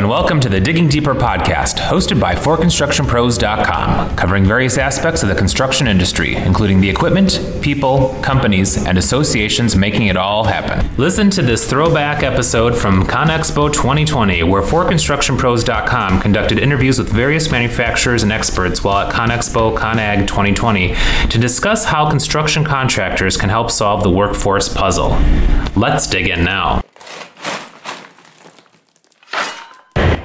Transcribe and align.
and 0.00 0.08
welcome 0.08 0.40
to 0.40 0.48
the 0.48 0.58
Digging 0.58 0.88
Deeper 0.88 1.14
podcast, 1.14 1.76
hosted 1.76 2.18
by 2.18 2.34
ForConstructionPros.com, 2.34 4.16
covering 4.16 4.46
various 4.46 4.78
aspects 4.78 5.22
of 5.22 5.28
the 5.28 5.34
construction 5.34 5.86
industry, 5.86 6.36
including 6.36 6.80
the 6.80 6.88
equipment, 6.88 7.38
people, 7.60 8.18
companies, 8.22 8.82
and 8.86 8.96
associations 8.96 9.76
making 9.76 10.06
it 10.06 10.16
all 10.16 10.44
happen. 10.44 10.88
Listen 10.96 11.28
to 11.28 11.42
this 11.42 11.68
throwback 11.68 12.22
episode 12.22 12.74
from 12.74 13.02
ConExpo 13.02 13.70
2020, 13.74 14.42
where 14.44 14.62
ForConstructionPros.com 14.62 16.22
conducted 16.22 16.58
interviews 16.58 16.98
with 16.98 17.10
various 17.10 17.50
manufacturers 17.50 18.22
and 18.22 18.32
experts 18.32 18.82
while 18.82 19.06
at 19.06 19.12
ConExpo 19.12 19.76
ConAg 19.76 20.26
2020 20.26 20.94
to 21.28 21.38
discuss 21.38 21.84
how 21.84 22.08
construction 22.08 22.64
contractors 22.64 23.36
can 23.36 23.50
help 23.50 23.70
solve 23.70 24.02
the 24.02 24.10
workforce 24.10 24.66
puzzle. 24.66 25.10
Let's 25.76 26.06
dig 26.06 26.28
in 26.28 26.42
now. 26.42 26.79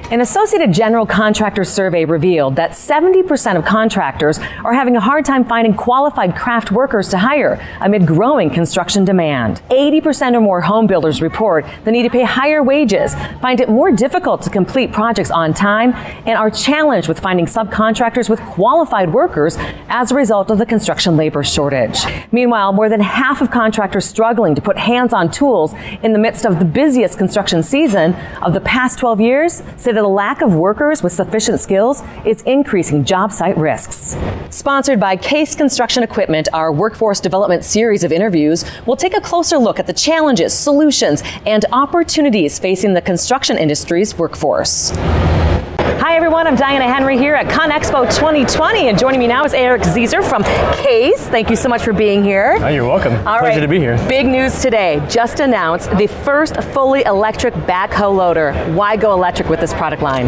An 0.08 0.20
Associated 0.20 0.72
General 0.72 1.04
Contractor 1.04 1.64
survey 1.64 2.04
revealed 2.04 2.54
that 2.54 2.70
70% 2.70 3.56
of 3.56 3.64
contractors 3.64 4.38
are 4.64 4.72
having 4.72 4.94
a 4.94 5.00
hard 5.00 5.24
time 5.24 5.44
finding 5.44 5.74
qualified 5.74 6.36
craft 6.36 6.70
workers 6.70 7.08
to 7.08 7.18
hire 7.18 7.60
amid 7.80 8.06
growing 8.06 8.48
construction 8.48 9.04
demand. 9.04 9.60
80% 9.68 10.34
or 10.34 10.40
more 10.40 10.60
home 10.60 10.86
builders 10.86 11.20
report 11.20 11.66
the 11.82 11.90
need 11.90 12.04
to 12.04 12.10
pay 12.10 12.22
higher 12.22 12.62
wages, 12.62 13.16
find 13.42 13.60
it 13.60 13.68
more 13.68 13.90
difficult 13.90 14.42
to 14.42 14.50
complete 14.50 14.92
projects 14.92 15.32
on 15.32 15.52
time, 15.52 15.92
and 16.24 16.38
are 16.38 16.50
challenged 16.50 17.08
with 17.08 17.18
finding 17.18 17.46
subcontractors 17.46 18.30
with 18.30 18.38
qualified 18.42 19.12
workers 19.12 19.56
as 19.88 20.12
a 20.12 20.14
result 20.14 20.52
of 20.52 20.58
the 20.58 20.66
construction 20.66 21.16
labor 21.16 21.42
shortage. 21.42 21.98
Meanwhile, 22.30 22.72
more 22.74 22.88
than 22.88 23.00
half 23.00 23.40
of 23.40 23.50
contractors 23.50 24.04
struggling 24.04 24.54
to 24.54 24.62
put 24.62 24.78
hands 24.78 25.12
on 25.12 25.32
tools 25.32 25.74
in 26.04 26.12
the 26.12 26.18
midst 26.20 26.46
of 26.46 26.60
the 26.60 26.64
busiest 26.64 27.18
construction 27.18 27.60
season 27.64 28.14
of 28.40 28.54
the 28.54 28.60
past 28.60 29.00
12 29.00 29.20
years 29.20 29.62
say 29.76 29.95
that 29.96 30.02
the 30.02 30.08
lack 30.08 30.42
of 30.42 30.54
workers 30.54 31.02
with 31.02 31.12
sufficient 31.12 31.58
skills 31.58 32.02
is 32.26 32.42
increasing 32.42 33.02
job 33.02 33.32
site 33.32 33.56
risks. 33.56 34.14
Sponsored 34.50 35.00
by 35.00 35.16
Case 35.16 35.54
Construction 35.54 36.02
Equipment, 36.02 36.48
our 36.52 36.70
workforce 36.70 37.18
development 37.18 37.64
series 37.64 38.04
of 38.04 38.12
interviews 38.12 38.64
will 38.84 38.96
take 38.96 39.16
a 39.16 39.20
closer 39.22 39.56
look 39.56 39.78
at 39.78 39.86
the 39.86 39.94
challenges, 39.94 40.52
solutions, 40.52 41.22
and 41.46 41.64
opportunities 41.72 42.58
facing 42.58 42.92
the 42.92 43.00
construction 43.00 43.56
industry's 43.56 44.18
workforce. 44.18 44.92
Hi 45.98 46.14
everyone, 46.14 46.46
I'm 46.46 46.56
Diana 46.56 46.84
Henry 46.84 47.16
here 47.16 47.34
at 47.34 47.46
ConExpo 47.46 48.14
2020 48.14 48.88
and 48.88 48.98
joining 48.98 49.18
me 49.18 49.26
now 49.26 49.44
is 49.44 49.54
Eric 49.54 49.80
Zieser 49.80 50.22
from 50.22 50.42
Case. 50.74 51.26
Thank 51.28 51.48
you 51.48 51.56
so 51.56 51.70
much 51.70 51.82
for 51.82 51.94
being 51.94 52.22
here. 52.22 52.58
Oh, 52.60 52.68
you're 52.68 52.86
welcome. 52.86 53.14
All 53.26 53.38
Pleasure 53.38 53.44
right. 53.44 53.60
to 53.60 53.68
be 53.68 53.78
here. 53.78 53.96
Big 54.06 54.26
news 54.26 54.60
today. 54.60 55.04
Just 55.08 55.40
announced 55.40 55.90
the 55.96 56.06
first 56.06 56.62
fully 56.64 57.02
electric 57.04 57.54
backhoe 57.54 58.14
loader. 58.14 58.52
Why 58.74 58.96
go 58.96 59.12
electric 59.14 59.48
with 59.48 59.58
this 59.60 59.72
product 59.72 60.02
line? 60.02 60.26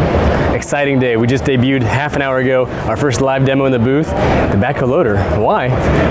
Exciting 0.55 0.99
day. 0.99 1.17
We 1.17 1.27
just 1.27 1.43
debuted 1.43 1.83
half 1.83 2.15
an 2.15 2.23
hour 2.23 2.39
ago 2.39 2.65
our 2.87 2.97
first 2.97 3.21
live 3.21 3.45
demo 3.45 3.65
in 3.65 3.71
the 3.71 3.79
booth, 3.79 4.07
the 4.07 4.57
backhoe 4.57 4.87
loader. 4.87 5.17
Why? 5.39 5.67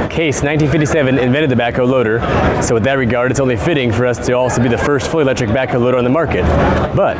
Case 0.09 0.43
1957 0.43 1.19
invented 1.19 1.50
the 1.50 1.56
backhoe 1.56 1.87
loader, 1.87 2.20
so 2.62 2.75
with 2.75 2.84
that 2.84 2.95
regard, 2.95 3.33
it's 3.33 3.41
only 3.41 3.56
fitting 3.56 3.93
for 3.93 4.06
us 4.06 4.25
to 4.27 4.33
also 4.34 4.62
be 4.62 4.69
the 4.69 4.78
first 4.78 5.11
fully 5.11 5.22
electric 5.22 5.50
backhoe 5.50 5.81
loader 5.81 5.98
on 5.98 6.05
the 6.05 6.11
market. 6.11 6.43
But 6.95 7.17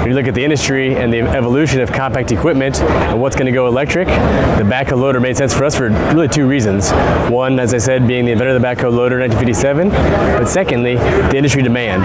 when 0.00 0.08
you 0.08 0.14
look 0.14 0.28
at 0.28 0.34
the 0.34 0.44
industry 0.44 0.94
and 0.96 1.12
the 1.12 1.20
evolution 1.20 1.69
of 1.78 1.92
compact 1.92 2.32
equipment 2.32 2.80
and 2.80 3.20
what's 3.20 3.36
going 3.36 3.46
to 3.46 3.52
go 3.52 3.68
electric, 3.68 4.08
the 4.08 4.64
backhoe 4.64 4.98
loader 4.98 5.20
made 5.20 5.36
sense 5.36 5.54
for 5.54 5.64
us 5.64 5.76
for 5.76 5.88
really 5.88 6.26
two 6.26 6.48
reasons. 6.48 6.90
One, 7.30 7.60
as 7.60 7.72
I 7.72 7.78
said, 7.78 8.08
being 8.08 8.24
the 8.24 8.32
inventor 8.32 8.56
of 8.56 8.60
the 8.60 8.66
backhoe 8.66 8.92
loader 8.92 9.20
in 9.20 9.30
1957, 9.30 9.90
but 9.90 10.46
secondly, 10.46 10.96
the 10.96 11.36
industry 11.36 11.62
demand. 11.62 12.02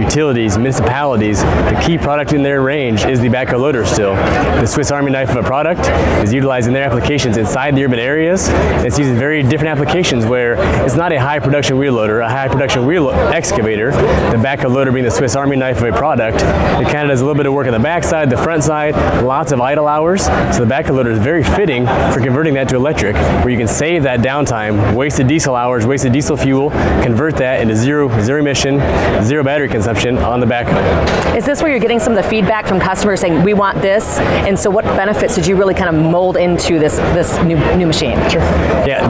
Utilities, 0.00 0.56
municipalities, 0.56 1.42
the 1.42 1.82
key 1.84 1.98
product 1.98 2.32
in 2.32 2.42
their 2.42 2.62
range 2.62 3.04
is 3.04 3.20
the 3.20 3.28
backhoe 3.28 3.58
loader 3.58 3.84
still. 3.84 4.14
The 4.14 4.66
Swiss 4.66 4.90
Army 4.90 5.10
knife 5.10 5.30
of 5.30 5.36
a 5.36 5.42
product 5.42 5.80
is 6.22 6.32
utilized 6.32 6.68
in 6.68 6.74
their 6.74 6.84
applications 6.84 7.36
inside 7.36 7.74
the 7.74 7.84
urban 7.84 7.98
areas. 7.98 8.48
It's 8.84 8.98
used 8.98 9.10
in 9.10 9.18
very 9.18 9.42
different 9.42 9.76
applications 9.76 10.26
where 10.26 10.54
it's 10.84 10.94
not 10.94 11.12
a 11.12 11.20
high 11.20 11.40
production 11.40 11.78
wheel 11.78 11.94
loader, 11.94 12.20
a 12.20 12.28
high 12.28 12.48
production 12.48 12.86
wheel 12.86 13.10
excavator. 13.10 13.90
The 13.90 14.36
backhoe 14.36 14.72
loader 14.72 14.92
being 14.92 15.04
the 15.04 15.10
Swiss 15.10 15.34
Army 15.34 15.56
knife 15.56 15.78
of 15.78 15.84
a 15.84 15.92
product. 15.92 16.36
It 16.36 16.92
kind 16.92 17.02
of 17.04 17.08
does 17.08 17.20
a 17.20 17.24
little 17.24 17.36
bit 17.36 17.46
of 17.46 17.52
work 17.52 17.66
on 17.66 17.72
the 17.72 17.78
back 17.78 18.04
side, 18.04 18.30
the 18.30 18.36
front 18.36 18.62
side, 18.62 18.94
lots 19.22 19.52
of 19.52 19.60
idle 19.60 19.86
hours. 19.86 20.24
So 20.24 20.64
the 20.64 20.74
backhoe 20.74 20.96
loader 20.96 21.10
is 21.10 21.18
very 21.18 21.42
fitting 21.42 21.86
for 22.12 22.20
converting 22.20 22.54
that 22.54 22.68
to 22.70 22.76
electric, 22.76 23.14
where 23.14 23.50
you 23.50 23.58
can 23.58 23.68
save 23.68 24.02
that 24.04 24.20
downtime, 24.20 24.94
wasted 24.94 25.28
diesel 25.28 25.54
hours, 25.54 25.86
wasted 25.86 26.12
diesel 26.12 26.36
fuel, 26.36 26.70
convert 27.02 27.36
that 27.36 27.60
into 27.60 27.74
zero 27.74 28.08
zero 28.20 28.40
emission, 28.40 28.78
zero 29.24 29.42
battery 29.42 29.68
consumption 29.68 30.18
on 30.18 30.40
the 30.40 30.46
backhoe. 30.46 31.36
Is 31.36 31.44
this 31.44 31.62
where 31.62 31.70
you're 31.70 31.80
getting 31.80 32.00
some 32.00 32.16
of 32.16 32.22
the 32.22 32.28
feedback 32.28 32.66
from 32.66 32.80
customers 32.80 33.20
saying 33.20 33.42
we 33.42 33.54
want 33.54 33.80
this? 33.80 34.18
And 34.18 34.58
so, 34.58 34.70
what 34.70 34.84
benefits 34.84 35.34
did 35.34 35.46
you 35.46 35.56
really 35.56 35.74
kind 35.74 35.94
of 35.94 36.02
mold 36.02 36.36
into 36.36 36.78
this 36.78 36.96
this 37.14 37.36
new 37.42 37.56
new 37.76 37.86
machine? 37.86 38.16
Sure. 38.30 38.42
Yeah, 38.86 39.06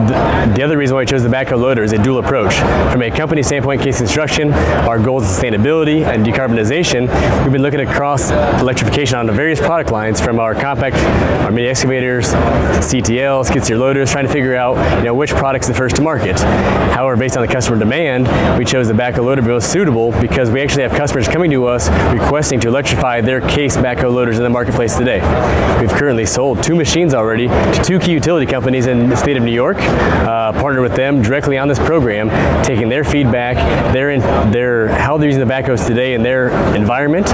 the, 0.47 0.53
the 0.53 0.63
other 0.63 0.77
reason 0.77 0.95
why 0.95 1.01
I 1.01 1.05
chose 1.05 1.23
the 1.23 1.29
backhoe 1.29 1.59
loader 1.59 1.83
is 1.83 1.93
a 1.93 2.01
dual 2.01 2.19
approach. 2.19 2.55
From 2.91 3.01
a 3.01 3.11
company 3.11 3.43
standpoint, 3.43 3.81
Case 3.81 3.97
Construction, 3.97 4.53
our 4.53 4.99
goals 4.99 5.23
of 5.23 5.29
sustainability 5.29 6.03
and 6.05 6.25
decarbonization, 6.25 7.01
we've 7.43 7.53
been 7.53 7.61
looking 7.61 7.81
across 7.81 8.31
electrification 8.61 9.17
on 9.17 9.25
the 9.25 9.33
various 9.33 9.59
product 9.59 9.88
lines 9.91 10.21
from 10.21 10.39
our 10.39 10.53
compact, 10.53 10.95
our 11.43 11.51
mini 11.51 11.67
excavators, 11.67 12.27
CTLs, 12.29 13.47
skid 13.47 13.63
steer 13.63 13.77
loaders, 13.77 14.11
trying 14.11 14.25
to 14.25 14.31
figure 14.31 14.55
out 14.55 14.77
you 14.97 15.03
know 15.03 15.13
which 15.13 15.31
product's 15.31 15.67
the 15.67 15.73
first 15.73 15.95
to 15.97 16.01
market. 16.01 16.39
However, 16.39 17.17
based 17.17 17.37
on 17.37 17.45
the 17.45 17.51
customer 17.51 17.77
demand, 17.77 18.27
we 18.57 18.65
chose 18.65 18.87
the 18.87 18.93
backhoe 18.93 19.23
loader 19.23 19.41
most 19.41 19.71
suitable 19.71 20.11
because 20.21 20.51
we 20.51 20.61
actually 20.61 20.83
have 20.83 20.91
customers 20.91 21.27
coming 21.27 21.51
to 21.51 21.65
us 21.65 21.89
requesting 22.13 22.59
to 22.61 22.67
electrify 22.67 23.21
their 23.21 23.41
case 23.41 23.75
backhoe 23.77 24.13
loaders 24.13 24.37
in 24.37 24.43
the 24.43 24.49
marketplace 24.49 24.95
today. 24.95 25.19
We've 25.79 25.91
currently 25.91 26.25
sold 26.25 26.63
two 26.63 26.75
machines 26.75 27.13
already 27.13 27.47
to 27.47 27.81
two 27.83 27.99
key 27.99 28.11
utility 28.11 28.45
companies 28.45 28.87
in 28.87 29.09
the 29.09 29.15
state 29.15 29.37
of 29.37 29.43
New 29.43 29.51
York, 29.51 29.77
uh, 29.79 30.51
partnered 30.53 30.83
with 30.83 30.95
them 30.95 31.21
directly 31.21 31.57
on 31.57 31.67
this 31.67 31.79
program, 31.79 32.29
taking 32.63 32.89
their 32.89 33.03
feedback, 33.03 33.55
their, 33.93 34.11
in, 34.11 34.21
their 34.51 34.89
how 34.89 35.17
they're 35.17 35.29
using 35.29 35.45
the 35.45 35.51
backhoes 35.51 35.85
today 35.85 36.13
in 36.13 36.23
their 36.23 36.49
environment, 36.75 37.27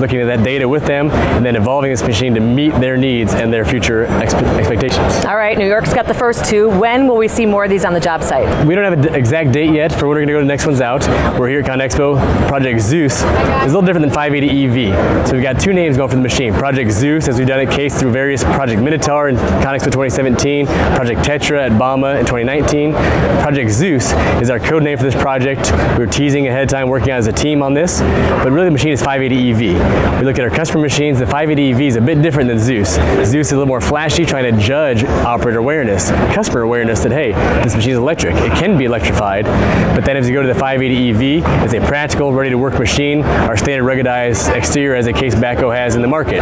looking 0.00 0.20
at 0.20 0.26
that 0.26 0.44
data 0.44 0.68
with 0.68 0.84
them, 0.86 1.10
and 1.10 1.44
then 1.44 1.56
evolving 1.56 1.92
this 1.96 2.06
machine 2.06 2.34
to 2.34 2.40
meet 2.40 2.72
their 2.74 2.96
needs 2.98 3.32
and 3.32 3.50
their 3.50 3.64
future 3.64 4.06
expe- 4.06 4.42
expectations. 4.58 5.24
All 5.24 5.36
right, 5.36 5.56
New 5.56 5.66
York's 5.66 5.94
got 5.94 6.06
the 6.06 6.14
first 6.14 6.44
two. 6.44 6.68
When 6.78 7.08
will 7.08 7.16
we 7.16 7.26
see 7.26 7.46
more 7.46 7.64
of 7.64 7.70
these 7.70 7.86
on 7.86 7.94
the 7.94 8.00
job 8.00 8.22
site? 8.22 8.66
We 8.66 8.74
don't 8.74 8.84
have 8.84 8.92
an 8.92 9.14
exact 9.14 9.52
date 9.52 9.72
yet 9.72 9.92
for 9.92 10.06
when 10.06 10.16
we're 10.16 10.26
going 10.26 10.28
to 10.28 10.32
go. 10.34 10.38
To 10.40 10.44
the 10.44 10.48
next 10.48 10.66
one's 10.66 10.82
out. 10.82 11.06
We're 11.38 11.48
here 11.48 11.60
at 11.60 11.66
ConExpo. 11.66 12.48
Project 12.48 12.80
Zeus 12.80 13.14
is 13.14 13.22
a 13.22 13.64
little 13.64 13.80
different 13.80 14.06
than 14.06 14.12
580 14.12 14.90
EV. 14.90 15.26
So 15.26 15.32
we've 15.32 15.42
got 15.42 15.58
two 15.58 15.72
names 15.72 15.96
going 15.96 16.10
for 16.10 16.16
the 16.16 16.22
machine. 16.22 16.52
Project 16.52 16.90
Zeus, 16.90 17.28
as 17.28 17.38
we've 17.38 17.48
done 17.48 17.60
at 17.60 17.72
Case 17.72 17.98
through 17.98 18.10
various 18.12 18.44
Project 18.44 18.82
Minotaur 18.82 19.30
in 19.30 19.36
ConExpo 19.36 19.84
2017, 19.86 20.66
Project 20.66 21.20
Tetra 21.22 21.66
at 21.66 21.72
Bauma 21.72 22.18
in 22.18 22.26
2019. 22.26 22.92
Project 22.92 23.70
Zeus 23.70 24.12
is 24.42 24.50
our 24.50 24.60
code 24.60 24.82
name 24.82 24.98
for 24.98 25.04
this 25.04 25.14
project. 25.14 25.72
We 25.98 26.04
were 26.04 26.12
teasing 26.12 26.46
ahead 26.46 26.64
of 26.64 26.68
time, 26.68 26.88
working 26.88 27.10
as 27.10 27.26
a 27.26 27.32
team 27.32 27.62
on 27.62 27.72
this, 27.72 28.00
but 28.00 28.50
really 28.52 28.66
the 28.66 28.72
machine 28.72 28.92
is 28.92 29.02
580 29.02 29.50
EV. 29.52 30.20
We 30.20 30.26
look 30.26 30.38
at 30.38 30.44
our 30.44 30.50
customer 30.50 30.82
machines. 30.82 31.18
The 31.18 31.26
580 31.26 31.72
EV 31.72 31.85
is 31.88 31.96
a 31.96 32.00
bit 32.00 32.22
different 32.22 32.48
than 32.48 32.58
Zeus. 32.58 32.94
Zeus 32.94 33.46
is 33.46 33.52
a 33.52 33.56
little 33.56 33.66
more 33.66 33.80
flashy, 33.80 34.24
trying 34.24 34.54
to 34.54 34.60
judge 34.60 35.04
operator 35.04 35.58
awareness, 35.58 36.10
customer 36.34 36.62
awareness 36.62 37.02
that 37.02 37.12
hey, 37.12 37.32
this 37.62 37.74
machine 37.74 37.92
is 37.92 37.98
electric. 37.98 38.34
It 38.34 38.52
can 38.52 38.76
be 38.76 38.84
electrified, 38.84 39.44
but 39.94 40.04
then 40.04 40.16
as 40.16 40.28
you 40.28 40.34
go 40.34 40.42
to 40.42 40.48
the 40.48 40.54
580 40.54 41.10
EV, 41.10 41.64
it's 41.64 41.74
a 41.74 41.80
practical, 41.80 42.32
ready 42.32 42.50
to 42.50 42.58
work 42.58 42.78
machine. 42.78 43.22
Our 43.22 43.56
standard 43.56 43.84
ruggedized 43.84 44.54
exterior 44.54 44.94
as 44.94 45.06
a 45.06 45.12
case 45.12 45.34
backhoe 45.34 45.74
has 45.74 45.94
in 45.94 46.02
the 46.02 46.08
market. 46.08 46.40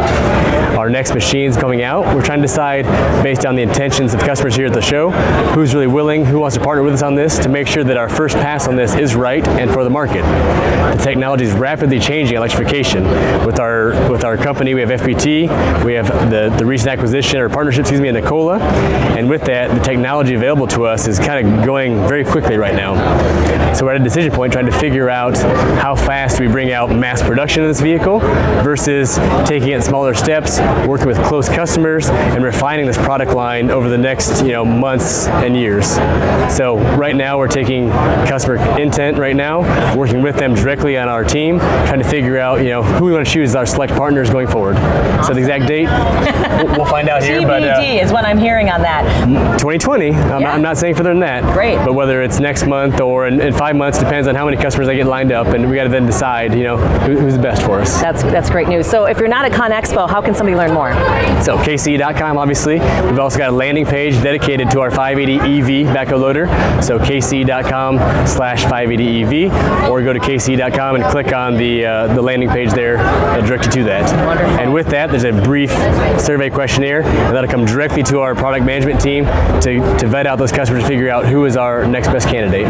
Our 0.78 0.90
next 0.90 1.14
machines 1.14 1.56
coming 1.56 1.82
out, 1.82 2.04
we're 2.14 2.24
trying 2.24 2.40
to 2.40 2.46
decide 2.46 2.84
based 3.22 3.46
on 3.46 3.54
the 3.54 3.62
intentions 3.62 4.14
of 4.14 4.20
customers 4.20 4.56
here 4.56 4.66
at 4.66 4.72
the 4.72 4.82
show, 4.82 5.10
who's 5.54 5.74
really 5.74 5.86
willing, 5.86 6.24
who 6.24 6.40
wants 6.40 6.56
to 6.56 6.62
partner 6.62 6.82
with 6.82 6.94
us 6.94 7.02
on 7.02 7.14
this 7.14 7.38
to 7.38 7.48
make 7.48 7.66
sure 7.66 7.84
that 7.84 7.96
our 7.96 8.08
first 8.08 8.36
pass 8.36 8.66
on 8.68 8.76
this 8.76 8.94
is 8.94 9.14
right 9.14 9.46
and 9.46 9.70
for 9.70 9.84
the 9.84 9.90
market. 9.90 10.22
The 10.96 11.02
technology 11.02 11.44
is 11.44 11.52
rapidly 11.52 11.98
changing 11.98 12.36
electrification. 12.36 13.04
With 13.46 13.58
our 13.58 13.90
with 14.10 14.24
our 14.24 14.36
company, 14.36 14.74
we 14.74 14.80
have 14.80 14.90
FPT, 14.90 15.23
we 15.24 15.94
have 15.94 16.08
the, 16.30 16.54
the 16.58 16.66
recent 16.66 16.90
acquisition 16.90 17.40
or 17.40 17.48
partnership, 17.48 17.80
excuse 17.80 18.00
me, 18.00 18.08
in 18.08 18.14
Nikola, 18.14 18.58
and 19.16 19.28
with 19.28 19.42
that, 19.42 19.74
the 19.76 19.82
technology 19.82 20.34
available 20.34 20.66
to 20.68 20.84
us 20.84 21.08
is 21.08 21.18
kind 21.18 21.46
of 21.46 21.64
going 21.64 21.96
very 22.06 22.24
quickly 22.24 22.58
right 22.58 22.74
now. 22.74 22.94
So 23.84 23.88
we're 23.88 23.96
at 23.96 24.00
a 24.00 24.04
decision 24.04 24.32
point 24.32 24.50
trying 24.50 24.64
to 24.64 24.72
figure 24.72 25.10
out 25.10 25.36
how 25.36 25.94
fast 25.94 26.40
we 26.40 26.46
bring 26.46 26.72
out 26.72 26.88
mass 26.88 27.22
production 27.22 27.60
of 27.64 27.68
this 27.68 27.82
vehicle 27.82 28.18
versus 28.64 29.16
taking 29.46 29.68
it 29.68 29.74
in 29.74 29.82
smaller 29.82 30.14
steps, 30.14 30.58
working 30.88 31.06
with 31.06 31.22
close 31.24 31.50
customers, 31.50 32.08
and 32.08 32.42
refining 32.42 32.86
this 32.86 32.96
product 32.96 33.34
line 33.34 33.70
over 33.70 33.90
the 33.90 33.98
next 33.98 34.42
you 34.42 34.52
know 34.52 34.64
months 34.64 35.26
and 35.26 35.54
years. 35.54 35.86
So 36.56 36.78
right 36.96 37.14
now 37.14 37.36
we're 37.36 37.46
taking 37.46 37.90
customer 38.26 38.56
intent 38.80 39.18
right 39.18 39.36
now, 39.36 39.60
working 39.94 40.22
with 40.22 40.36
them 40.36 40.54
directly 40.54 40.96
on 40.96 41.10
our 41.10 41.22
team, 41.22 41.58
trying 41.58 41.98
to 41.98 42.08
figure 42.08 42.38
out 42.38 42.62
you 42.62 42.70
know 42.70 42.82
who 42.82 43.04
we 43.04 43.12
want 43.12 43.26
to 43.26 43.30
choose 43.30 43.50
as 43.50 43.56
our 43.56 43.66
select 43.66 43.92
partners 43.92 44.30
going 44.30 44.46
forward. 44.48 44.76
So 45.26 45.34
the 45.34 45.40
exact 45.40 45.66
date, 45.66 45.88
we'll, 46.64 46.78
we'll 46.78 46.86
find 46.86 47.10
out 47.10 47.22
here. 47.22 47.38
TBD 47.40 47.46
But 47.46 47.62
uh, 47.64 47.82
is 47.82 48.12
what 48.12 48.24
I'm 48.24 48.38
hearing 48.38 48.70
on 48.70 48.80
that. 48.80 49.02
2020. 49.58 50.08
I'm, 50.08 50.14
Yeah. 50.14 50.38
not, 50.38 50.54
I'm 50.54 50.62
not 50.62 50.78
saying 50.78 50.94
further 50.94 51.10
than 51.10 51.20
that. 51.20 51.42
Great. 51.52 51.76
But 51.84 51.92
whether 51.92 52.22
it's 52.22 52.40
next 52.40 52.66
month 52.66 53.00
or 53.02 53.26
in, 53.26 53.40
in 53.40 53.52
five 53.52 53.73
months 53.74 53.98
depends 53.98 54.28
on 54.28 54.34
how 54.34 54.44
many 54.44 54.56
customers 54.56 54.88
I 54.88 54.94
get 54.94 55.06
lined 55.06 55.32
up, 55.32 55.48
and 55.48 55.68
we 55.68 55.76
got 55.76 55.84
to 55.84 55.90
then 55.90 56.06
decide, 56.06 56.54
you 56.54 56.64
know, 56.64 56.76
who, 56.76 57.16
who's 57.18 57.34
the 57.34 57.42
best 57.42 57.62
for 57.62 57.80
us. 57.80 58.00
That's 58.00 58.22
that's 58.22 58.50
great 58.50 58.68
news. 58.68 58.86
So 58.86 59.06
if 59.06 59.18
you're 59.18 59.28
not 59.28 59.44
at 59.44 59.52
Con 59.52 59.70
Expo, 59.70 60.08
how 60.08 60.20
can 60.20 60.34
somebody 60.34 60.56
learn 60.56 60.72
more? 60.72 60.92
So 61.42 61.56
CaseCE.com, 61.58 62.38
obviously. 62.38 62.80
We've 62.80 63.18
also 63.18 63.38
got 63.38 63.50
a 63.50 63.56
landing 63.56 63.86
page 63.86 64.14
dedicated 64.22 64.70
to 64.70 64.80
our 64.80 64.90
580 64.90 65.38
EV 65.38 65.94
backhoe 65.94 66.18
loader. 66.18 66.46
So 66.82 66.98
CaseCE.com 66.98 67.98
slash 68.26 68.62
580 68.62 69.46
EV, 69.46 69.90
or 69.90 70.02
go 70.02 70.12
to 70.12 70.20
CaseCE.com 70.20 70.96
and 70.96 71.04
click 71.04 71.32
on 71.32 71.56
the 71.56 71.84
uh, 71.84 72.14
the 72.14 72.22
landing 72.22 72.48
page 72.48 72.70
there. 72.72 72.94
It'll 73.36 73.46
direct 73.46 73.66
you 73.66 73.72
to 73.72 73.84
that. 73.84 74.26
Wonderful. 74.26 74.58
And 74.58 74.72
with 74.72 74.88
that, 74.88 75.10
there's 75.10 75.24
a 75.24 75.32
brief 75.32 75.70
survey 76.20 76.50
questionnaire, 76.50 77.02
and 77.02 77.36
that'll 77.36 77.50
come 77.50 77.64
directly 77.64 78.02
to 78.04 78.20
our 78.20 78.34
product 78.34 78.64
management 78.64 79.00
team 79.00 79.24
to, 79.60 79.96
to 79.98 80.06
vet 80.06 80.26
out 80.26 80.38
those 80.38 80.52
customers 80.52 80.82
to 80.82 80.88
figure 80.88 81.08
out 81.08 81.26
who 81.26 81.44
is 81.44 81.56
our 81.56 81.86
next 81.86 82.08
best 82.08 82.28
candidate. 82.28 82.66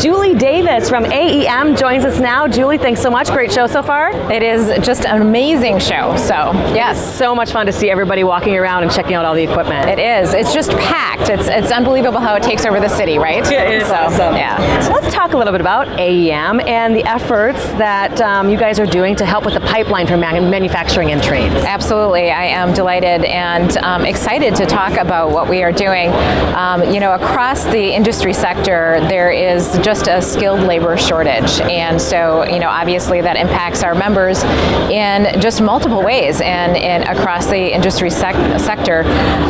Julie 0.00 0.34
Davis 0.40 0.88
from 0.88 1.04
AEM 1.04 1.76
joins 1.76 2.02
us 2.02 2.18
now. 2.18 2.48
Julie, 2.48 2.78
thanks 2.78 3.02
so 3.02 3.10
much. 3.10 3.28
Great 3.28 3.52
show 3.52 3.66
so 3.66 3.82
far. 3.82 4.10
It 4.32 4.42
is 4.42 4.68
just 4.84 5.04
an 5.04 5.20
amazing 5.20 5.78
show. 5.80 6.16
So, 6.16 6.52
yes, 6.74 7.18
So 7.18 7.34
much 7.34 7.52
fun 7.52 7.66
to 7.66 7.72
see 7.72 7.90
everybody 7.90 8.24
walking 8.24 8.56
around 8.56 8.82
and 8.84 8.90
checking 8.90 9.12
out 9.12 9.26
all 9.26 9.34
the 9.34 9.42
equipment. 9.42 9.90
it 9.90 9.98
is. 9.98 10.32
It's 10.32 10.54
just 10.54 10.70
packed. 10.78 11.28
It's 11.28 11.46
it's 11.46 11.70
unbelievable 11.70 12.20
how 12.20 12.34
it 12.36 12.42
takes 12.42 12.64
over 12.64 12.80
the 12.80 12.88
city, 12.88 13.18
right? 13.18 13.44
Yeah, 13.50 13.68
it 13.68 13.82
is 13.82 13.88
so, 13.88 13.94
awesome. 13.96 14.34
Yeah. 14.34 14.80
So 14.80 14.92
let's 14.92 15.12
talk 15.12 15.34
a 15.34 15.36
little 15.36 15.52
bit 15.52 15.60
about 15.60 15.86
AEM 15.98 16.66
and 16.66 16.96
the 16.96 17.04
efforts 17.04 17.62
that 17.72 18.18
um, 18.22 18.48
you 18.48 18.56
guys 18.56 18.80
are 18.80 18.86
doing 18.86 19.14
to 19.16 19.26
help 19.26 19.44
with 19.44 19.52
the 19.52 19.60
pipeline 19.60 20.06
for 20.06 20.16
manufacturing 20.16 21.12
and 21.12 21.22
trades. 21.22 21.54
Absolutely, 21.56 22.30
I 22.30 22.46
am 22.46 22.72
delighted 22.72 23.24
and 23.26 23.76
um, 23.78 24.06
excited 24.06 24.56
to 24.56 24.64
talk 24.64 24.94
about 24.96 25.32
what 25.32 25.50
we 25.50 25.62
are 25.62 25.72
doing. 25.72 26.08
Um, 26.56 26.90
you 26.90 27.00
know, 27.00 27.12
across 27.12 27.64
the 27.64 27.94
industry 27.94 28.32
sector, 28.32 29.00
there 29.10 29.30
is 29.30 29.78
just 29.82 30.08
a 30.08 30.19
skilled 30.22 30.60
labor 30.60 30.96
shortage, 30.96 31.60
and 31.60 32.00
so 32.00 32.44
you 32.44 32.58
know, 32.58 32.68
obviously 32.68 33.20
that 33.20 33.36
impacts 33.36 33.82
our 33.82 33.94
members 33.94 34.42
in 34.90 35.40
just 35.40 35.60
multiple 35.60 36.02
ways, 36.02 36.40
and, 36.40 36.76
and 36.76 37.04
across 37.04 37.46
the 37.46 37.74
industry 37.74 38.10
sec- 38.10 38.60
sector. 38.60 39.02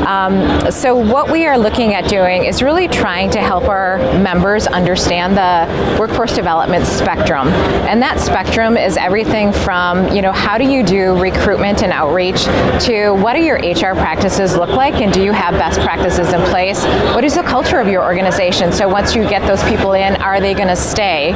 Um, 0.06 0.70
so 0.70 0.94
what 0.94 1.30
we 1.30 1.46
are 1.46 1.58
looking 1.58 1.94
at 1.94 2.08
doing 2.08 2.44
is 2.44 2.62
really 2.62 2.88
trying 2.88 3.30
to 3.30 3.40
help 3.40 3.64
our 3.68 3.98
members 4.20 4.66
understand 4.66 5.36
the 5.36 5.98
workforce 5.98 6.34
development 6.34 6.86
spectrum, 6.86 7.48
and 7.88 8.02
that 8.02 8.20
spectrum 8.20 8.76
is 8.76 8.96
everything 8.96 9.52
from 9.52 10.10
you 10.12 10.22
know 10.22 10.32
how 10.32 10.58
do 10.58 10.64
you 10.64 10.82
do 10.82 11.20
recruitment 11.20 11.82
and 11.82 11.92
outreach 11.92 12.44
to 12.84 13.10
what 13.12 13.34
do 13.34 13.40
your 13.40 13.58
HR 13.58 13.94
practices 13.94 14.56
look 14.56 14.70
like, 14.70 14.94
and 14.94 15.12
do 15.12 15.22
you 15.22 15.32
have 15.32 15.54
best 15.54 15.80
practices 15.80 16.32
in 16.32 16.40
place? 16.42 16.84
What 17.14 17.24
is 17.24 17.34
the 17.34 17.42
culture 17.42 17.78
of 17.78 17.88
your 17.88 18.02
organization? 18.02 18.72
So 18.72 18.88
once 18.88 19.14
you 19.14 19.28
get 19.28 19.46
those 19.46 19.62
people 19.64 19.92
in, 19.92 20.16
are 20.16 20.40
they 20.40 20.54
going 20.60 20.68
to 20.68 20.76
stay? 20.76 21.32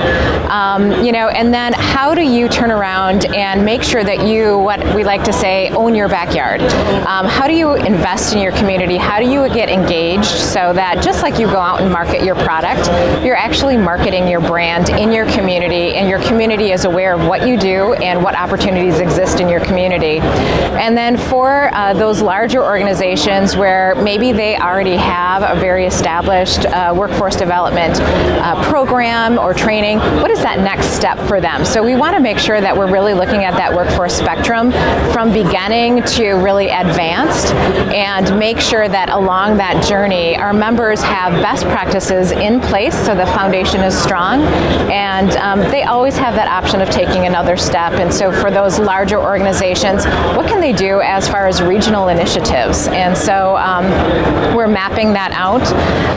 Um, 0.49 1.03
you 1.03 1.11
know, 1.11 1.29
and 1.29 1.53
then 1.53 1.73
how 1.73 2.15
do 2.15 2.21
you 2.21 2.47
turn 2.47 2.71
around 2.71 3.25
and 3.35 3.65
make 3.65 3.83
sure 3.83 4.05
that 4.05 4.27
you, 4.27 4.59
what 4.59 4.95
we 4.95 5.03
like 5.03 5.25
to 5.25 5.33
say, 5.33 5.71
own 5.71 5.95
your 5.95 6.09
backyard? 6.09 6.61
Um, 7.07 7.25
how 7.27 7.47
do 7.47 7.55
you 7.55 7.75
invest 7.75 8.35
in 8.35 8.43
your 8.43 8.53
community? 8.53 8.99
How 8.99 9.19
do 9.19 9.27
you 9.27 9.49
get 9.49 9.71
engaged 9.71 10.27
so 10.27 10.75
that 10.75 11.03
just 11.03 11.23
like 11.23 11.39
you 11.39 11.47
go 11.47 11.59
out 11.59 11.81
and 11.81 11.91
market 11.91 12.23
your 12.23 12.35
product, 12.35 12.87
you're 13.25 13.37
actually 13.37 13.79
marketing 13.79 14.29
your 14.29 14.41
brand 14.41 14.91
in 14.91 15.11
your 15.11 15.27
community, 15.33 15.95
and 15.95 16.07
your 16.09 16.21
community 16.25 16.73
is 16.73 16.85
aware 16.85 17.15
of 17.15 17.27
what 17.27 17.49
you 17.49 17.59
do 17.59 17.95
and 17.95 18.23
what 18.23 18.35
opportunities 18.35 18.99
exist 19.01 19.41
in 19.41 19.49
your 19.49 19.61
community. 19.65 20.19
And 20.85 20.95
then 20.97 21.17
for 21.17 21.75
uh, 21.75 21.95
those 21.95 22.21
larger 22.21 22.63
organizations 22.63 23.57
where 23.57 23.95
maybe 23.95 24.33
they 24.33 24.59
already 24.59 24.97
have 24.97 25.43
a 25.43 25.59
very 25.59 25.87
established 25.87 26.67
uh, 26.67 26.93
workforce 26.95 27.37
development 27.37 27.99
uh, 28.01 28.63
program 28.69 29.14
or 29.39 29.55
training, 29.55 29.99
what 30.21 30.31
is 30.31 30.43
that 30.43 30.59
next 30.59 30.89
step 30.89 31.19
for 31.29 31.41
them? 31.41 31.65
So 31.65 31.83
we 31.83 31.95
want 31.95 32.17
to 32.17 32.21
make 32.21 32.39
sure 32.39 32.61
that 32.61 32.77
we're 32.77 32.91
really 32.91 33.15
looking 33.15 33.45
at 33.45 33.55
that 33.55 33.73
workforce 33.73 34.15
spectrum 34.15 34.73
from 35.13 35.33
beginning 35.33 36.03
to 36.03 36.33
really 36.33 36.69
advanced 36.69 37.55
and 37.95 38.39
make 38.39 38.59
sure 38.59 38.89
that 38.89 39.11
along 39.11 39.57
that 39.59 39.85
journey 39.85 40.37
our 40.37 40.53
members 40.53 41.01
have 41.03 41.33
best 41.43 41.65
practices 41.67 42.33
in 42.33 42.61
place 42.61 42.95
so 43.07 43.15
the 43.15 43.27
foundation 43.27 43.81
is 43.81 43.97
strong 43.97 44.43
and 44.91 45.31
um, 45.37 45.61
they 45.71 45.85
always 45.85 46.17
have 46.17 46.35
that 46.35 46.49
option 46.49 46.81
of 46.81 46.91
taking 46.91 47.27
another 47.27 47.57
step. 47.57 47.93
And 47.95 48.13
so 48.13 48.33
for 48.33 48.51
those 48.51 48.79
larger 48.79 49.21
organizations, 49.21 50.05
what 50.37 50.47
can 50.47 50.61
they 50.61 50.73
do 50.73 51.01
as 51.01 51.29
far 51.29 51.47
as 51.47 51.63
regional 51.63 52.09
initiatives? 52.09 52.89
And 52.89 53.17
so 53.17 53.57
um, 53.57 53.85
we're 54.55 54.69
mapping 54.69 55.13
that 55.13 55.33
out. 55.33 55.63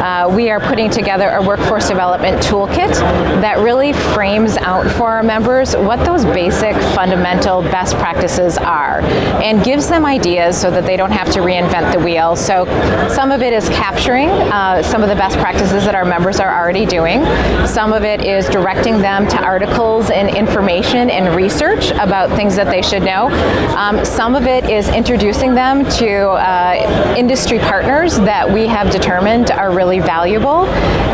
Uh, 0.01 0.33
we 0.33 0.49
are 0.49 0.59
putting 0.59 0.89
together 0.89 1.29
a 1.29 1.41
workforce 1.41 1.87
development 1.87 2.41
toolkit 2.41 2.86
that 2.91 3.59
really 3.59 3.93
frames 3.93 4.57
out 4.57 4.89
for 4.91 5.09
our 5.09 5.23
members 5.23 5.75
what 5.75 6.03
those 6.05 6.25
basic 6.25 6.75
fundamental 6.93 7.61
best 7.61 7.95
practices 7.95 8.57
are 8.57 9.01
and 9.41 9.63
gives 9.63 9.87
them 9.87 10.05
ideas 10.05 10.59
so 10.59 10.71
that 10.71 10.85
they 10.85 10.97
don't 10.97 11.11
have 11.11 11.31
to 11.31 11.39
reinvent 11.39 11.93
the 11.93 11.99
wheel. 11.99 12.35
So 12.35 12.65
some 13.09 13.31
of 13.31 13.41
it 13.41 13.53
is 13.53 13.69
capturing 13.69 14.29
uh, 14.29 14.83
some 14.83 15.03
of 15.03 15.09
the 15.09 15.15
best 15.15 15.37
practices 15.37 15.85
that 15.85 15.95
our 15.95 16.05
members 16.05 16.39
are 16.39 16.61
already 16.61 16.85
doing. 16.85 17.23
Some 17.67 17.93
of 17.93 18.03
it 18.03 18.21
is 18.21 18.47
directing 18.49 18.99
them 18.99 19.27
to 19.29 19.37
articles 19.37 20.09
and 20.09 20.29
information 20.29 21.09
and 21.09 21.35
research 21.35 21.91
about 21.91 22.29
things 22.35 22.55
that 22.55 22.67
they 22.67 22.81
should 22.81 23.03
know. 23.03 23.27
Um, 23.75 24.03
some 24.05 24.35
of 24.35 24.47
it 24.47 24.69
is 24.69 24.89
introducing 24.89 25.53
them 25.53 25.85
to 25.97 26.29
uh, 26.29 27.15
industry 27.17 27.59
partners 27.59 28.17
that 28.17 28.49
we 28.49 28.67
have 28.67 28.91
determined 28.91 29.51
are 29.51 29.71
really 29.71 29.99
valuable. 29.99 30.65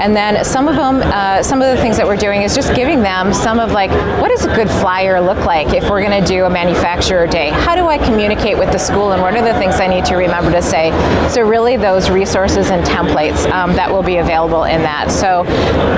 And 0.01 0.15
then 0.15 0.43
some 0.43 0.67
of 0.67 0.75
them, 0.75 1.01
uh, 1.01 1.43
some 1.43 1.61
of 1.61 1.62
the 1.71 1.81
things 1.81 1.97
that 1.97 2.05
we're 2.05 2.17
doing 2.17 2.41
is 2.41 2.55
just 2.55 2.73
giving 2.75 3.01
them 3.01 3.33
some 3.33 3.59
of 3.59 3.71
like, 3.71 3.91
what 4.19 4.29
does 4.29 4.45
a 4.45 4.55
good 4.55 4.69
flyer 4.69 5.21
look 5.21 5.45
like 5.45 5.73
if 5.73 5.89
we're 5.89 6.03
going 6.03 6.21
to 6.21 6.27
do 6.27 6.45
a 6.45 6.49
manufacturer 6.49 7.27
day? 7.27 7.49
How 7.49 7.75
do 7.75 7.87
I 7.87 7.97
communicate 7.97 8.57
with 8.57 8.71
the 8.71 8.77
school 8.77 9.13
and 9.13 9.21
what 9.21 9.35
are 9.35 9.41
the 9.41 9.53
things 9.59 9.75
I 9.75 9.87
need 9.87 10.05
to 10.05 10.15
remember 10.15 10.51
to 10.51 10.61
say? 10.61 10.91
So 11.29 11.41
really 11.41 11.77
those 11.77 12.09
resources 12.09 12.69
and 12.69 12.83
templates 12.85 13.49
um, 13.51 13.73
that 13.73 13.91
will 13.91 14.03
be 14.03 14.17
available 14.17 14.63
in 14.65 14.81
that. 14.81 15.11
So 15.11 15.43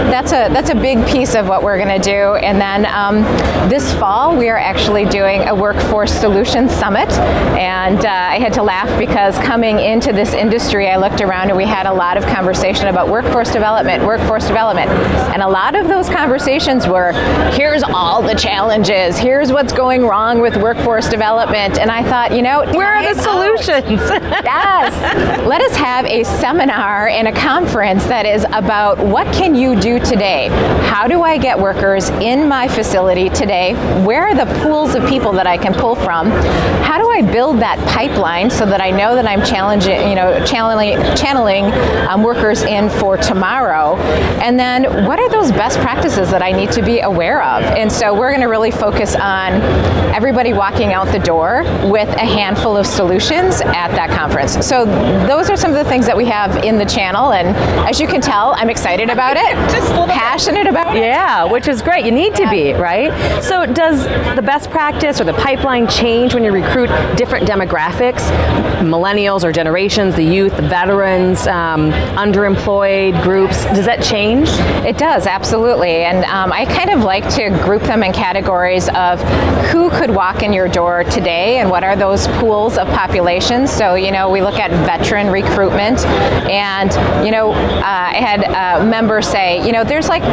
that's 0.09 0.31
a 0.31 0.49
that's 0.53 0.69
a 0.69 0.75
big 0.75 1.05
piece 1.07 1.35
of 1.35 1.47
what 1.47 1.63
we're 1.63 1.77
going 1.77 2.01
to 2.01 2.03
do. 2.03 2.35
And 2.35 2.59
then 2.59 2.85
um, 2.85 3.21
this 3.69 3.93
fall 3.93 4.35
we 4.35 4.49
are 4.49 4.57
actually 4.57 5.05
doing 5.05 5.47
a 5.47 5.55
workforce 5.55 6.11
solutions 6.13 6.71
summit. 6.71 7.11
And 7.57 8.05
uh, 8.05 8.09
I 8.09 8.39
had 8.39 8.53
to 8.53 8.63
laugh 8.63 8.89
because 8.99 9.37
coming 9.39 9.79
into 9.79 10.13
this 10.13 10.33
industry, 10.33 10.89
I 10.89 10.97
looked 10.97 11.21
around 11.21 11.49
and 11.49 11.57
we 11.57 11.65
had 11.65 11.85
a 11.85 11.93
lot 11.93 12.17
of 12.17 12.25
conversation 12.25 12.87
about 12.87 13.09
workforce 13.09 13.51
development, 13.51 14.05
workforce 14.05 14.47
development, 14.47 14.89
and 15.33 15.41
a 15.41 15.47
lot 15.55 15.73
of 15.73 15.87
those 15.87 16.09
conversations 16.09 16.85
were, 16.85 17.13
here's 17.53 17.81
all 17.81 18.21
the 18.21 18.35
challenges, 18.35 19.17
here's 19.17 19.53
what's 19.53 19.71
going 19.71 20.05
wrong 20.05 20.41
with 20.41 20.57
workforce 20.57 21.07
development. 21.07 21.79
And 21.79 21.89
I 21.89 22.03
thought, 22.03 22.35
you 22.35 22.41
know, 22.41 22.65
Where 22.73 22.93
are 22.93 23.13
the 23.13 23.21
solutions? 23.21 24.01
Yes. 24.55 25.47
Let 25.47 25.61
us 25.61 25.75
have 25.77 26.05
a 26.05 26.23
seminar 26.23 27.07
and 27.07 27.27
a 27.27 27.31
conference 27.31 28.03
that 28.05 28.25
is 28.25 28.45
about 28.51 28.97
what 28.97 29.25
can 29.33 29.55
you 29.55 29.79
do 29.79 29.99
today? 29.99 30.49
How 30.89 31.07
do 31.07 31.21
I 31.21 31.37
get 31.37 31.57
workers 31.57 32.09
in 32.09 32.49
my 32.49 32.67
facility 32.67 33.29
today? 33.29 33.73
Where 34.03 34.27
are 34.27 34.35
the 34.35 34.51
pools 34.61 34.93
of 34.95 35.07
people 35.07 35.31
that 35.33 35.47
I 35.47 35.57
can 35.57 35.73
pull 35.73 35.95
from? 35.95 36.31
How 36.83 36.97
do 36.97 37.09
I 37.09 37.21
build 37.21 37.59
that 37.59 37.79
pipeline 37.87 38.49
so 38.49 38.65
that 38.65 38.81
I 38.81 38.91
know 38.91 39.15
that 39.15 39.25
I'm 39.25 39.43
challenging, 39.45 40.09
you 40.09 40.15
know, 40.15 40.43
channeling, 40.45 40.97
channeling 41.15 41.65
um, 42.09 42.23
workers 42.23 42.63
in 42.63 42.89
for 42.89 43.15
tomorrow? 43.17 43.95
And 44.41 44.59
then 44.59 45.05
what 45.05 45.19
are 45.19 45.29
those 45.29 45.44
best 45.51 45.79
practices 45.79 46.31
that 46.31 46.41
I 46.41 46.51
need 46.51 46.71
to 46.73 46.81
be 46.81 47.01
aware 47.01 47.41
of? 47.43 47.63
And 47.63 47.91
so 47.91 48.13
we're 48.13 48.29
going 48.29 48.41
to 48.41 48.47
really 48.47 48.71
focus 48.71 49.15
on 49.15 49.53
everybody 50.13 50.53
walking 50.53 50.93
out 50.93 51.07
the 51.11 51.19
door 51.19 51.63
with 51.89 52.09
a 52.09 52.25
handful 52.25 52.77
of 52.77 52.85
solutions 52.87 53.61
at 53.61 53.89
that 53.89 54.09
conference. 54.09 54.65
So 54.65 54.85
those 55.27 55.49
are 55.49 55.57
some 55.57 55.71
of 55.71 55.77
the 55.77 55.89
things 55.89 56.05
that 56.05 56.15
we 56.15 56.25
have 56.25 56.63
in 56.63 56.77
the 56.77 56.85
channel, 56.85 57.33
and 57.33 57.49
as 57.87 57.99
you 57.99 58.07
can 58.07 58.21
tell, 58.21 58.53
I'm 58.55 58.69
excited 58.69 59.09
about 59.09 59.37
it. 59.37 59.53
Just 59.71 59.91
passionate 60.35 60.67
about 60.67 60.95
it. 60.95 60.99
Yeah, 61.01 61.43
which 61.43 61.67
is 61.67 61.81
great. 61.81 62.05
You 62.05 62.11
need 62.11 62.35
to 62.35 62.49
be, 62.49 62.73
right? 62.73 63.11
So, 63.43 63.65
does 63.65 64.05
the 64.35 64.41
best 64.41 64.69
practice 64.69 65.19
or 65.19 65.23
the 65.23 65.33
pipeline 65.33 65.87
change 65.87 66.33
when 66.33 66.43
you 66.43 66.51
recruit 66.51 66.87
different 67.15 67.47
demographics? 67.47 68.21
Millennials 68.79 69.43
or 69.43 69.51
generations, 69.51 70.15
the 70.15 70.23
youth, 70.23 70.55
the 70.55 70.61
veterans, 70.61 71.47
um, 71.47 71.91
underemployed 72.15 73.21
groups. 73.23 73.65
Does 73.65 73.85
that 73.85 74.03
change? 74.03 74.49
It 74.85 74.97
does, 74.97 75.25
absolutely. 75.35 76.05
And 76.05 76.23
um, 76.25 76.53
I 76.53 76.65
kind 76.65 76.89
of 76.89 77.03
like 77.03 77.27
to 77.35 77.49
group 77.61 77.81
them 77.81 78.03
in 78.03 78.13
categories 78.13 78.87
of 78.95 79.21
who 79.69 79.89
could 79.89 80.09
walk 80.09 80.43
in 80.43 80.53
your 80.53 80.69
door 80.69 81.03
today 81.03 81.57
and 81.57 81.69
what 81.69 81.83
are 81.83 81.97
those 81.97 82.25
pools 82.39 82.77
of 82.77 82.87
populations. 82.87 83.69
So, 83.69 83.95
you 83.95 84.11
know, 84.11 84.29
we 84.29 84.41
look 84.41 84.59
at 84.59 84.71
veteran 84.71 85.27
recruitment, 85.27 86.05
and, 86.47 86.89
you 87.25 87.31
know, 87.31 87.51
uh, 87.51 87.83
I 87.83 88.21
had 88.21 88.43
a 88.43 88.85
member 88.85 89.21
say, 89.21 89.65
you 89.65 89.73
know, 89.73 89.83
there's 89.83 90.07
like 90.07 90.23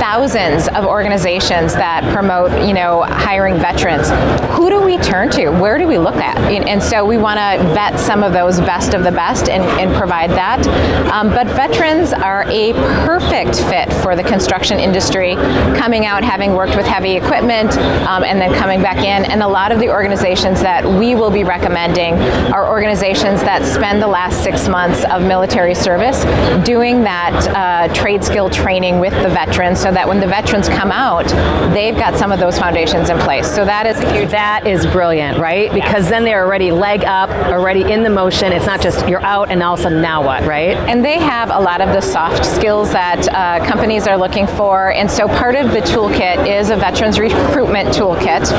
thousands 0.00 0.66
of 0.68 0.84
organizations 0.86 1.74
that 1.74 2.02
promote, 2.12 2.50
you 2.66 2.74
know, 2.74 3.02
hiring 3.02 3.58
veterans. 3.58 4.08
Who 4.56 4.70
do 4.70 4.82
we 4.82 4.98
turn 4.98 5.30
to? 5.30 5.50
Where 5.50 5.78
do 5.78 5.86
we 5.86 5.98
look 5.98 6.16
at. 6.16 6.36
And 6.48 6.82
so 6.82 7.04
we 7.04 7.16
want 7.16 7.38
to 7.38 7.64
vet 7.74 7.96
some 8.00 8.24
of 8.24 8.32
those 8.32 8.58
best 8.58 8.92
of 8.94 9.04
the 9.04 9.12
best 9.12 9.48
and, 9.48 9.62
and 9.80 9.94
provide 9.94 10.30
that. 10.30 10.66
Um, 11.12 11.28
but 11.28 11.46
veterans 11.46 12.12
are 12.12 12.42
a 12.48 12.72
perfect 13.06 13.60
fit 13.70 13.92
for 14.02 14.16
the 14.16 14.24
construction 14.24 14.47
industry, 14.80 15.34
coming 15.76 16.06
out 16.06 16.24
having 16.24 16.54
worked 16.54 16.76
with 16.76 16.86
heavy 16.86 17.16
equipment 17.16 17.76
um, 18.08 18.24
and 18.24 18.40
then 18.40 18.52
coming 18.54 18.82
back 18.82 18.98
in. 18.98 19.30
And 19.30 19.42
a 19.42 19.48
lot 19.48 19.72
of 19.72 19.78
the 19.78 19.88
organizations 19.88 20.60
that 20.60 20.84
we 20.84 21.14
will 21.14 21.30
be 21.30 21.44
recommending 21.44 22.14
are 22.52 22.68
organizations 22.68 23.40
that 23.42 23.64
spend 23.64 24.02
the 24.02 24.08
last 24.08 24.42
six 24.42 24.68
months 24.68 25.04
of 25.10 25.22
military 25.22 25.74
service 25.74 26.24
doing 26.64 27.02
that 27.02 27.34
uh, 27.54 27.92
trade 27.94 28.24
skill 28.24 28.48
training 28.50 28.98
with 29.00 29.12
the 29.22 29.28
veterans 29.28 29.80
so 29.80 29.92
that 29.92 30.06
when 30.06 30.20
the 30.20 30.26
veterans 30.26 30.68
come 30.68 30.90
out, 30.90 31.26
they've 31.72 31.96
got 31.96 32.16
some 32.16 32.32
of 32.32 32.38
those 32.38 32.58
foundations 32.58 33.10
in 33.10 33.18
place. 33.18 33.46
So 33.46 33.64
that 33.64 33.86
is 33.86 33.98
that 34.30 34.66
is 34.66 34.86
brilliant, 34.86 35.38
right? 35.38 35.72
Because 35.72 36.08
then 36.08 36.24
they're 36.24 36.44
already 36.44 36.70
leg 36.70 37.04
up, 37.04 37.30
already 37.30 37.90
in 37.90 38.02
the 38.02 38.10
motion. 38.10 38.52
It's 38.52 38.66
not 38.66 38.80
just 38.80 39.06
you're 39.08 39.22
out 39.22 39.50
and 39.50 39.62
all 39.62 39.74
of 39.74 39.80
a 39.80 39.82
sudden 39.84 40.00
now 40.00 40.24
what, 40.24 40.44
right? 40.44 40.76
And 40.88 41.04
they 41.04 41.18
have 41.18 41.50
a 41.50 41.58
lot 41.58 41.80
of 41.80 41.88
the 41.88 42.00
soft 42.00 42.44
skills 42.44 42.92
that 42.92 43.28
uh, 43.28 43.64
companies 43.66 44.06
are 44.06 44.16
looking 44.16 44.27
for. 44.46 44.92
And 44.92 45.10
so 45.10 45.26
part 45.26 45.56
of 45.56 45.72
the 45.72 45.80
toolkit 45.80 46.46
is 46.46 46.70
a 46.70 46.76
veterans 46.76 47.18
recruitment 47.18 47.88
toolkit. 47.88 48.52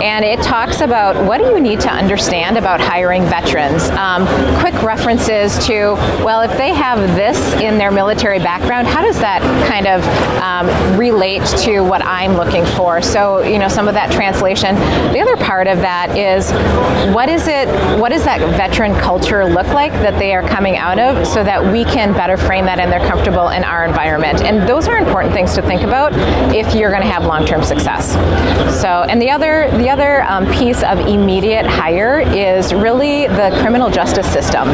And 0.00 0.24
it 0.24 0.40
talks 0.42 0.80
about 0.80 1.26
what 1.26 1.38
do 1.38 1.44
you 1.44 1.60
need 1.60 1.80
to 1.80 1.90
understand 1.90 2.56
about 2.56 2.80
hiring 2.80 3.24
veterans. 3.24 3.90
Um, 3.90 4.26
quick 4.60 4.80
references 4.82 5.58
to, 5.66 5.94
well, 6.24 6.42
if 6.42 6.56
they 6.56 6.72
have 6.72 7.00
this 7.16 7.38
in 7.60 7.78
their 7.78 7.90
military 7.90 8.38
background, 8.38 8.86
how 8.86 9.02
does 9.02 9.18
that 9.18 9.42
kind 9.68 9.86
of 9.86 10.02
um, 10.40 10.98
relate 10.98 11.44
to 11.64 11.80
what 11.80 12.02
I'm 12.04 12.34
looking 12.34 12.64
for? 12.64 13.02
So, 13.02 13.40
you 13.40 13.58
know, 13.58 13.68
some 13.68 13.88
of 13.88 13.94
that 13.94 14.12
translation. 14.12 14.76
The 15.12 15.20
other 15.20 15.36
part 15.36 15.66
of 15.66 15.78
that 15.78 16.16
is 16.16 16.50
what 17.12 17.28
is 17.28 17.48
it, 17.48 17.68
what 17.98 18.10
does 18.10 18.24
that 18.24 18.40
veteran 18.56 18.94
culture 19.00 19.44
look 19.44 19.66
like 19.68 19.92
that 19.92 20.18
they 20.18 20.34
are 20.34 20.46
coming 20.46 20.76
out 20.76 20.98
of 20.98 21.26
so 21.26 21.42
that 21.42 21.72
we 21.72 21.84
can 21.84 22.12
better 22.12 22.36
frame 22.36 22.64
that 22.66 22.78
and 22.78 22.92
they're 22.92 23.06
comfortable 23.08 23.48
in 23.48 23.64
our 23.64 23.84
environment. 23.84 24.42
And 24.42 24.68
those 24.68 24.88
are 24.88 24.98
important 25.08 25.32
things 25.32 25.54
to 25.54 25.62
think 25.62 25.82
about 25.82 26.12
if 26.54 26.74
you're 26.74 26.90
going 26.90 27.02
to 27.02 27.08
have 27.08 27.24
long-term 27.24 27.62
success. 27.62 28.12
So, 28.80 29.04
and 29.08 29.20
the 29.20 29.30
other, 29.30 29.70
the 29.78 29.88
other 29.88 30.22
um, 30.24 30.46
piece 30.52 30.82
of 30.82 31.00
immediate 31.00 31.64
hire 31.66 32.20
is 32.20 32.74
really 32.74 33.26
the 33.26 33.50
criminal 33.62 33.88
justice 33.88 34.30
system. 34.30 34.68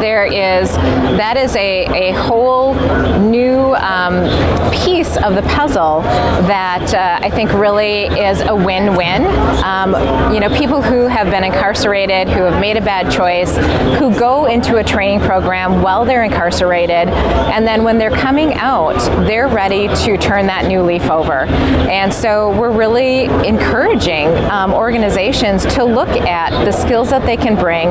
There 0.00 0.26
is, 0.26 0.72
that 0.74 1.36
is 1.36 1.54
a, 1.54 2.10
a 2.10 2.12
whole 2.12 2.74
new 3.20 3.74
um, 3.76 4.24
piece 4.72 5.16
of 5.18 5.36
the 5.36 5.42
puzzle 5.42 6.02
that 6.48 6.92
uh, 6.92 7.24
I 7.24 7.30
think 7.30 7.52
really 7.52 8.06
is 8.06 8.40
a 8.40 8.54
win-win. 8.54 9.24
Um, 9.64 9.94
you 10.34 10.40
know, 10.40 10.48
people 10.56 10.82
who 10.82 11.06
have 11.06 11.30
been 11.30 11.44
incarcerated, 11.44 12.28
who 12.28 12.42
have 12.42 12.60
made 12.60 12.76
a 12.76 12.80
bad 12.80 13.10
choice, 13.12 13.56
who 13.98 14.12
go 14.18 14.46
into 14.46 14.78
a 14.78 14.84
training 14.84 15.20
program 15.20 15.80
while 15.80 16.04
they're 16.04 16.24
incarcerated, 16.24 17.08
and 17.08 17.64
then 17.64 17.84
when 17.84 17.98
they're 17.98 18.10
coming 18.10 18.54
out, 18.54 18.98
they're 19.26 19.43
ready 19.48 19.88
to 19.88 20.16
turn 20.16 20.46
that 20.46 20.66
new 20.66 20.82
leaf 20.82 21.10
over. 21.10 21.46
And 21.90 22.12
so 22.12 22.58
we're 22.58 22.70
really 22.70 23.24
encouraging 23.46 24.28
um, 24.50 24.72
organizations 24.72 25.64
to 25.74 25.84
look 25.84 26.08
at 26.08 26.50
the 26.64 26.72
skills 26.72 27.10
that 27.10 27.24
they 27.26 27.36
can 27.36 27.54
bring, 27.54 27.90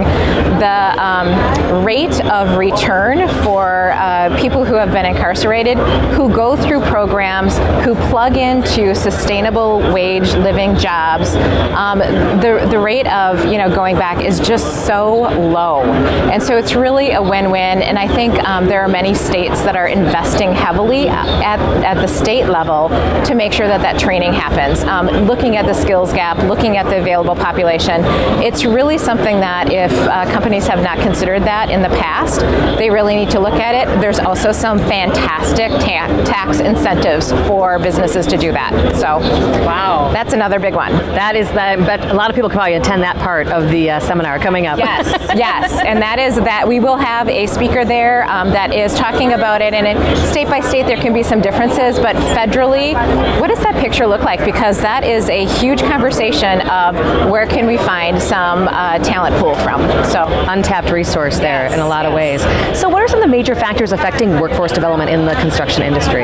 the 0.60 0.96
um, 0.98 1.86
rate 1.86 2.24
of 2.26 2.58
return 2.58 3.28
for 3.44 3.92
uh, 3.92 4.36
people 4.40 4.66
who 4.66 4.76
have 4.76 4.92
been 4.92 5.06
incarcerated, 5.06 5.78
who 6.16 6.34
go 6.34 6.56
through 6.56 6.82
programs, 6.82 7.58
who 7.86 7.96
plug 8.10 8.38
into 8.38 8.96
sustainable 8.96 9.80
wage 9.94 10.34
living 10.36 10.76
jobs. 10.78 11.36
Um, 11.76 12.00
the, 12.00 12.68
the 12.70 12.80
rate 12.80 13.08
of 13.08 13.46
you 13.46 13.58
know 13.58 13.74
going 13.74 13.96
back 13.96 14.24
is 14.24 14.40
just 14.40 14.86
so 14.86 15.22
low. 15.22 15.82
And 15.84 16.42
so 16.42 16.58
it's 16.58 16.76
really 16.76 17.12
a 17.12 17.22
win-win. 17.22 17.82
And 17.82 17.98
I 17.98 18.08
think 18.08 18.34
um, 18.44 18.66
there 18.66 18.82
are 18.82 18.88
many 18.88 19.14
states 19.14 19.62
that 19.64 19.76
are 19.76 19.88
investing 19.88 20.54
heavily 20.54 21.08
at, 21.44 21.60
at 21.84 21.96
the 21.96 22.08
state 22.08 22.46
level 22.46 22.90
to 23.26 23.36
make 23.36 23.54
sure 23.54 23.68
that 23.68 23.82
that 23.82 24.00
training 24.00 24.34
happens. 24.34 24.84
Um, 24.84 25.08
looking 25.28 25.56
at 25.58 25.66
the 25.66 25.74
skills 25.74 26.14
gap, 26.14 26.38
looking 26.50 26.78
at 26.78 26.86
the 26.86 27.00
available 27.00 27.36
population, 27.36 28.02
it's 28.44 28.66
really 28.66 28.98
something 28.98 29.40
that 29.40 29.72
if 29.72 29.92
uh, 29.92 30.26
companies 30.32 30.68
have 30.68 30.82
not 30.82 31.00
considered 31.00 31.44
that 31.44 31.70
in 31.70 31.82
the 31.82 31.90
past, 31.90 32.42
they 32.78 32.90
really 32.90 33.16
need 33.16 33.30
to 33.32 33.40
look 33.40 33.56
at 33.56 33.76
it. 33.76 34.02
There's 34.02 34.20
also 34.20 34.52
some 34.52 34.80
fantastic 34.80 35.70
ta 35.72 36.08
tax 36.26 36.60
incentives 36.60 37.32
for 37.48 37.80
businesses 37.80 38.26
to 38.28 38.38
do 38.38 38.52
that. 38.52 38.96
So, 38.96 39.20
wow, 39.66 40.10
that's 40.14 40.34
another 40.34 40.60
big 40.60 40.76
one. 40.76 40.92
That 40.92 41.36
is 41.36 41.50
that. 41.52 41.80
But 41.80 42.10
a 42.10 42.14
lot 42.14 42.30
of 42.30 42.36
people 42.36 42.50
can 42.50 42.58
probably 42.58 42.76
attend 42.76 43.04
that 43.04 43.18
part 43.18 43.48
of 43.48 43.70
the 43.70 43.92
uh, 43.92 44.00
seminar 44.00 44.40
coming 44.40 44.68
up. 44.68 44.80
Yes, 44.80 45.08
yes, 45.36 45.82
and 45.86 46.02
that 46.02 46.20
is 46.20 46.36
that 46.36 46.68
we 46.68 46.80
will 46.80 46.98
have 46.98 47.28
a 47.28 47.48
speaker 47.48 47.86
there 47.86 48.24
um, 48.30 48.50
that 48.50 48.74
is 48.74 48.94
talking 48.96 49.34
about 49.34 49.62
it. 49.62 49.74
And 49.74 49.86
state 50.30 50.48
by 50.48 50.60
state, 50.60 50.86
there 50.86 50.98
can 50.98 51.14
be 51.14 51.24
some 51.24 51.33
differences, 51.42 52.00
but 52.00 52.16
federally, 52.16 52.94
what 53.40 53.48
does 53.48 53.60
that 53.60 53.76
picture 53.76 54.08
look 54.08 54.22
like? 54.22 54.44
Because 54.46 54.80
that 54.82 55.04
is 55.04 55.30
a 55.30 55.46
huge 55.46 55.82
conversation 55.82 56.62
of 56.70 56.96
where 57.30 57.46
can 57.46 57.66
we 57.68 57.78
find 57.78 58.22
some 58.22 58.68
uh, 58.68 59.00
talent 59.00 59.36
pool 59.38 59.56
from. 59.56 59.82
So 60.06 60.26
untapped 60.48 60.92
resource 60.92 61.40
there 61.40 61.64
yes, 61.64 61.74
in 61.74 61.80
a 61.80 61.88
lot 61.88 62.04
yes. 62.04 62.10
of 62.10 62.14
ways. 62.14 62.80
So, 62.80 62.90
what 62.90 63.02
are 63.02 63.08
some 63.08 63.20
of 63.20 63.26
the 63.26 63.32
major 63.32 63.56
factors 63.56 63.92
affecting 63.92 64.40
workforce 64.40 64.72
development 64.72 65.10
in 65.10 65.26
the 65.26 65.34
construction 65.36 65.84
industry? 65.84 66.24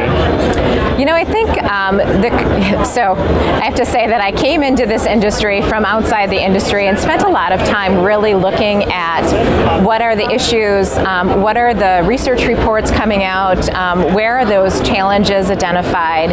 You 1.00 1.06
know, 1.06 1.16
I 1.16 1.26
think 1.26 1.50
um, 1.64 1.98
the, 1.98 2.84
so. 2.86 3.14
I 3.14 3.66
have 3.66 3.76
to 3.76 3.86
say 3.86 4.08
that 4.08 4.22
I 4.22 4.32
came 4.32 4.64
into 4.64 4.86
this 4.86 5.06
industry 5.06 5.62
from 5.62 5.84
outside 5.84 6.30
the 6.30 6.42
industry 6.42 6.88
and 6.88 6.98
spent 6.98 7.24
a 7.24 7.28
lot 7.28 7.52
of 7.52 7.60
time 7.62 8.04
really 8.04 8.34
looking 8.34 8.84
at 8.86 9.84
what 9.84 10.02
are 10.02 10.16
the 10.16 10.30
issues, 10.32 10.98
um, 11.00 11.42
what 11.42 11.58
are 11.58 11.74
the 11.74 12.04
research 12.06 12.46
reports 12.46 12.90
coming 12.92 13.24
out, 13.24 13.70
um, 13.74 14.14
where 14.14 14.38
are 14.38 14.46
those 14.46 14.82
challenges 14.82 14.99
identified, 15.00 16.32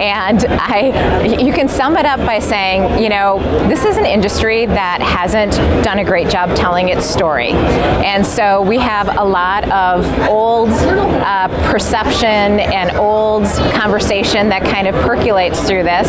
and 0.00 0.44
I, 0.48 1.26
you 1.38 1.52
can 1.52 1.68
sum 1.68 1.96
it 1.96 2.06
up 2.06 2.20
by 2.20 2.38
saying, 2.38 3.02
you 3.02 3.08
know, 3.08 3.38
this 3.68 3.84
is 3.84 3.96
an 3.96 4.06
industry 4.06 4.66
that 4.66 5.00
hasn't 5.00 5.52
done 5.84 5.98
a 5.98 6.04
great 6.04 6.28
job 6.28 6.54
telling 6.56 6.88
its 6.88 7.04
story, 7.04 7.50
and 7.50 8.24
so 8.26 8.62
we 8.62 8.78
have 8.78 9.16
a 9.18 9.24
lot 9.24 9.70
of 9.70 10.06
old 10.28 10.70
uh, 10.70 11.48
perception 11.70 12.60
and 12.60 12.96
old 12.96 13.44
conversation 13.72 14.48
that 14.48 14.62
kind 14.64 14.86
of 14.86 14.94
percolates 14.96 15.66
through 15.66 15.82
this, 15.82 16.08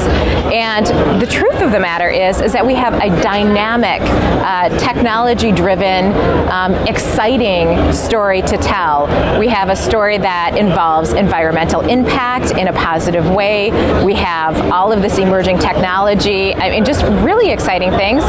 and 0.54 0.88
the 1.22 1.28
truth 1.28 1.62
of 1.62 1.72
the 1.72 1.80
matter 1.80 2.10
is, 2.10 2.42
is 2.42 2.54
that 2.54 2.66
we 2.66 2.76
have 2.76 2.94
a 2.96 3.10
dynamic, 3.22 4.02
uh, 4.02 4.70
technology-driven, 4.80 6.14
um, 6.50 6.74
exciting 6.88 7.92
story 7.94 8.42
to 8.42 8.58
tell. 8.58 9.08
We 9.40 9.48
have 9.48 9.70
a 9.70 9.76
story 9.76 10.18
that 10.18 10.58
involves 10.58 11.14
environmental 11.14 11.82
impact 11.98 12.52
in 12.52 12.68
a 12.68 12.74
positive 12.74 13.30
way. 13.30 13.72
We 14.04 14.14
have 14.16 14.72
all 14.72 14.92
of 14.92 15.02
this 15.02 15.18
emerging 15.18 15.60
technology. 15.60 16.54
I 16.54 16.70
mean, 16.70 16.86
just 16.86 17.04
really 17.24 17.52
exciting 17.52 17.92
things. 17.92 18.24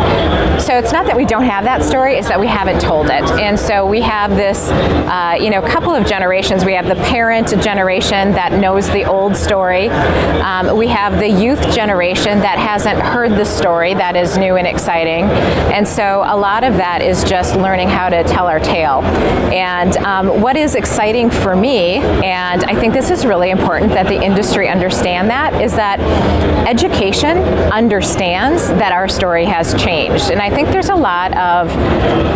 So 0.65 0.77
it's 0.77 0.93
not 0.93 1.07
that 1.07 1.17
we 1.17 1.25
don't 1.25 1.45
have 1.45 1.65
that 1.65 1.83
story; 1.83 2.17
it's 2.17 2.29
that 2.29 2.41
we 2.41 2.47
haven't 2.47 2.81
told 2.81 3.07
it. 3.07 3.23
And 3.41 3.59
so 3.59 3.87
we 3.87 4.01
have 4.01 4.31
this, 4.31 4.71
uh, 4.71 5.37
you 5.41 5.51
know, 5.51 5.61
couple 5.63 5.95
of 5.95 6.07
generations. 6.07 6.65
We 6.65 6.73
have 6.75 6.87
the 6.87 6.97
parent 6.97 7.49
generation 7.63 8.33
that 8.33 8.53
knows 8.53 8.89
the 8.91 9.05
old 9.05 9.37
story. 9.37 9.89
Um, 9.89 10.77
we 10.77 10.89
have 10.89 11.19
the 11.19 11.29
youth 11.29 11.63
generation 11.75 12.41
that 12.41 12.59
hasn't 12.59 12.99
heard 12.99 13.33
the 13.33 13.45
story 13.45 13.95
that 13.95 14.17
is 14.17 14.39
new 14.39 14.57
and 14.57 14.67
exciting. 14.67 15.25
And 15.75 15.87
so 15.87 16.23
a 16.27 16.37
lot 16.37 16.65
of 16.65 16.75
that 16.75 17.03
is 17.03 17.25
just 17.25 17.57
learning 17.57 17.89
how 17.89 18.09
to 18.09 18.23
tell 18.25 18.47
our 18.47 18.61
tale. 18.61 19.03
And 19.53 19.97
um, 19.99 20.41
what 20.41 20.57
is 20.57 20.75
exciting 20.75 21.31
for 21.31 21.55
me, 21.55 21.97
and 21.97 22.65
I 22.65 22.75
think 22.75 22.95
this 22.95 23.11
is 23.11 23.25
really 23.27 23.51
important 23.51 23.58
that 23.59 24.07
the 24.09 24.21
industry 24.23 24.69
understand 24.69 25.31
that, 25.31 25.61
is 25.61 25.73
that 25.77 26.01
education 26.69 27.39
understands 27.73 28.69
that 28.69 28.93
our 28.93 29.09
story 29.09 29.45
has 29.45 29.75
changed. 29.83 30.31
And 30.31 30.41
I 30.41 30.51
think 30.51 30.69
there's 30.69 30.89
a 30.89 30.95
lot 30.95 31.37
of 31.37 31.69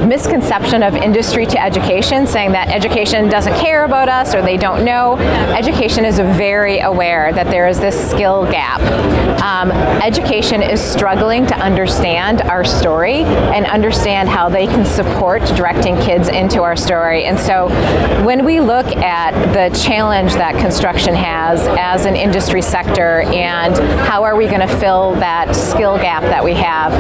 misconception 0.07 0.83
of 0.83 0.95
industry 0.95 1.47
to 1.47 1.63
education, 1.63 2.27
saying 2.27 2.53
that 2.53 2.69
education 2.69 3.29
doesn't 3.29 3.55
care 3.55 3.85
about 3.85 4.09
us 4.09 4.35
or 4.35 4.43
they 4.43 4.57
don't 4.57 4.85
know. 4.85 5.17
Education 5.57 6.05
is 6.05 6.19
very 6.19 6.81
aware 6.81 7.33
that 7.33 7.49
there 7.49 7.69
is 7.69 7.81
this 7.81 8.11
skill 8.11 8.45
gap. 8.47 8.81
Um, 9.43 9.71
education 10.03 10.63
is 10.63 10.81
struggling 10.81 11.47
to 11.47 11.55
understand 11.57 12.43
our 12.43 12.65
story 12.65 13.23
and 13.25 13.67
understand 13.67 14.29
how 14.29 14.49
they 14.49 14.67
can 14.67 14.85
support 14.85 15.43
directing 15.57 15.97
kids 16.01 16.29
into 16.29 16.63
our 16.63 16.77
story. 16.77 17.25
And 17.25 17.39
so 17.39 17.69
when 18.25 18.45
we 18.45 18.61
look 18.61 18.87
at 18.97 19.33
the 19.53 19.77
challenge 19.77 20.33
that 20.35 20.57
construction 20.59 21.02
has 21.11 21.67
as 21.79 22.07
an 22.07 22.15
industry 22.15 22.63
sector 22.63 23.23
and 23.23 23.77
how 24.07 24.23
are 24.23 24.37
we 24.37 24.47
going 24.47 24.61
to 24.61 24.77
fill 24.79 25.15
that 25.17 25.55
skill 25.57 25.97
gap 25.99 26.23
that 26.23 26.43
we 26.45 26.55
have, 26.55 26.93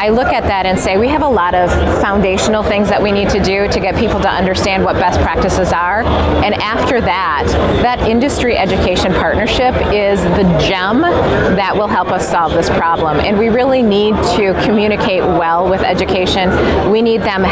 I 0.00 0.08
look 0.08 0.28
at 0.28 0.44
that 0.44 0.64
and 0.64 0.78
say 0.78 0.96
we 0.96 1.08
have 1.08 1.20
a 1.20 1.28
lot 1.28 1.54
of 1.54 1.70
foundational 2.00 2.62
things 2.62 2.88
that 2.88 3.02
we 3.02 3.12
need 3.12 3.28
to 3.28 3.42
do 3.42 3.68
to 3.68 3.80
get 3.80 3.94
people 3.96 4.18
to 4.20 4.30
understand 4.30 4.82
what 4.82 4.94
best 4.94 5.20
practices 5.20 5.74
are. 5.74 6.04
And 6.42 6.54
after 6.54 7.02
that, 7.02 7.44
that 7.82 8.00
industry 8.08 8.56
education 8.56 9.12
partnership 9.12 9.74
is 9.92 10.22
the 10.22 10.44
gem 10.58 11.02
that 11.02 11.76
will 11.76 11.86
help 11.86 12.08
us 12.08 12.26
solve 12.26 12.54
this 12.54 12.70
problem. 12.70 13.20
And 13.20 13.38
we 13.38 13.50
really 13.50 13.82
need 13.82 14.14
to 14.36 14.58
communicate 14.64 15.22
well 15.22 15.68
with 15.68 15.82
education. 15.82 16.48
We 16.90 17.02
need 17.02 17.20
them. 17.20 17.42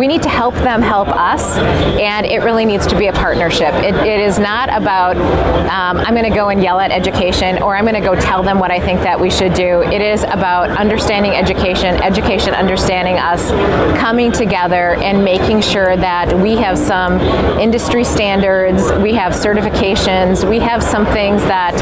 We 0.00 0.08
need 0.08 0.24
to 0.24 0.28
help 0.28 0.56
them 0.56 0.82
help 0.82 1.06
us, 1.06 1.56
and 2.00 2.26
it 2.26 2.42
really 2.42 2.64
needs 2.64 2.84
to 2.88 2.98
be 2.98 3.06
a 3.06 3.12
partnership. 3.12 3.74
it, 3.74 3.94
it 3.94 4.18
is 4.18 4.40
not 4.40 4.68
about 4.70 5.01
um, 5.10 5.98
I'm 5.98 6.14
going 6.14 6.28
to 6.28 6.34
go 6.34 6.48
and 6.48 6.62
yell 6.62 6.78
at 6.80 6.90
education 6.90 7.62
or 7.62 7.76
I'm 7.76 7.84
going 7.84 8.00
to 8.00 8.00
go 8.00 8.14
tell 8.14 8.42
them 8.42 8.58
what 8.58 8.70
I 8.70 8.80
think 8.80 9.00
that 9.00 9.18
we 9.18 9.30
should 9.30 9.54
do. 9.54 9.82
It 9.82 10.00
is 10.00 10.22
about 10.24 10.70
understanding 10.70 11.32
education, 11.32 11.94
education 12.02 12.54
understanding 12.54 13.16
us, 13.16 13.50
coming 13.98 14.32
together 14.32 14.94
and 15.02 15.24
making 15.24 15.60
sure 15.60 15.96
that 15.96 16.34
we 16.38 16.56
have 16.56 16.78
some 16.78 17.20
industry 17.58 18.04
standards, 18.04 18.92
we 19.02 19.12
have 19.14 19.32
certifications, 19.32 20.48
we 20.48 20.58
have 20.58 20.82
some 20.82 21.04
things 21.06 21.42
that 21.42 21.74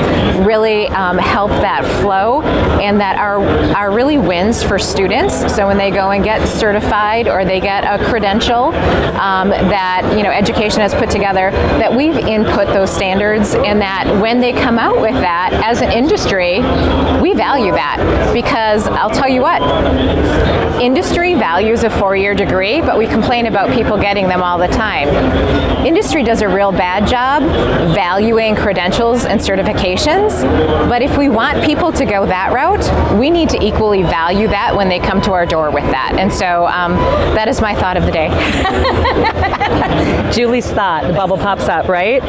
really 0.46 0.88
um, 0.88 1.18
help 1.18 1.50
that 1.50 1.84
flow 2.00 2.42
and 2.80 3.00
that 3.00 3.18
are, 3.18 3.40
are 3.76 3.90
really 3.90 4.18
wins 4.18 4.62
for 4.62 4.78
students. 4.78 5.54
So 5.54 5.66
when 5.66 5.76
they 5.76 5.90
go 5.90 6.10
and 6.10 6.24
get 6.24 6.46
certified 6.46 7.28
or 7.28 7.44
they 7.44 7.60
get 7.60 7.84
a 7.84 8.02
credential 8.06 8.66
um, 9.20 9.50
that 9.50 10.14
you 10.16 10.22
know 10.22 10.30
education 10.30 10.80
has 10.80 10.94
put 10.94 11.10
together, 11.10 11.50
that 11.50 11.94
we've 11.94 12.16
input 12.16 12.68
those 12.68 12.90
standards 12.90 13.09
and 13.54 13.80
that 13.80 14.06
when 14.20 14.40
they 14.40 14.52
come 14.52 14.78
out 14.78 15.00
with 15.00 15.14
that 15.14 15.52
as 15.64 15.82
an 15.82 15.90
industry, 15.90 16.60
we 17.20 17.34
value 17.34 17.72
that 17.72 18.30
because 18.32 18.86
I'll 18.86 19.10
tell 19.10 19.28
you 19.28 19.42
what, 19.42 19.60
industry 20.80 21.34
values 21.34 21.84
a 21.84 21.90
four-year 21.90 22.34
degree, 22.34 22.80
but 22.80 22.96
we 22.96 23.06
complain 23.06 23.46
about 23.46 23.72
people 23.74 23.98
getting 23.98 24.28
them 24.28 24.42
all 24.42 24.58
the 24.58 24.68
time. 24.68 25.08
Industry 25.84 26.22
does 26.22 26.42
a 26.42 26.48
real 26.48 26.72
bad 26.72 27.06
job 27.06 27.42
valuing 27.94 28.54
credentials 28.54 29.24
and 29.24 29.40
certifications, 29.40 30.42
but 30.88 31.02
if 31.02 31.16
we 31.16 31.28
want 31.28 31.62
people 31.64 31.92
to 31.92 32.04
go 32.04 32.26
that 32.26 32.52
route, 32.52 33.18
we 33.18 33.30
need 33.30 33.48
to 33.50 33.62
equally 33.62 34.02
value 34.02 34.48
that 34.48 34.74
when 34.74 34.88
they 34.88 34.98
come 34.98 35.20
to 35.22 35.32
our 35.32 35.46
door 35.46 35.70
with 35.70 35.84
that. 35.84 36.16
And 36.18 36.32
so 36.32 36.66
um, 36.66 36.92
that 37.34 37.48
is 37.48 37.60
my 37.60 37.74
thought 37.74 37.96
of 37.96 38.04
the 38.04 38.12
day. 38.12 38.28
Julie's 40.32 40.70
thought, 40.70 41.06
the 41.06 41.12
bubble 41.12 41.36
pops 41.36 41.68
up, 41.68 41.88
right? 41.88 42.22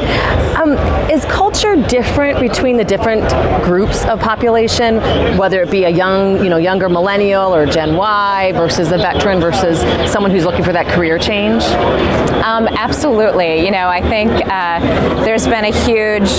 Um, 0.56 0.71
is 1.10 1.25
culture 1.25 1.75
different 1.75 2.40
between 2.40 2.78
the 2.78 2.84
different 2.84 3.28
groups 3.63 4.06
of 4.06 4.20
population, 4.20 4.98
whether 5.38 5.62
it 5.62 5.72
be 5.72 5.86
a 5.86 5.90
young, 5.90 6.44
you 6.44 6.50
know, 6.50 6.58
younger 6.58 6.90
millennial 6.90 7.54
or 7.54 7.66
Gen 7.66 7.96
Y 7.96 8.51
versus 8.54 8.92
a 8.92 8.98
veteran 8.98 9.40
versus 9.40 9.80
someone 10.12 10.32
who's 10.32 10.46
looking 10.46 10.63
for 10.63 10.74
that 10.74 10.88
career 10.88 11.18
change? 11.18 11.63
Um, 12.44 12.68
absolutely. 12.68 13.63
You 13.66 13.72
know, 13.72 13.88
I 13.88 14.01
think 14.01 14.32
uh, 14.48 14.80
there's 15.24 15.46
been 15.46 15.66
a 15.66 15.86
huge 15.86 16.30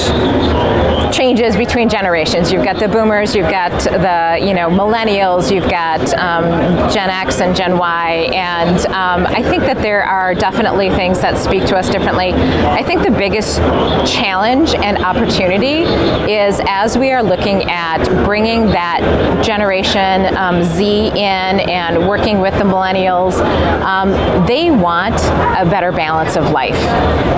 changes 1.13 1.57
between 1.57 1.89
generations. 1.89 2.51
You've 2.51 2.65
got 2.65 2.79
the 2.79 2.89
boomers, 2.89 3.35
you've 3.35 3.51
got 3.51 3.71
the 3.83 4.45
you 4.45 4.55
know 4.55 4.69
millennials, 4.69 5.53
you've 5.55 5.69
got 5.69 6.01
um, 6.15 6.91
Gen 6.91 7.11
X 7.11 7.41
and 7.41 7.55
Gen 7.55 7.79
Y, 7.79 8.31
and 8.33 8.87
um, 8.87 9.27
I 9.27 9.43
think 9.43 9.63
that 9.65 9.79
there 9.79 10.03
are 10.03 10.35
definitely 10.35 10.91
things 10.91 11.21
that 11.21 11.37
speak 11.37 11.67
to 11.67 11.77
us 11.77 11.91
differently. 11.91 12.33
I 12.33 12.83
think 12.83 13.03
the 13.03 13.11
biggest 13.11 13.59
challenge 14.11 14.75
and 14.75 14.99
opportunity 14.99 15.83
is 16.33 16.61
as 16.67 16.97
we 16.97 17.11
are 17.13 17.23
looking 17.23 17.71
at 17.71 18.05
bringing 18.25 18.67
that 18.67 19.45
generation 19.45 20.35
um, 20.37 20.63
Z 20.63 21.09
in 21.09 21.17
and 21.17 22.09
working 22.09 22.41
with 22.41 22.55
the 22.55 22.65
millennials, 22.65 23.35
um, 23.83 24.11
they 24.47 24.71
want 24.71 25.15
a 25.15 25.69
better 25.69 25.93
balance 25.93 26.37
of 26.37 26.51
life. 26.51 26.75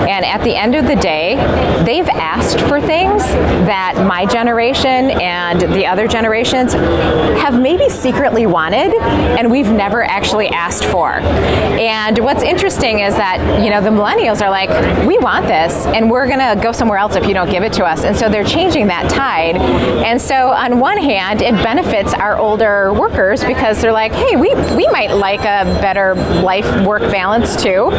And 0.07 0.23
at 0.25 0.43
the 0.43 0.55
end 0.55 0.75
of 0.75 0.85
the 0.85 0.95
day, 0.95 1.35
they've 1.83 2.07
asked 2.07 2.59
for 2.61 2.79
things 2.79 3.23
that 3.65 4.05
my 4.07 4.25
generation 4.25 5.11
and 5.21 5.61
the 5.73 5.85
other 5.85 6.07
generations 6.07 6.73
have 6.73 7.59
maybe 7.59 7.89
secretly 7.89 8.45
wanted 8.45 8.93
and 8.93 9.49
we've 9.49 9.71
never 9.71 10.03
actually 10.03 10.47
asked 10.49 10.85
for. 10.85 11.11
And 11.11 12.17
what's 12.19 12.43
interesting 12.43 12.99
is 12.99 13.15
that, 13.15 13.63
you 13.63 13.69
know, 13.69 13.81
the 13.81 13.89
millennials 13.89 14.41
are 14.41 14.49
like, 14.49 14.69
we 15.07 15.17
want 15.17 15.47
this 15.47 15.85
and 15.87 16.09
we're 16.09 16.27
going 16.27 16.39
to 16.39 16.61
go 16.61 16.71
somewhere 16.71 16.97
else 16.97 17.15
if 17.15 17.27
you 17.27 17.33
don't 17.33 17.49
give 17.49 17.63
it 17.63 17.73
to 17.73 17.85
us. 17.85 18.03
And 18.03 18.15
so 18.15 18.29
they're 18.29 18.43
changing 18.43 18.87
that 18.87 19.09
tide. 19.09 19.57
And 19.57 20.21
so 20.21 20.51
on 20.51 20.79
one 20.79 20.97
hand, 20.97 21.41
it 21.41 21.53
benefits 21.63 22.13
our 22.13 22.37
older 22.37 22.93
workers 22.93 23.43
because 23.43 23.81
they're 23.81 23.91
like, 23.91 24.11
hey, 24.13 24.35
we, 24.35 24.53
we 24.75 24.87
might 24.87 25.11
like 25.11 25.41
a 25.41 25.65
better 25.81 26.15
life 26.41 26.85
work 26.85 27.01
balance 27.01 27.61
too. 27.61 27.89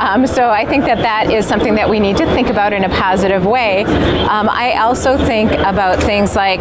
Um, 0.00 0.26
so 0.26 0.50
I 0.50 0.64
think 0.66 0.84
that 0.84 0.98
that 0.98 1.30
is 1.30 1.46
something 1.46 1.74
that 1.74 1.88
we 1.88 2.00
need 2.00 2.16
to 2.18 2.26
think 2.26 2.48
about 2.48 2.72
in 2.72 2.84
a 2.84 2.88
positive 2.88 3.46
way. 3.46 3.84
Um, 3.84 4.48
I 4.48 4.72
think 5.18 5.52
about 5.52 6.02
things 6.02 6.36
like, 6.36 6.60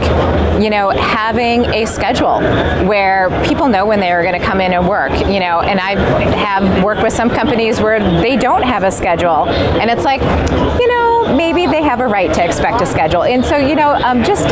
you 0.62 0.70
know, 0.70 0.90
having 0.90 1.66
a 1.66 1.86
schedule 1.86 2.40
where 2.88 3.30
people 3.46 3.68
know 3.68 3.86
when 3.86 4.00
they 4.00 4.12
are 4.12 4.22
going 4.22 4.40
to 4.40 4.46
come 4.46 4.62
in 4.62 4.74
and 4.74 4.88
work, 4.88 5.12
you 5.28 5.40
know, 5.40 5.62
and 5.62 5.80
I 5.80 5.96
have 6.36 6.84
worked 6.84 7.04
with 7.04 7.14
some 7.14 7.30
companies 7.30 7.82
where 7.82 8.00
they 8.22 8.38
don't 8.38 8.64
have 8.64 8.84
a 8.84 8.92
schedule. 8.92 9.48
And 9.48 9.90
it's 9.90 10.04
like, 10.04 10.22
you 10.22 10.88
know, 10.88 11.03
maybe 11.38 11.66
they 11.66 11.82
have 11.82 12.00
a 12.00 12.08
right 12.08 12.34
to 12.34 12.44
expect 12.44 12.82
a 12.82 12.86
schedule. 12.86 13.24
And 13.24 13.44
so, 13.44 13.58
you 13.58 13.76
know, 13.76 13.94
um, 13.94 14.24
just 14.24 14.44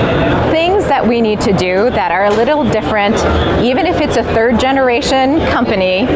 things 0.52 0.86
that 0.88 1.06
we 1.06 1.22
need 1.22 1.42
to 1.42 1.54
do 1.54 1.90
that 1.92 2.12
are 2.12 2.26
a 2.26 2.32
little 2.32 2.64
different, 2.70 3.16
even 3.64 3.86
if 3.86 4.02
it's 4.02 4.18
a 4.18 4.24
third 4.24 4.60
generation 4.60 5.40
company, 5.48 6.08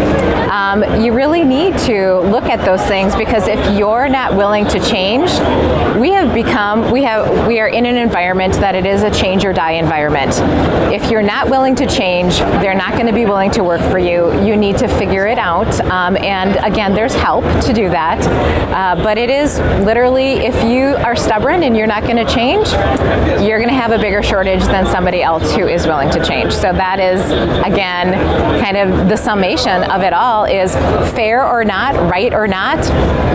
um, 0.50 0.84
you 1.02 1.14
really 1.14 1.44
need 1.44 1.78
to 1.80 2.20
look 2.22 2.46
at 2.46 2.64
those 2.66 2.82
things 2.86 3.16
because 3.16 3.48
if 3.48 3.78
you're 3.78 4.10
not 4.10 4.36
willing 4.36 4.66
to 4.68 4.80
change, 4.80 5.30
we 6.00 6.12
have 6.12 6.34
become, 6.34 6.92
we 6.92 7.04
have, 7.04 7.48
we 7.48 7.60
are 7.60 7.68
in 7.68 7.86
an 7.86 7.98
environment 7.98 8.54
that 8.56 8.76
it 8.76 8.86
is 8.86 9.04
a 9.04 9.12
change 9.12 9.46
or 9.46 9.54
die 9.54 9.72
environment. 9.72 10.34
If 10.94 11.10
you're 11.10 11.22
not 11.22 11.50
willing 11.50 11.76
to 11.76 11.86
change, 11.88 12.40
they're 12.40 12.76
not 12.76 12.94
going 12.94 13.08
to 13.08 13.14
be 13.14 13.26
willing 13.26 13.52
to 13.52 13.64
work 13.64 13.82
for 13.92 14.00
you. 14.00 14.32
You 14.44 14.56
need 14.56 14.78
to 14.80 14.88
figure 14.88 15.28
it 15.28 15.38
out. 15.38 15.80
Um, 15.82 16.18
and 16.18 16.58
again, 16.66 16.94
there's 16.94 17.14
help 17.14 17.46
to 17.66 17.74
do 17.74 17.90
that. 17.90 18.22
Uh, 18.72 19.02
but 19.02 19.18
it 19.18 19.30
is 19.30 19.60
literally, 19.86 20.46
if 20.46 20.55
you 20.64 20.96
are 20.98 21.16
stubborn 21.16 21.64
and 21.64 21.76
you're 21.76 21.88
not 21.88 22.04
going 22.04 22.18
to 22.18 22.26
change, 22.26 22.68
you're 23.46 23.60
going 23.60 23.70
to 23.70 23.76
have 23.76 23.92
a 23.92 23.98
bigger 23.98 24.22
shortage 24.22 24.64
than 24.64 24.86
somebody 24.86 25.22
else 25.22 25.54
who 25.54 25.68
is 25.68 25.88
willing 25.88 26.10
to 26.12 26.24
change. 26.24 26.54
So 26.54 26.72
that 26.74 27.00
is, 27.00 27.22
again, 27.66 28.14
kind 28.64 28.78
of 28.78 29.10
the 29.10 29.18
summation 29.18 29.84
of 29.92 30.02
it 30.02 30.14
all 30.14 30.46
is 30.46 30.74
fair 31.14 31.46
or 31.46 31.64
not, 31.66 31.96
right 32.10 32.34
or 32.34 32.48
not, 32.48 32.78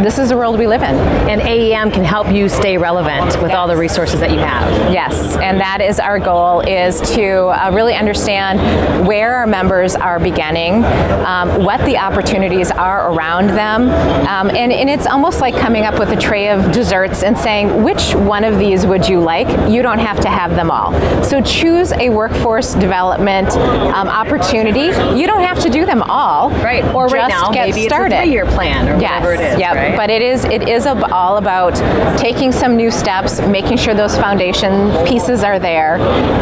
this 0.02 0.18
is 0.18 0.30
the 0.30 0.36
world 0.36 0.58
we 0.58 0.66
live 0.66 0.82
in. 0.82 0.94
And 1.28 1.40
AEM 1.40 1.92
can 1.92 2.04
help 2.04 2.30
you 2.30 2.48
stay 2.48 2.78
relevant 2.78 3.26
with 3.42 3.50
yes. 3.50 3.54
all 3.54 3.68
the 3.68 3.76
resources 3.76 4.20
that 4.20 4.30
you 4.30 4.38
have. 4.38 4.92
Yes, 4.92 5.36
and 5.36 5.60
that 5.60 5.80
is 5.80 5.98
our 5.98 6.18
goal 6.18 6.60
is 6.60 7.00
to 7.12 7.48
uh, 7.48 7.70
really 7.72 7.94
understand 7.94 9.06
where 9.06 9.34
our 9.34 9.46
members 9.46 9.94
are 9.94 10.18
beginning, 10.18 10.84
um, 11.24 11.64
what 11.64 11.84
the 11.84 11.98
opportunities 11.98 12.70
are 12.70 13.12
around 13.12 13.48
them, 13.48 13.90
um, 14.26 14.48
and, 14.50 14.72
and 14.72 14.88
it's 14.88 15.06
almost 15.06 15.40
like 15.40 15.56
coming 15.56 15.84
up 15.84 15.98
with 15.98 16.10
a 16.10 16.16
tray 16.16 16.48
of 16.48 16.72
desserts 16.72 17.09
and 17.22 17.36
saying, 17.36 17.82
which 17.82 18.14
one 18.14 18.44
of 18.44 18.58
these 18.58 18.86
would 18.86 19.08
you 19.08 19.20
like? 19.20 19.48
You 19.70 19.82
don't 19.82 19.98
have 19.98 20.20
to 20.20 20.28
have 20.28 20.54
them 20.54 20.70
all. 20.70 20.92
So 21.22 21.40
choose 21.40 21.92
a 21.92 22.10
workforce 22.10 22.74
development 22.74 23.50
um, 23.50 24.08
opportunity. 24.08 24.86
You 25.18 25.26
don't 25.26 25.42
have 25.42 25.60
to 25.60 25.70
do 25.70 25.84
them 25.84 26.02
all. 26.02 26.50
Right. 26.50 26.84
Or 26.94 27.06
just 27.06 27.14
right 27.14 27.28
now, 27.28 27.50
get 27.50 27.68
maybe 27.68 27.86
started. 27.86 28.14
it's 28.14 28.20
a 28.20 28.24
three-year 28.24 28.46
plan 28.46 28.88
or 28.88 29.00
yes. 29.00 29.22
whatever 29.22 29.42
it 29.42 29.52
is. 29.52 29.58
Yep. 29.58 29.74
Right? 29.74 29.96
But 29.96 30.10
it 30.10 30.22
is 30.22 30.44
it 30.44 30.68
is 30.68 30.86
all 30.86 31.36
about 31.36 31.74
taking 32.18 32.52
some 32.52 32.76
new 32.76 32.90
steps, 32.90 33.40
making 33.40 33.78
sure 33.78 33.94
those 33.94 34.16
foundation 34.16 34.90
pieces 35.06 35.42
are 35.42 35.58
there, 35.58 35.96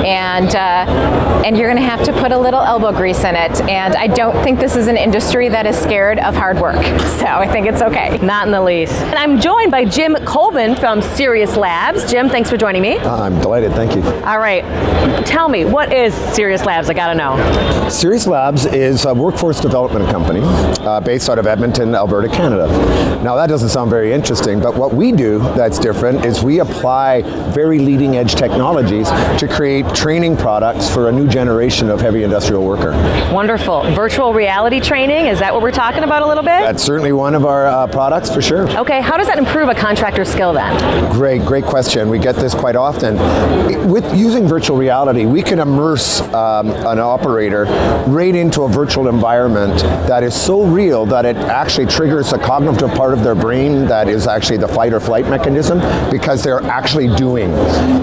and 0.04 0.54
uh, 0.54 1.42
and 1.44 1.56
you're 1.56 1.70
going 1.70 1.82
to 1.82 1.88
have 1.88 2.04
to 2.04 2.12
put 2.12 2.32
a 2.32 2.38
little 2.38 2.60
elbow 2.60 2.92
grease 2.92 3.24
in 3.24 3.34
it. 3.34 3.60
And 3.62 3.94
I 3.94 4.06
don't 4.06 4.42
think 4.42 4.60
this 4.60 4.76
is 4.76 4.86
an 4.86 4.96
industry 4.96 5.48
that 5.48 5.66
is 5.66 5.76
scared 5.76 6.18
of 6.18 6.34
hard 6.34 6.60
work. 6.60 6.76
So 7.18 7.26
I 7.26 7.48
think 7.50 7.66
it's 7.66 7.82
okay. 7.82 8.16
Not 8.18 8.46
in 8.46 8.52
the 8.52 8.62
least. 8.62 8.92
And 8.92 9.16
I'm 9.16 9.40
joined 9.40 9.72
by 9.72 9.84
Jim 9.84 10.14
Colvin 10.24 10.57
from 10.58 11.00
Serious 11.00 11.56
Labs. 11.56 12.10
Jim, 12.10 12.28
thanks 12.28 12.50
for 12.50 12.56
joining 12.56 12.82
me. 12.82 12.96
Uh, 12.96 13.22
I'm 13.22 13.40
delighted. 13.40 13.70
Thank 13.72 13.94
you. 13.94 14.02
All 14.24 14.40
right. 14.40 14.64
Tell 15.24 15.48
me, 15.48 15.64
what 15.64 15.92
is 15.92 16.12
Serious 16.34 16.64
Labs? 16.64 16.90
I 16.90 16.94
got 16.94 17.12
to 17.12 17.14
know. 17.14 17.88
Serious 17.88 18.26
Labs 18.26 18.66
is 18.66 19.04
a 19.04 19.14
workforce 19.14 19.60
development 19.60 20.10
company 20.10 20.40
uh, 20.42 21.00
based 21.00 21.28
out 21.28 21.38
of 21.38 21.46
Edmonton, 21.46 21.94
Alberta, 21.94 22.28
Canada. 22.28 22.66
Now 23.22 23.36
that 23.36 23.46
doesn't 23.46 23.68
sound 23.68 23.88
very 23.88 24.12
interesting, 24.12 24.58
but 24.58 24.74
what 24.74 24.92
we 24.92 25.12
do 25.12 25.38
that's 25.54 25.78
different 25.78 26.24
is 26.24 26.42
we 26.42 26.58
apply 26.58 27.22
very 27.52 27.78
leading 27.78 28.16
edge 28.16 28.34
technologies 28.34 29.08
to 29.38 29.46
create 29.48 29.86
training 29.94 30.36
products 30.36 30.92
for 30.92 31.08
a 31.08 31.12
new 31.12 31.28
generation 31.28 31.88
of 31.88 32.00
heavy 32.00 32.24
industrial 32.24 32.64
worker. 32.64 32.92
Wonderful. 33.32 33.84
Virtual 33.92 34.34
reality 34.34 34.80
training, 34.80 35.26
is 35.26 35.38
that 35.38 35.52
what 35.52 35.62
we're 35.62 35.70
talking 35.70 36.02
about 36.02 36.22
a 36.22 36.26
little 36.26 36.42
bit? 36.42 36.62
That's 36.62 36.82
certainly 36.82 37.12
one 37.12 37.36
of 37.36 37.46
our 37.46 37.66
uh, 37.66 37.86
products 37.86 38.28
for 38.28 38.42
sure. 38.42 38.68
Okay, 38.78 39.00
how 39.00 39.16
does 39.16 39.28
that 39.28 39.38
improve 39.38 39.68
a 39.68 39.74
contractor's 39.74 40.28
skill 40.28 40.47
then? 40.52 41.10
Great, 41.12 41.44
great 41.44 41.64
question. 41.64 42.08
We 42.08 42.18
get 42.18 42.36
this 42.36 42.54
quite 42.54 42.76
often. 42.76 43.16
With 43.90 44.04
using 44.16 44.46
virtual 44.46 44.76
reality, 44.76 45.26
we 45.26 45.42
can 45.42 45.58
immerse 45.58 46.20
um, 46.20 46.70
an 46.70 46.98
operator 46.98 47.64
right 48.06 48.34
into 48.34 48.62
a 48.62 48.68
virtual 48.68 49.08
environment 49.08 49.80
that 50.08 50.22
is 50.22 50.34
so 50.34 50.64
real 50.64 51.06
that 51.06 51.24
it 51.24 51.36
actually 51.36 51.86
triggers 51.86 52.32
a 52.32 52.38
cognitive 52.38 52.90
part 52.92 53.12
of 53.12 53.22
their 53.22 53.34
brain 53.34 53.86
that 53.86 54.08
is 54.08 54.26
actually 54.26 54.58
the 54.58 54.68
fight 54.68 54.92
or 54.92 55.00
flight 55.00 55.28
mechanism 55.28 55.78
because 56.10 56.42
they're 56.42 56.62
actually 56.62 57.14
doing. 57.16 57.50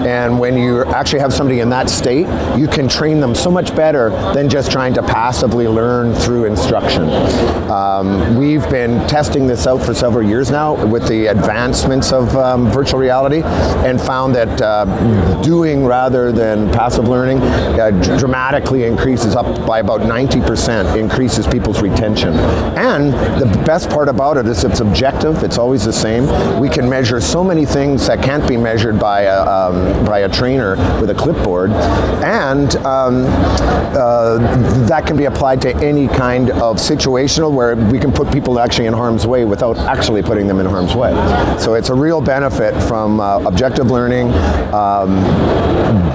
And 0.06 0.38
when 0.38 0.56
you 0.56 0.84
actually 0.84 1.20
have 1.20 1.32
somebody 1.32 1.60
in 1.60 1.68
that 1.70 1.88
state, 1.90 2.26
you 2.56 2.68
can 2.68 2.88
train 2.88 3.20
them 3.20 3.34
so 3.34 3.50
much 3.50 3.74
better 3.74 4.10
than 4.34 4.48
just 4.48 4.70
trying 4.70 4.94
to 4.94 5.02
passively 5.02 5.66
learn 5.68 6.14
through 6.14 6.44
instruction. 6.44 7.08
Um, 7.70 8.36
we've 8.36 8.68
been 8.70 9.06
testing 9.08 9.46
this 9.46 9.66
out 9.66 9.82
for 9.82 9.94
several 9.94 10.26
years 10.26 10.50
now 10.50 10.84
with 10.86 11.08
the 11.08 11.26
advancements 11.26 12.12
of 12.12 12.35
um, 12.36 12.70
virtual 12.70 13.00
reality 13.00 13.42
and 13.86 14.00
found 14.00 14.34
that 14.34 14.60
uh, 14.60 14.84
doing 15.42 15.84
rather 15.84 16.32
than 16.32 16.70
passive 16.72 17.08
learning 17.08 17.38
uh, 17.38 17.90
dramatically 18.18 18.84
increases 18.84 19.34
up 19.34 19.66
by 19.66 19.80
about 19.80 20.02
90% 20.02 20.96
increases 20.98 21.46
people's 21.46 21.82
retention. 21.82 22.34
And 22.76 23.12
the 23.40 23.46
best 23.64 23.90
part 23.90 24.08
about 24.08 24.36
it 24.36 24.46
is 24.46 24.64
it's 24.64 24.80
objective, 24.80 25.42
it's 25.42 25.58
always 25.58 25.84
the 25.84 25.92
same. 25.92 26.26
We 26.60 26.68
can 26.68 26.88
measure 26.88 27.20
so 27.20 27.42
many 27.42 27.64
things 27.64 28.06
that 28.06 28.22
can't 28.22 28.46
be 28.48 28.56
measured 28.56 28.98
by 28.98 29.22
a, 29.22 29.42
um, 29.42 30.04
by 30.04 30.20
a 30.20 30.28
trainer 30.28 30.76
with 31.00 31.10
a 31.10 31.14
clipboard 31.14 31.70
and 31.70 32.76
um, 32.76 33.24
uh, 33.96 34.38
that 34.86 35.06
can 35.06 35.16
be 35.16 35.24
applied 35.24 35.60
to 35.62 35.74
any 35.76 36.08
kind 36.08 36.50
of 36.50 36.76
situational 36.76 37.52
where 37.52 37.76
we 37.76 37.98
can 37.98 38.12
put 38.12 38.30
people 38.32 38.58
actually 38.58 38.86
in 38.86 38.92
harm's 38.92 39.26
way 39.26 39.44
without 39.44 39.76
actually 39.78 40.22
putting 40.22 40.46
them 40.46 40.60
in 40.60 40.66
harm's 40.66 40.94
way. 40.94 41.12
So 41.58 41.74
it's 41.74 41.88
a 41.88 41.94
real 41.94 42.20
benefit 42.26 42.74
from 42.82 43.20
uh, 43.20 43.38
objective 43.46 43.90
learning, 43.90 44.32
um, 44.74 45.14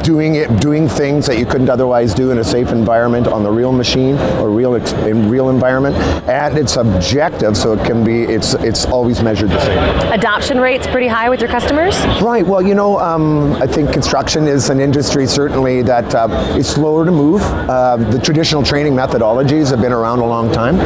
doing 0.04 0.36
it, 0.36 0.60
doing 0.60 0.89
things 0.89 1.26
that 1.26 1.39
you 1.39 1.45
couldn't 1.45 1.69
otherwise 1.69 2.13
do 2.13 2.32
in 2.32 2.39
a 2.39 2.43
safe 2.43 2.69
environment 2.71 3.28
on 3.28 3.43
the 3.43 3.50
real 3.50 3.71
machine 3.71 4.17
or 4.39 4.50
real 4.50 4.76
in 4.76 5.30
real 5.30 5.50
environment, 5.50 5.95
and 6.28 6.58
it's 6.58 6.76
objective, 6.76 7.56
so 7.56 7.74
it 7.74 7.86
can 7.86 8.04
be 8.04 8.24
it's 8.24 8.54
it's 8.56 8.86
always 8.86 9.21
measured 9.24 9.50
the 9.50 9.60
same. 9.62 10.12
Adoption 10.12 10.60
rates 10.60 10.86
pretty 10.88 11.08
high 11.08 11.30
with 11.30 11.39
your 11.39 11.50
customers. 11.50 11.97
Right. 12.21 12.45
Well, 12.45 12.62
you 12.62 12.76
know, 12.76 13.00
um, 13.00 13.54
I 13.54 13.67
think 13.67 13.93
construction 13.93 14.47
is 14.47 14.69
an 14.69 14.80
industry 14.80 15.26
certainly 15.26 15.82
that 15.84 16.13
uh, 16.13 16.28
is 16.58 16.67
slower 16.67 17.06
to 17.06 17.12
move. 17.12 17.41
Uh, 17.41 17.95
the 17.97 18.19
traditional 18.19 18.63
training 18.63 18.93
methodologies 18.93 19.69
have 19.69 19.82
been 19.82 19.93
around 19.93 20.19
a 20.19 20.26
long 20.26 20.52
time, 20.52 20.78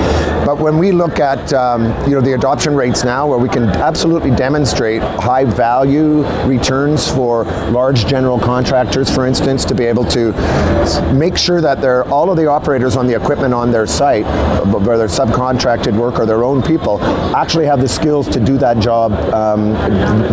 but 0.45 0.59
when 0.59 0.77
we 0.77 0.91
look 0.91 1.19
at 1.19 1.51
um, 1.53 1.85
you 2.07 2.13
know 2.13 2.21
the 2.21 2.33
adoption 2.33 2.75
rates 2.75 3.03
now, 3.03 3.27
where 3.27 3.39
we 3.39 3.49
can 3.49 3.63
absolutely 3.69 4.31
demonstrate 4.31 5.01
high 5.19 5.45
value 5.45 6.23
returns 6.45 7.09
for 7.09 7.45
large 7.71 8.05
general 8.05 8.39
contractors, 8.39 9.09
for 9.09 9.25
instance, 9.25 9.65
to 9.65 9.75
be 9.75 9.85
able 9.85 10.05
to 10.05 10.33
make 11.13 11.37
sure 11.37 11.61
that 11.61 11.81
they're, 11.81 12.05
all 12.09 12.29
of 12.29 12.37
the 12.37 12.45
operators 12.45 12.95
on 12.95 13.07
the 13.07 13.15
equipment 13.15 13.53
on 13.53 13.71
their 13.71 13.87
site, 13.87 14.25
whether 14.65 15.07
subcontracted 15.07 15.97
work 15.97 16.19
or 16.19 16.25
their 16.25 16.43
own 16.43 16.61
people, 16.61 17.01
actually 17.35 17.65
have 17.65 17.81
the 17.81 17.87
skills 17.87 18.27
to 18.29 18.39
do 18.39 18.57
that 18.57 18.79
job 18.79 19.11
um, 19.33 19.73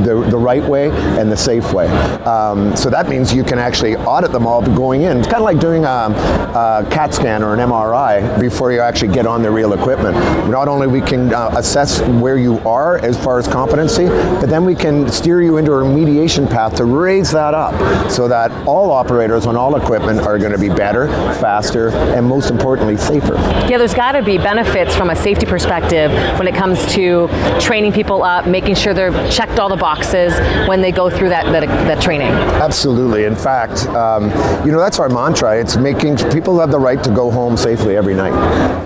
the, 0.04 0.26
the 0.30 0.36
right 0.36 0.62
way 0.62 0.90
and 1.18 1.30
the 1.30 1.36
safe 1.36 1.72
way. 1.72 1.86
Um, 2.24 2.76
so 2.76 2.90
that 2.90 3.08
means 3.08 3.32
you 3.32 3.44
can 3.44 3.58
actually 3.58 3.96
audit 3.96 4.32
them 4.32 4.46
all 4.46 4.62
going 4.62 5.02
in. 5.02 5.18
It's 5.18 5.26
kind 5.26 5.38
of 5.38 5.44
like 5.44 5.58
doing 5.58 5.84
a, 5.84 5.88
a, 5.88 6.86
CAT 6.90 7.14
scan 7.14 7.42
or 7.42 7.54
an 7.54 7.60
MRI 7.60 8.40
before 8.40 8.72
you 8.72 8.80
actually 8.80 9.12
get 9.12 9.26
on 9.26 9.42
the 9.42 9.50
real 9.50 9.72
equipment. 9.72 10.16
Not 10.48 10.68
only 10.68 10.86
we 10.86 11.00
can 11.00 11.32
uh, 11.32 11.50
assess 11.56 12.00
where 12.20 12.36
you 12.36 12.58
are 12.60 12.98
as 12.98 13.22
far 13.22 13.38
as 13.38 13.48
competency, 13.48 14.06
but 14.06 14.46
then 14.46 14.64
we 14.64 14.71
can 14.74 15.10
steer 15.10 15.40
you 15.42 15.56
into 15.56 15.72
a 15.72 15.82
remediation 15.82 16.48
path 16.48 16.76
to 16.76 16.84
raise 16.84 17.30
that 17.32 17.54
up 17.54 18.10
so 18.10 18.28
that 18.28 18.50
all 18.66 18.90
operators 18.90 19.46
on 19.46 19.56
all 19.56 19.76
equipment 19.76 20.20
are 20.20 20.38
going 20.38 20.52
to 20.52 20.58
be 20.58 20.68
better, 20.68 21.08
faster, 21.34 21.90
and 21.90 22.26
most 22.26 22.50
importantly, 22.50 22.96
safer. 22.96 23.34
Yeah, 23.68 23.78
there's 23.78 23.94
got 23.94 24.12
to 24.12 24.22
be 24.22 24.38
benefits 24.38 24.94
from 24.94 25.10
a 25.10 25.16
safety 25.16 25.46
perspective 25.46 26.10
when 26.38 26.46
it 26.46 26.54
comes 26.54 26.84
to 26.94 27.28
training 27.60 27.92
people 27.92 28.22
up, 28.22 28.46
making 28.46 28.74
sure 28.74 28.94
they're 28.94 29.12
checked 29.30 29.58
all 29.58 29.68
the 29.68 29.76
boxes 29.76 30.38
when 30.68 30.80
they 30.80 30.92
go 30.92 31.10
through 31.10 31.28
that, 31.30 31.44
that, 31.52 31.66
that 31.66 32.02
training. 32.02 32.28
Absolutely. 32.28 33.24
In 33.24 33.36
fact, 33.36 33.86
um, 33.88 34.24
you 34.64 34.72
know, 34.72 34.78
that's 34.78 34.98
our 34.98 35.08
mantra. 35.08 35.58
It's 35.58 35.76
making 35.76 36.16
people 36.30 36.58
have 36.60 36.70
the 36.70 36.78
right 36.78 37.02
to 37.04 37.10
go 37.10 37.30
home 37.30 37.56
safely 37.56 37.96
every 37.96 38.14
night. 38.14 38.32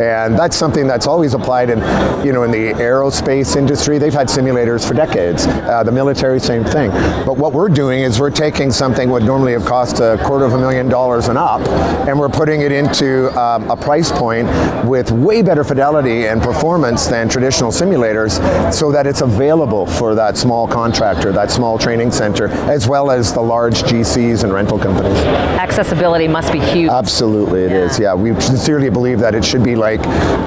And 0.01 0.39
that's 0.39 0.57
something 0.57 0.87
that's 0.87 1.07
always 1.07 1.35
applied 1.35 1.71
in, 1.71 1.79
you 2.25 2.33
know, 2.33 2.43
in 2.43 2.51
the 2.51 2.73
aerospace 2.81 3.57
industry. 3.57 3.99
They've 3.99 4.13
had 4.13 4.29
simulators 4.29 4.87
for 4.87 4.95
decades. 4.95 5.47
Uh, 5.67 5.83
the 5.83 5.91
military, 5.91 6.39
same 6.39 6.65
thing. 6.65 6.91
But 7.27 7.37
what 7.37 7.53
we're 7.53 7.69
doing 7.69 8.01
is 8.01 8.21
we're 8.21 8.31
taking 8.31 8.71
something 8.71 9.11
would 9.11 9.25
normally 9.25 9.53
have 9.53 9.65
cost 9.65 9.99
a 9.99 10.17
quarter 10.23 10.45
of 10.45 10.53
a 10.53 10.59
million 10.59 10.89
dollars 10.89 11.29
and 11.29 11.37
up, 11.37 11.61
and 12.07 12.19
we're 12.19 12.29
putting 12.29 12.61
it 12.61 12.71
into 12.71 13.37
um, 13.39 13.69
a 13.69 13.77
price 13.77 14.13
point 14.13 14.49
with 14.87 15.11
way 15.11 15.43
better 15.43 15.65
fidelity 15.65 16.29
and 16.29 16.41
performance 16.41 17.07
than 17.07 17.29
traditional 17.29 17.71
simulators, 17.73 18.41
so 18.73 18.93
that 18.93 19.07
it's 19.07 19.23
available 19.23 19.87
for 19.87 20.15
that 20.15 20.37
small 20.37 20.69
contractor, 20.69 21.33
that 21.33 21.51
small 21.51 21.79
training 21.79 22.13
center, 22.13 22.49
as 22.71 22.87
well 22.87 23.11
as 23.11 23.33
the 23.33 23.41
large 23.41 23.83
GCs 23.83 24.45
and 24.45 24.53
rental 24.53 24.79
companies. 24.79 25.19
Accessibility 25.59 26.29
must 26.29 26.53
be 26.53 26.61
huge. 26.61 26.91
Absolutely, 26.91 27.65
it 27.65 27.71
yeah. 27.71 27.77
is. 27.79 27.99
yeah. 27.99 28.15
we 28.15 28.39
sincerely 28.41 28.89
believe 28.89 29.19
that 29.19 29.35
it 29.35 29.45
should 29.45 29.65
be 29.65 29.75
like, 29.75 30.01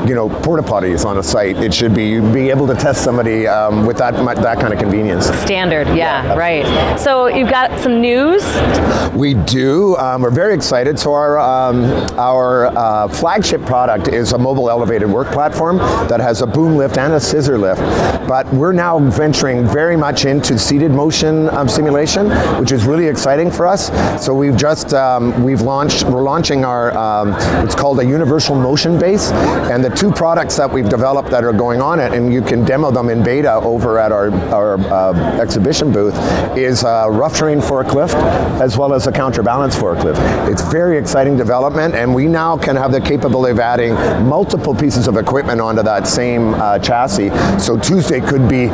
you 0.08 0.16
know, 0.16 0.30
porta 0.30 0.64
potties 0.64 1.06
on 1.06 1.18
a 1.18 1.24
site. 1.24 1.58
It 1.58 1.74
should 1.74 1.94
be 1.94 2.20
be 2.20 2.50
able 2.50 2.68
to 2.68 2.76
test 2.76 3.04
somebody 3.04 3.48
um, 3.48 3.86
with 3.86 3.98
that 3.98 4.14
that 4.14 4.60
kind 4.60 4.74
of 4.74 4.80
convenience. 4.80 5.09
Standard, 5.18 5.88
yeah, 5.88 6.24
yeah 6.24 6.36
right. 6.36 7.00
So 7.00 7.28
you've 7.28 7.50
got 7.50 7.80
some 7.80 8.00
news. 8.00 8.44
We 9.14 9.34
do. 9.34 9.98
Um, 9.98 10.22
we're 10.22 10.30
very 10.30 10.54
excited. 10.54 11.00
So 11.00 11.14
our 11.14 11.40
um, 11.40 11.86
our 12.18 12.68
uh, 12.68 13.08
flagship 13.08 13.62
product 13.66 14.08
is 14.08 14.34
a 14.34 14.38
mobile 14.38 14.70
elevated 14.70 15.10
work 15.10 15.28
platform 15.32 15.78
that 16.08 16.20
has 16.20 16.42
a 16.42 16.48
boom 16.48 16.76
lift 16.78 16.98
and 16.98 17.14
a 17.14 17.20
scissor 17.20 17.58
lift. 17.58 17.82
But 18.28 18.46
we're 18.54 18.74
now 18.74 19.00
venturing 19.00 19.66
very 19.66 19.98
much 19.98 20.26
into 20.26 20.60
seated 20.60 20.92
motion 20.92 21.50
um, 21.50 21.68
simulation, 21.68 22.30
which 22.60 22.72
is 22.72 22.86
really 22.86 23.08
exciting 23.08 23.50
for 23.50 23.66
us. 23.66 23.88
So 24.24 24.36
we've 24.36 24.58
just 24.58 24.94
um, 24.94 25.44
we've 25.44 25.62
launched. 25.62 26.04
We're 26.04 26.24
launching 26.24 26.64
our 26.66 26.96
um, 26.96 27.34
it's 27.66 27.76
called 27.76 28.00
a 28.00 28.06
universal 28.06 28.56
motion 28.56 29.00
base, 29.00 29.32
and 29.72 29.84
the 29.84 29.90
two 29.90 30.12
products 30.12 30.56
that 30.58 30.72
we've 30.72 30.90
developed 30.90 31.32
that 31.32 31.44
are 31.44 31.54
going 31.54 31.82
on 31.82 32.00
it, 32.00 32.14
and 32.14 32.32
you 32.32 32.42
can 32.42 32.64
demo 32.64 32.92
them 32.92 33.10
in 33.10 33.24
beta 33.24 33.54
over 33.54 33.98
at 33.98 34.12
our 34.12 34.32
our 34.54 34.78
uh, 34.80 34.99
exhibition 35.40 35.92
booth, 35.92 36.16
is 36.58 36.84
a 36.84 37.08
rough 37.10 37.38
terrain 37.38 37.60
forklift 37.60 38.16
as 38.62 38.78
well 38.78 38.94
as 38.94 39.08
a 39.08 39.12
counterbalance 39.12 39.76
forklift. 39.76 40.20
It's 40.50 40.62
very 40.62 40.98
exciting 40.98 41.38
development, 41.38 41.96
and 41.96 42.14
we 42.14 42.28
now 42.28 42.58
can 42.58 42.76
have 42.76 42.92
the 42.92 43.02
capability 43.02 43.52
of 43.52 43.60
adding 43.60 43.94
multiple 44.28 44.76
pieces 44.76 45.08
of 45.08 45.18
equipment 45.18 45.62
onto 45.62 45.84
that 45.84 46.08
same 46.08 46.54
uh, 46.56 46.80
chassis. 46.80 47.30
So 47.60 47.78
Tuesday 47.78 48.20
could 48.20 48.48
be 48.50 48.68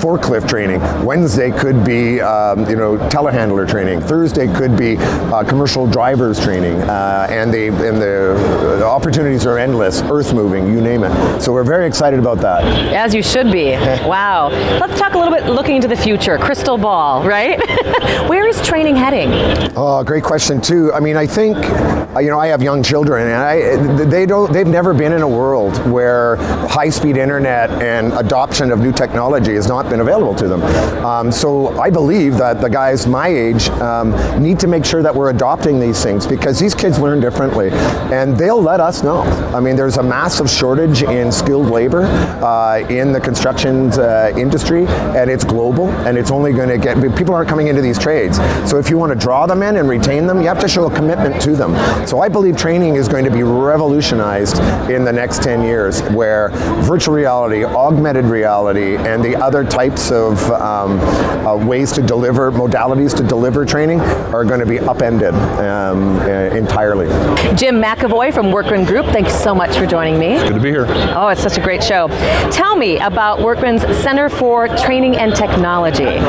forklift 0.00 0.48
training, 0.48 0.80
Wednesday 1.04 1.50
could 1.50 1.84
be 1.84 2.20
um, 2.20 2.68
you 2.68 2.76
know 2.76 2.96
telehandler 3.08 3.68
training, 3.68 4.00
Thursday 4.00 4.52
could 4.52 4.76
be 4.76 4.96
uh, 4.98 5.44
commercial 5.44 5.86
drivers 5.86 6.40
training, 6.40 6.80
uh, 6.82 7.26
and 7.30 7.52
the 7.52 7.68
and 7.68 8.00
the 8.00 8.84
opportunities 8.84 9.46
are 9.46 9.58
endless. 9.58 10.02
Earth 10.02 10.32
moving, 10.32 10.66
you 10.68 10.80
name 10.80 11.04
it. 11.04 11.40
So 11.40 11.52
we're 11.52 11.64
very 11.64 11.86
excited 11.86 12.18
about 12.18 12.38
that. 12.38 12.64
As 12.92 13.14
you 13.14 13.22
should 13.22 13.52
be. 13.52 13.70
wow. 14.06 14.48
Let's 14.80 14.98
talk 14.98 15.14
a 15.14 15.18
little 15.18 15.32
bit 15.32 15.46
looking 15.60 15.76
into 15.76 15.88
the 15.88 15.96
future. 15.96 16.38
Crystal 16.38 16.78
ball, 16.78 17.22
right? 17.22 17.58
Where 18.30 18.48
is 18.48 18.66
training 18.66 18.96
heading? 18.96 19.28
Oh, 19.76 20.02
great 20.02 20.24
question 20.24 20.58
too. 20.58 20.90
I 20.94 21.00
mean, 21.00 21.18
I 21.18 21.26
think 21.26 21.54
uh, 21.58 22.18
you 22.20 22.30
know 22.30 22.40
I 22.40 22.46
have 22.46 22.62
young 22.62 22.82
children, 22.82 23.26
and 23.26 23.36
I 23.36 24.04
they 24.06 24.24
don't 24.24 24.50
they've 24.50 24.66
never 24.66 24.94
been 24.94 25.12
in 25.12 25.20
a 25.20 25.28
world 25.28 25.76
where 25.90 26.36
high-speed 26.66 27.18
internet 27.18 27.68
and 27.82 28.14
adoption 28.14 28.72
of 28.72 28.78
new 28.78 28.90
technology 28.90 29.54
has 29.54 29.68
not 29.68 29.90
been 29.90 30.00
available 30.00 30.34
to 30.36 30.48
them. 30.48 30.62
Um, 31.04 31.30
so 31.30 31.78
I 31.78 31.90
believe 31.90 32.38
that 32.38 32.62
the 32.62 32.70
guys 32.70 33.06
my 33.06 33.28
age 33.28 33.68
um, 33.80 34.12
need 34.42 34.58
to 34.60 34.66
make 34.66 34.86
sure 34.86 35.02
that 35.02 35.14
we're 35.14 35.28
adopting 35.28 35.78
these 35.78 36.02
things 36.02 36.26
because 36.26 36.58
these 36.58 36.74
kids 36.74 36.98
learn 36.98 37.20
differently, 37.20 37.68
and 37.70 38.34
they'll 38.34 38.62
let 38.62 38.80
us 38.80 39.02
know. 39.02 39.20
I 39.54 39.60
mean, 39.60 39.76
there's 39.76 39.98
a 39.98 40.02
massive 40.02 40.48
shortage 40.48 41.02
in 41.02 41.30
skilled 41.30 41.68
labor 41.68 42.04
uh, 42.42 42.78
in 42.88 43.12
the 43.12 43.20
construction 43.20 43.90
uh, 43.92 44.32
industry, 44.38 44.86
and 44.86 45.28
it's 45.30 45.44
global, 45.50 45.90
and 46.06 46.16
it's 46.16 46.30
only 46.30 46.52
going 46.52 46.68
to 46.68 46.78
get 46.78 46.96
people 47.16 47.34
aren't 47.34 47.48
coming 47.48 47.66
into 47.66 47.82
these 47.82 47.98
trades. 47.98 48.36
So 48.70 48.78
if 48.78 48.88
you 48.88 48.96
want 48.96 49.12
to 49.12 49.18
draw 49.18 49.46
them 49.46 49.62
in 49.62 49.76
and 49.76 49.88
retain 49.88 50.26
them, 50.26 50.40
you 50.40 50.46
have 50.46 50.60
to 50.60 50.68
show 50.68 50.86
a 50.86 50.94
commitment 50.94 51.42
to 51.42 51.56
them. 51.56 51.74
So 52.06 52.20
I 52.20 52.28
believe 52.28 52.56
training 52.56 52.94
is 52.94 53.08
going 53.08 53.24
to 53.24 53.30
be 53.30 53.42
revolutionized 53.42 54.58
in 54.88 55.04
the 55.04 55.12
next 55.12 55.42
10 55.42 55.62
years, 55.62 56.00
where 56.10 56.50
virtual 56.84 57.14
reality, 57.14 57.64
augmented 57.64 58.26
reality, 58.26 58.96
and 58.96 59.24
the 59.24 59.36
other 59.36 59.64
types 59.64 60.12
of 60.12 60.40
um, 60.52 61.00
uh, 61.44 61.56
ways 61.56 61.90
to 61.92 62.02
deliver, 62.02 62.52
modalities 62.52 63.16
to 63.16 63.24
deliver 63.24 63.64
training 63.64 64.00
are 64.32 64.44
going 64.44 64.60
to 64.60 64.66
be 64.66 64.78
upended 64.78 65.34
um, 65.34 66.16
uh, 66.20 66.28
entirely. 66.54 67.08
Jim 67.56 67.82
McEvoy 67.82 68.32
from 68.32 68.46
Wirtgen 68.46 68.86
Group. 68.86 69.06
Thanks 69.06 69.34
so 69.34 69.54
much 69.54 69.76
for 69.76 69.86
joining 69.86 70.18
me. 70.18 70.38
Good 70.38 70.54
to 70.54 70.60
be 70.60 70.70
here. 70.70 70.86
Oh, 70.88 71.28
it's 71.28 71.42
such 71.42 71.58
a 71.58 71.60
great 71.60 71.82
show. 71.82 72.08
Tell 72.52 72.76
me 72.76 72.98
about 72.98 73.40
Wirtgen's 73.40 73.82
Center 74.02 74.28
for 74.28 74.68
Training 74.68 75.16
and 75.16 75.34
Technology. 75.40 76.20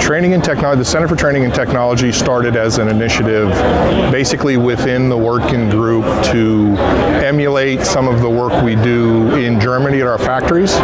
Training 0.00 0.32
and 0.32 0.42
Technology, 0.42 0.78
the 0.78 0.84
Center 0.86 1.06
for 1.06 1.14
Training 1.14 1.44
and 1.44 1.52
Technology 1.52 2.10
started 2.10 2.56
as 2.56 2.78
an 2.78 2.88
initiative 2.88 3.50
basically 4.10 4.56
within 4.56 5.10
the 5.10 5.14
Wirtgen 5.14 5.70
Group 5.70 6.06
to 6.32 6.74
emulate 7.22 7.82
some 7.82 8.08
of 8.08 8.22
the 8.22 8.30
work 8.30 8.62
we 8.62 8.74
do 8.76 9.28
in 9.34 9.60
Germany 9.60 10.00
at 10.00 10.06
our 10.06 10.16
factories, 10.16 10.74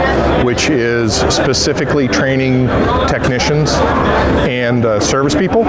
which 0.44 0.68
is 0.68 1.14
specifically 1.34 2.08
training 2.08 2.66
technicians 3.08 3.70
and 4.46 4.84
uh, 4.84 5.00
service 5.00 5.34
people. 5.34 5.64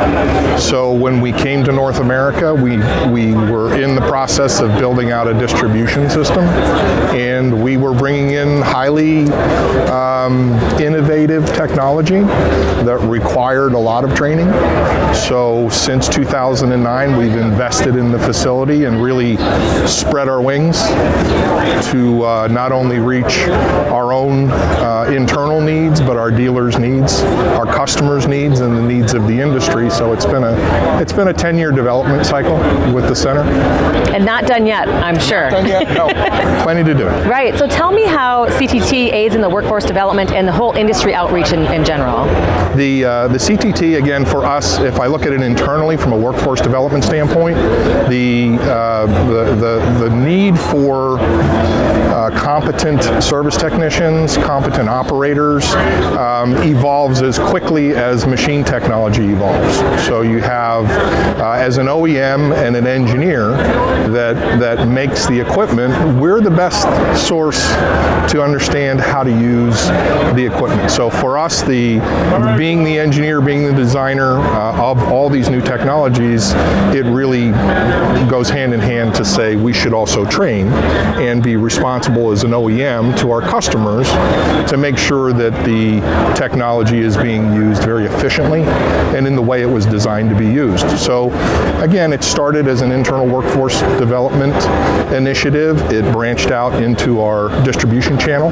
So 0.57 0.91
when 0.93 1.21
we 1.21 1.31
came 1.31 1.63
to 1.63 1.71
North 1.71 1.99
America, 1.99 2.53
we, 2.53 2.79
we 3.13 3.33
were 3.33 3.81
in 3.81 3.95
the 3.95 4.05
process 4.09 4.59
of 4.59 4.77
building 4.77 5.11
out 5.11 5.29
a 5.29 5.33
distribution 5.33 6.09
system, 6.09 6.43
and 7.15 7.63
we 7.63 7.77
were 7.77 7.93
bringing 7.93 8.31
in 8.31 8.61
highly 8.61 9.29
um, 9.87 10.51
innovative 10.81 11.45
technology 11.55 11.92
that 12.01 12.99
required 13.01 13.73
a 13.73 13.77
lot 13.77 14.03
of 14.03 14.15
training. 14.15 14.47
So 15.13 15.69
since 15.69 16.09
2009, 16.09 17.17
we've 17.17 17.35
invested 17.35 17.95
in 17.95 18.11
the 18.11 18.19
facility 18.19 18.85
and 18.85 19.01
really 19.01 19.37
spread 19.87 20.27
our 20.27 20.41
wings 20.41 20.81
to 21.91 22.25
uh, 22.25 22.47
not 22.47 22.71
only 22.71 22.99
reach 22.99 23.47
our 23.89 24.13
own 24.13 24.49
uh, 24.49 25.11
internal 25.13 25.61
needs, 25.61 26.01
but 26.01 26.17
our 26.17 26.31
dealers' 26.31 26.79
needs, 26.79 27.21
our 27.21 27.65
customers' 27.65 28.27
needs, 28.27 28.61
and 28.61 28.75
the 28.75 28.81
needs 28.81 29.13
of 29.13 29.27
the 29.27 29.39
industry. 29.39 29.89
So 29.89 30.13
it's 30.13 30.25
been 30.25 30.43
a 30.43 30.53
it's 30.99 31.13
been 31.13 31.27
a 31.27 31.33
10-year 31.33 31.71
development 31.71 32.25
cycle 32.25 32.55
with 32.93 33.07
the 33.07 33.15
center. 33.15 33.41
And 34.13 34.25
not 34.25 34.45
done 34.45 34.65
yet, 34.65 34.87
I'm 34.87 35.19
sure. 35.19 35.49
Done 35.49 35.67
yet? 35.67 35.89
No, 35.93 36.07
plenty 36.63 36.83
to 36.83 36.93
do. 36.93 37.07
Right. 37.29 37.57
So 37.57 37.67
tell 37.67 37.91
me 37.91 38.05
how 38.05 38.47
CTT 38.47 39.11
aids 39.11 39.35
in 39.35 39.41
the 39.41 39.49
workforce 39.49 39.85
development 39.85 40.31
and 40.31 40.47
the 40.47 40.51
whole 40.51 40.73
industry 40.73 41.13
outreach 41.13 41.51
in, 41.51 41.61
in 41.71 41.82
general. 41.83 42.25
The 42.75 43.05
uh, 43.05 43.27
the 43.27 43.37
CTT 43.37 43.97
again 44.01 44.25
for 44.25 44.45
us, 44.45 44.79
if 44.79 44.99
I 44.99 45.07
look 45.07 45.25
at 45.25 45.33
it 45.33 45.41
internally 45.41 45.97
from 45.97 46.13
a 46.13 46.17
workforce 46.17 46.61
development 46.61 47.03
standpoint, 47.03 47.57
the 48.09 48.57
uh, 48.61 49.05
the, 49.27 49.55
the 49.55 50.09
the 50.09 50.15
need 50.15 50.59
for 50.59 51.19
uh, 52.13 52.29
competent 52.39 53.03
service 53.23 53.57
technicians, 53.57 54.37
competent 54.37 54.87
operators, 54.87 55.73
um, 56.15 56.53
evolves 56.63 57.21
as 57.21 57.39
quickly 57.39 57.95
as 57.95 58.25
machine 58.27 58.63
technology 58.63 59.25
evolves. 59.25 59.77
So 60.05 60.21
you 60.21 60.39
have, 60.39 60.85
uh, 61.39 61.51
as 61.53 61.77
an 61.77 61.87
OEM 61.87 62.55
and 62.55 62.75
an 62.75 62.87
engineer 62.87 63.49
that 64.09 64.35
that 64.59 64.87
makes 64.87 65.25
the 65.25 65.39
equipment, 65.39 65.93
we're 66.19 66.39
the 66.39 66.51
best 66.51 66.87
source 67.27 67.61
to 68.31 68.41
understand 68.41 69.01
how 69.01 69.23
to 69.23 69.31
use 69.31 69.87
the 70.35 70.45
equipment. 70.45 70.91
So 70.91 71.09
for 71.09 71.37
us, 71.37 71.62
the 71.67 71.99
being 72.57 72.83
the 72.83 72.97
engineer, 72.99 73.41
being 73.41 73.63
the 73.65 73.73
designer 73.73 74.37
uh, 74.37 74.81
of 74.81 75.01
all 75.11 75.29
these 75.29 75.49
new 75.49 75.61
technologies, 75.61 76.51
it 76.95 77.05
really 77.05 77.51
goes 78.29 78.49
hand 78.49 78.73
in 78.73 78.79
hand 78.79 79.13
to 79.15 79.25
say 79.25 79.55
we 79.55 79.73
should 79.73 79.93
also 79.93 80.25
train 80.25 80.67
and 81.19 81.43
be 81.43 81.55
responsible 81.55 82.31
as 82.31 82.43
an 82.43 82.51
OEM 82.51 83.17
to 83.19 83.31
our 83.31 83.41
customers 83.41 84.07
to 84.69 84.77
make 84.77 84.97
sure 84.97 85.33
that 85.33 85.53
the 85.65 85.99
technology 86.35 86.99
is 86.99 87.17
being 87.17 87.53
used 87.53 87.83
very 87.83 88.05
efficiently 88.05 88.63
and 89.15 89.27
in 89.27 89.35
the 89.35 89.41
way 89.41 89.61
it 89.61 89.69
was 89.69 89.85
designed 89.85 90.29
to 90.29 90.35
be 90.35 90.47
used. 90.47 90.89
So 90.97 91.31
again, 91.81 92.13
it 92.13 92.23
started 92.23 92.67
as 92.67 92.81
an 92.81 92.91
internal 92.91 93.27
workforce 93.27 93.81
development 93.99 94.55
initiative. 95.11 95.79
It 95.91 96.11
branched 96.13 96.51
out 96.51 96.81
into 96.81 97.21
our 97.21 97.49
distribution 97.63 98.17
channel 98.17 98.51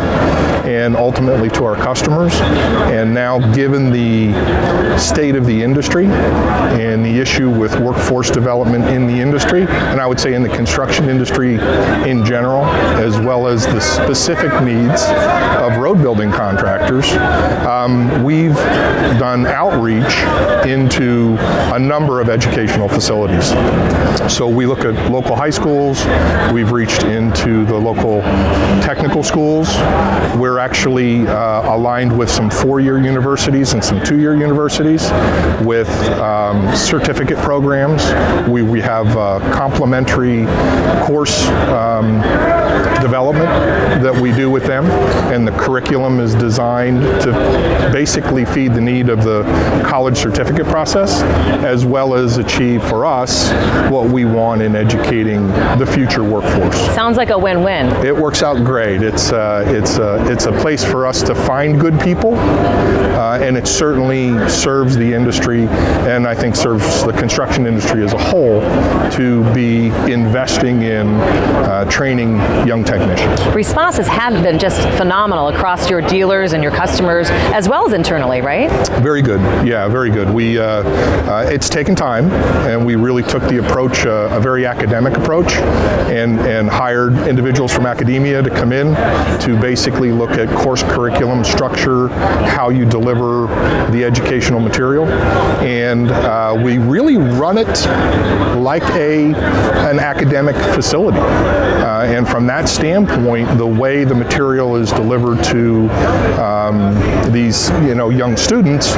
and 0.66 0.96
ultimately 0.96 1.50
to 1.50 1.66
our 1.66 1.76
customers. 1.76 2.34
And 2.92 3.01
now 3.06 3.40
given 3.54 3.92
the 3.92 4.32
state 4.98 5.36
of 5.36 5.46
the 5.46 5.62
industry 5.64 6.06
and 6.06 7.04
the 7.06 7.20
issue 7.20 7.50
with 7.50 7.80
workforce 7.80 8.30
development 8.30 8.86
in 8.86 9.08
the 9.08 9.14
industry, 9.14 9.64
and 9.64 10.00
I 10.00 10.08
would 10.08 10.20
say 10.20 10.34
in 10.34 10.44
the 10.44 10.50
construction 10.50 11.10
industry 11.10 11.56
in 12.10 12.24
general, 12.26 12.64
as 12.66 13.18
well 13.20 13.48
as 13.48 13.66
the 13.66 13.80
specific 13.80 14.52
needs 14.62 15.04
of 15.62 15.78
road 15.78 16.02
building 16.02 16.32
contractors, 16.32 17.12
um, 17.68 18.24
we've 18.24 18.56
done 19.20 19.46
outreach 19.46 20.18
into 20.66 21.38
a 21.74 21.80
number 21.80 22.22
of 22.22 22.30
educational 22.30 22.88
facilities. 22.88 23.50
So 24.34 24.48
we 24.48 24.66
look 24.66 24.80
at 24.80 25.12
local 25.12 25.36
high 25.36 25.50
schools, 25.50 26.06
we've 26.54 26.72
reached 26.72 27.04
into 27.04 27.66
the 27.66 27.76
local 27.76 28.22
technical 28.82 29.24
schools. 29.24 29.68
We're 30.38 30.60
actually 30.60 31.28
uh, 31.28 31.76
aligned 31.76 32.18
with 32.18 32.30
some 32.30 32.50
four-year 32.50 32.91
universities 33.00 33.74
and 33.74 33.84
some 33.84 34.04
two-year 34.04 34.36
universities 34.36 35.04
with 35.66 35.90
um, 36.20 36.76
certificate 36.76 37.38
programs. 37.38 38.04
We, 38.50 38.62
we 38.62 38.82
have 38.82 39.08
uh, 39.16 39.40
complementary 39.54 40.46
course 41.06 41.46
um, 41.70 42.22
development 43.02 43.50
that 44.04 44.16
we 44.22 44.32
do 44.32 44.50
with 44.50 44.66
them, 44.66 44.86
and 45.34 45.48
the 45.48 45.52
curriculum 45.52 46.20
is 46.20 46.36
designed 46.36 47.02
to 47.22 47.32
basically 47.92 48.46
feed 48.46 48.74
the 48.74 48.82
need 48.82 49.10
of 49.10 49.24
the 49.24 49.44
college 49.86 50.18
certificate 50.18 50.66
process, 50.68 51.22
as 51.64 51.86
well 51.86 52.14
as 52.14 52.38
achieve 52.38 52.84
for 52.84 53.06
us 53.06 53.52
what 53.92 54.10
we 54.10 54.26
want 54.26 54.62
in 54.62 54.76
educating 54.76 55.48
the 55.78 55.86
future 55.86 56.24
workforce. 56.24 56.78
Sounds 56.94 57.18
like 57.18 57.30
a 57.30 57.38
win-win. 57.38 57.88
It 58.06 58.16
works 58.16 58.44
out 58.44 58.64
great. 58.64 59.02
It's 59.02 59.32
uh, 59.32 59.64
it's 59.68 59.98
uh, 60.00 60.26
it's 60.30 60.46
a 60.46 60.52
place 60.52 60.84
for 60.84 61.06
us 61.06 61.22
to 61.24 61.36
find 61.36 61.80
good 61.80 62.00
people, 62.00 62.34
uh, 62.82 63.40
and 63.42 63.58
it 63.58 63.68
certainly 63.68 64.50
serves 64.50 64.96
the 64.96 65.14
industry, 65.14 65.68
and 66.08 66.28
I 66.28 66.36
think 66.36 66.56
serves 66.56 67.04
the 67.04 67.14
construction 67.14 67.66
industry 67.66 68.04
as 68.04 68.14
a 68.14 68.18
whole 68.18 68.62
to 69.12 69.44
be 69.54 69.88
investing 70.12 70.84
in 70.84 71.08
uh, 71.08 71.86
training 71.90 72.38
young 72.68 72.84
technicians. 72.84 73.46
Responses 73.56 74.08
have 74.08 74.42
been 74.44 74.60
just 74.60 74.82
phenomenal 74.98 75.50
across 75.50 75.90
your 75.90 76.02
dealers 76.02 76.54
and 76.54 76.64
your 76.64 76.72
customers, 76.72 77.28
as 77.30 77.68
well 77.70 77.88
as 77.88 77.94
internally, 77.94 78.42
right? 78.42 78.70
Very 79.00 79.22
good. 79.22 79.40
Yeah, 79.66 79.88
very 79.88 80.10
good. 80.10 80.30
We 80.30 80.60
uh, 80.60 80.64
uh, 80.64 81.50
it's 81.50 81.70
taken 81.70 81.96
time, 81.96 82.32
and 82.68 82.86
we 82.86 82.96
really 82.96 83.24
took 83.24 83.44
the 83.44 83.58
approach, 83.58 84.06
uh, 84.06 84.30
a 84.32 84.40
very 84.40 84.66
academic 84.66 85.18
approach, 85.18 85.54
and 86.10 86.40
and 86.42 86.70
hired 86.70 87.14
individuals 87.28 87.74
from 87.74 87.86
academia 87.86 88.42
to 88.42 88.50
come 88.50 88.72
in 88.72 88.96
to 89.42 89.60
basically 89.60 90.12
look 90.12 90.32
at 90.32 90.50
course 90.50 90.84
curriculum 90.84 91.44
structure, 91.44 92.08
how 92.56 92.70
you 92.72 92.86
deliver 92.86 93.48
the 93.92 94.04
educational 94.04 94.60
material, 94.60 95.06
and 95.62 96.10
uh, 96.12 96.60
we 96.64 96.78
really 96.78 97.18
run 97.18 97.58
it 97.58 97.68
like 98.58 98.84
a 98.92 99.34
an 99.90 100.00
academic 100.00 100.56
facility. 100.74 101.20
Uh, 101.20 102.06
and 102.06 102.28
from 102.28 102.48
that 102.48 102.70
standpoint, 102.70 103.48
the 103.58 103.66
way 103.66 104.04
the 104.04 104.16
material 104.16 104.76
is 104.76 104.92
delivered 104.92 105.44
to 105.44 105.90
um, 106.42 107.32
these 107.32 107.70
you 107.82 107.96
know 107.96 108.10
young 108.10 108.38
students 108.38 108.96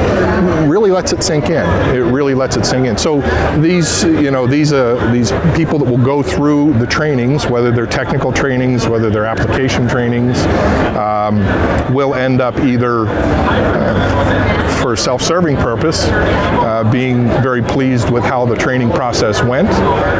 really 0.68 0.90
lets 0.90 1.12
it 1.12 1.22
sink 1.22 1.46
in. 1.46 1.66
It 1.94 2.00
really 2.00 2.34
lets 2.34 2.56
it 2.56 2.64
sink 2.64 2.86
in. 2.86 2.96
So 2.96 3.20
these 3.60 4.04
you 4.04 4.30
know 4.30 4.46
these 4.46 4.72
uh, 4.72 5.10
these 5.12 5.32
people 5.56 5.78
that 5.78 5.90
will 5.90 6.04
go 6.04 6.22
through 6.22 6.74
the 6.74 6.86
trainings, 6.86 7.46
whether 7.46 7.70
they're 7.70 7.86
technical 7.86 8.32
trainings, 8.32 8.86
whether 8.86 9.10
they're 9.10 9.26
application 9.26 9.88
trainings, 9.88 10.38
um, 10.96 11.38
will 11.94 12.14
end 12.14 12.40
up 12.40 12.58
either 12.60 13.06
for 14.84 14.94
self-serving 14.96 15.56
purpose, 15.56 16.04
uh, 16.08 16.86
being 16.92 17.26
very 17.42 17.62
pleased 17.62 18.10
with 18.10 18.22
how 18.22 18.44
the 18.44 18.54
training 18.54 18.90
process 18.90 19.42
went. 19.42 19.70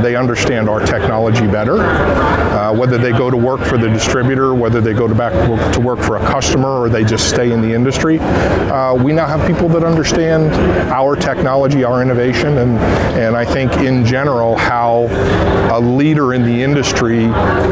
They 0.02 0.16
understand 0.16 0.70
our 0.70 0.80
technology 0.80 1.46
better. 1.46 1.80
Uh, 1.80 2.72
whether 2.72 2.96
they 2.96 3.10
go 3.10 3.30
to 3.30 3.36
work 3.36 3.60
for 3.60 3.76
the 3.76 3.88
distributor, 3.88 4.54
whether 4.54 4.80
they 4.80 4.94
go 4.94 5.06
to 5.06 5.14
back 5.14 5.32
to 5.74 5.80
work 5.80 5.98
for 5.98 6.16
a 6.16 6.20
customer, 6.20 6.80
or 6.80 6.88
they 6.88 7.04
just 7.04 7.28
stay 7.28 7.52
in 7.52 7.60
the 7.60 7.74
industry, 7.74 8.18
uh, 8.20 8.94
we 8.94 9.12
now 9.12 9.26
have 9.26 9.46
people 9.46 9.68
that 9.68 9.84
understand 9.84 10.50
our 10.90 11.14
technology, 11.14 11.84
our 11.84 12.00
innovation, 12.00 12.56
and 12.56 12.78
and 13.18 13.36
I 13.36 13.44
think 13.44 13.72
in 13.78 14.06
general 14.06 14.56
how 14.56 15.08
a 15.70 15.80
leader 15.80 16.32
in 16.32 16.42
the 16.42 16.62
industry 16.62 17.24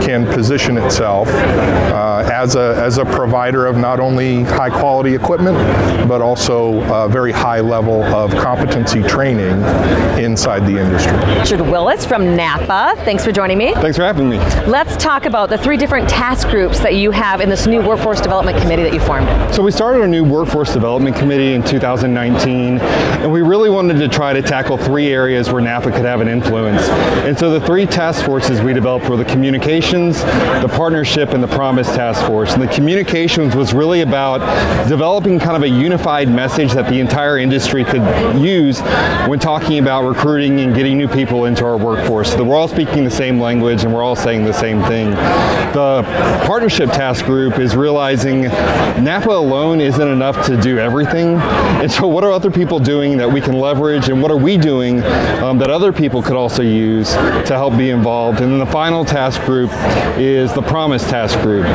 can 0.04 0.26
position 0.26 0.76
itself 0.76 1.28
uh, 1.28 2.28
as 2.30 2.56
a 2.56 2.74
as 2.76 2.98
a 2.98 3.04
provider 3.06 3.66
of 3.66 3.78
not 3.78 3.98
only 3.98 4.42
high 4.42 4.70
quality 4.70 5.14
equipment, 5.14 5.56
but 6.08 6.20
also 6.20 6.80
a 6.92 7.08
very 7.08 7.32
high 7.32 7.60
level 7.60 8.02
of 8.04 8.30
competency 8.30 9.02
training 9.02 9.60
inside 10.22 10.60
the 10.66 10.78
industry. 10.78 11.16
Richard 11.38 11.60
Willis 11.60 12.06
from 12.06 12.36
NAPA. 12.36 13.02
Thanks 13.04 13.24
for 13.24 13.32
joining 13.32 13.58
me. 13.58 13.74
Thanks 13.74 13.96
for 13.96 14.04
having 14.04 14.28
me. 14.28 14.38
Let's 14.66 14.96
talk 14.96 15.26
about 15.26 15.32
about 15.32 15.48
the 15.48 15.56
three 15.56 15.78
different 15.78 16.06
task 16.10 16.48
groups 16.48 16.78
that 16.80 16.94
you 16.94 17.10
have 17.10 17.40
in 17.40 17.48
this 17.48 17.66
new 17.66 17.80
workforce 17.80 18.20
development 18.20 18.56
committee 18.58 18.82
that 18.82 18.92
you 18.92 19.00
formed. 19.00 19.26
So 19.52 19.62
we 19.62 19.72
started 19.72 20.02
a 20.02 20.06
new 20.06 20.22
workforce 20.22 20.74
development 20.74 21.16
committee 21.16 21.54
in 21.54 21.64
2019, 21.64 22.78
and 22.78 23.32
we 23.32 23.40
really 23.40 23.70
wanted 23.70 23.94
to 23.94 24.08
try 24.08 24.34
to 24.34 24.42
tackle 24.42 24.76
three 24.76 25.08
areas 25.08 25.50
where 25.50 25.62
NAPA 25.62 25.90
could 25.92 26.04
have 26.04 26.20
an 26.20 26.28
influence. 26.28 26.86
And 27.24 27.36
so 27.36 27.50
the 27.50 27.66
three 27.66 27.86
task 27.86 28.26
forces 28.26 28.60
we 28.60 28.74
developed 28.74 29.08
were 29.08 29.16
the 29.16 29.24
communications, 29.24 30.22
the 30.22 30.70
partnership, 30.70 31.30
and 31.30 31.42
the 31.42 31.48
promise 31.48 31.88
task 31.88 32.24
force. 32.26 32.52
And 32.52 32.62
the 32.62 32.68
communications 32.68 33.56
was 33.56 33.72
really 33.72 34.02
about 34.02 34.40
developing 34.88 35.40
kind 35.52 35.64
of 35.64 35.70
a 35.70 35.82
unified 35.82 36.30
message 36.30 36.72
that 36.72 36.88
the 36.88 36.98
entire 36.98 37.36
industry 37.36 37.84
could 37.84 38.00
use 38.40 38.80
when 39.28 39.38
talking 39.38 39.78
about 39.78 40.02
recruiting 40.02 40.60
and 40.60 40.74
getting 40.74 40.96
new 40.96 41.06
people 41.06 41.44
into 41.44 41.62
our 41.62 41.76
workforce. 41.76 42.32
So 42.32 42.42
we're 42.42 42.56
all 42.56 42.68
speaking 42.68 43.04
the 43.04 43.10
same 43.10 43.38
language 43.38 43.84
and 43.84 43.92
we're 43.92 44.02
all 44.02 44.16
saying 44.16 44.46
the 44.46 44.54
same 44.54 44.82
thing. 44.84 45.10
The 45.10 46.04
partnership 46.46 46.88
task 46.88 47.26
group 47.26 47.58
is 47.58 47.76
realizing 47.76 48.44
NAPA 48.44 49.28
alone 49.28 49.82
isn't 49.82 50.08
enough 50.08 50.46
to 50.46 50.58
do 50.58 50.78
everything. 50.78 51.36
And 51.36 51.92
so 51.92 52.08
what 52.08 52.24
are 52.24 52.32
other 52.32 52.50
people 52.50 52.78
doing 52.78 53.18
that 53.18 53.30
we 53.30 53.42
can 53.42 53.58
leverage 53.58 54.08
and 54.08 54.22
what 54.22 54.30
are 54.30 54.38
we 54.38 54.56
doing 54.56 55.02
um, 55.42 55.58
that 55.58 55.68
other 55.68 55.92
people 55.92 56.22
could 56.22 56.36
also 56.36 56.62
use 56.62 57.12
to 57.12 57.48
help 57.48 57.76
be 57.76 57.90
involved? 57.90 58.40
And 58.40 58.52
then 58.52 58.58
the 58.58 58.72
final 58.72 59.04
task 59.04 59.42
group 59.42 59.70
is 60.16 60.50
the 60.54 60.62
promise 60.62 61.06
task 61.10 61.38
group. 61.40 61.66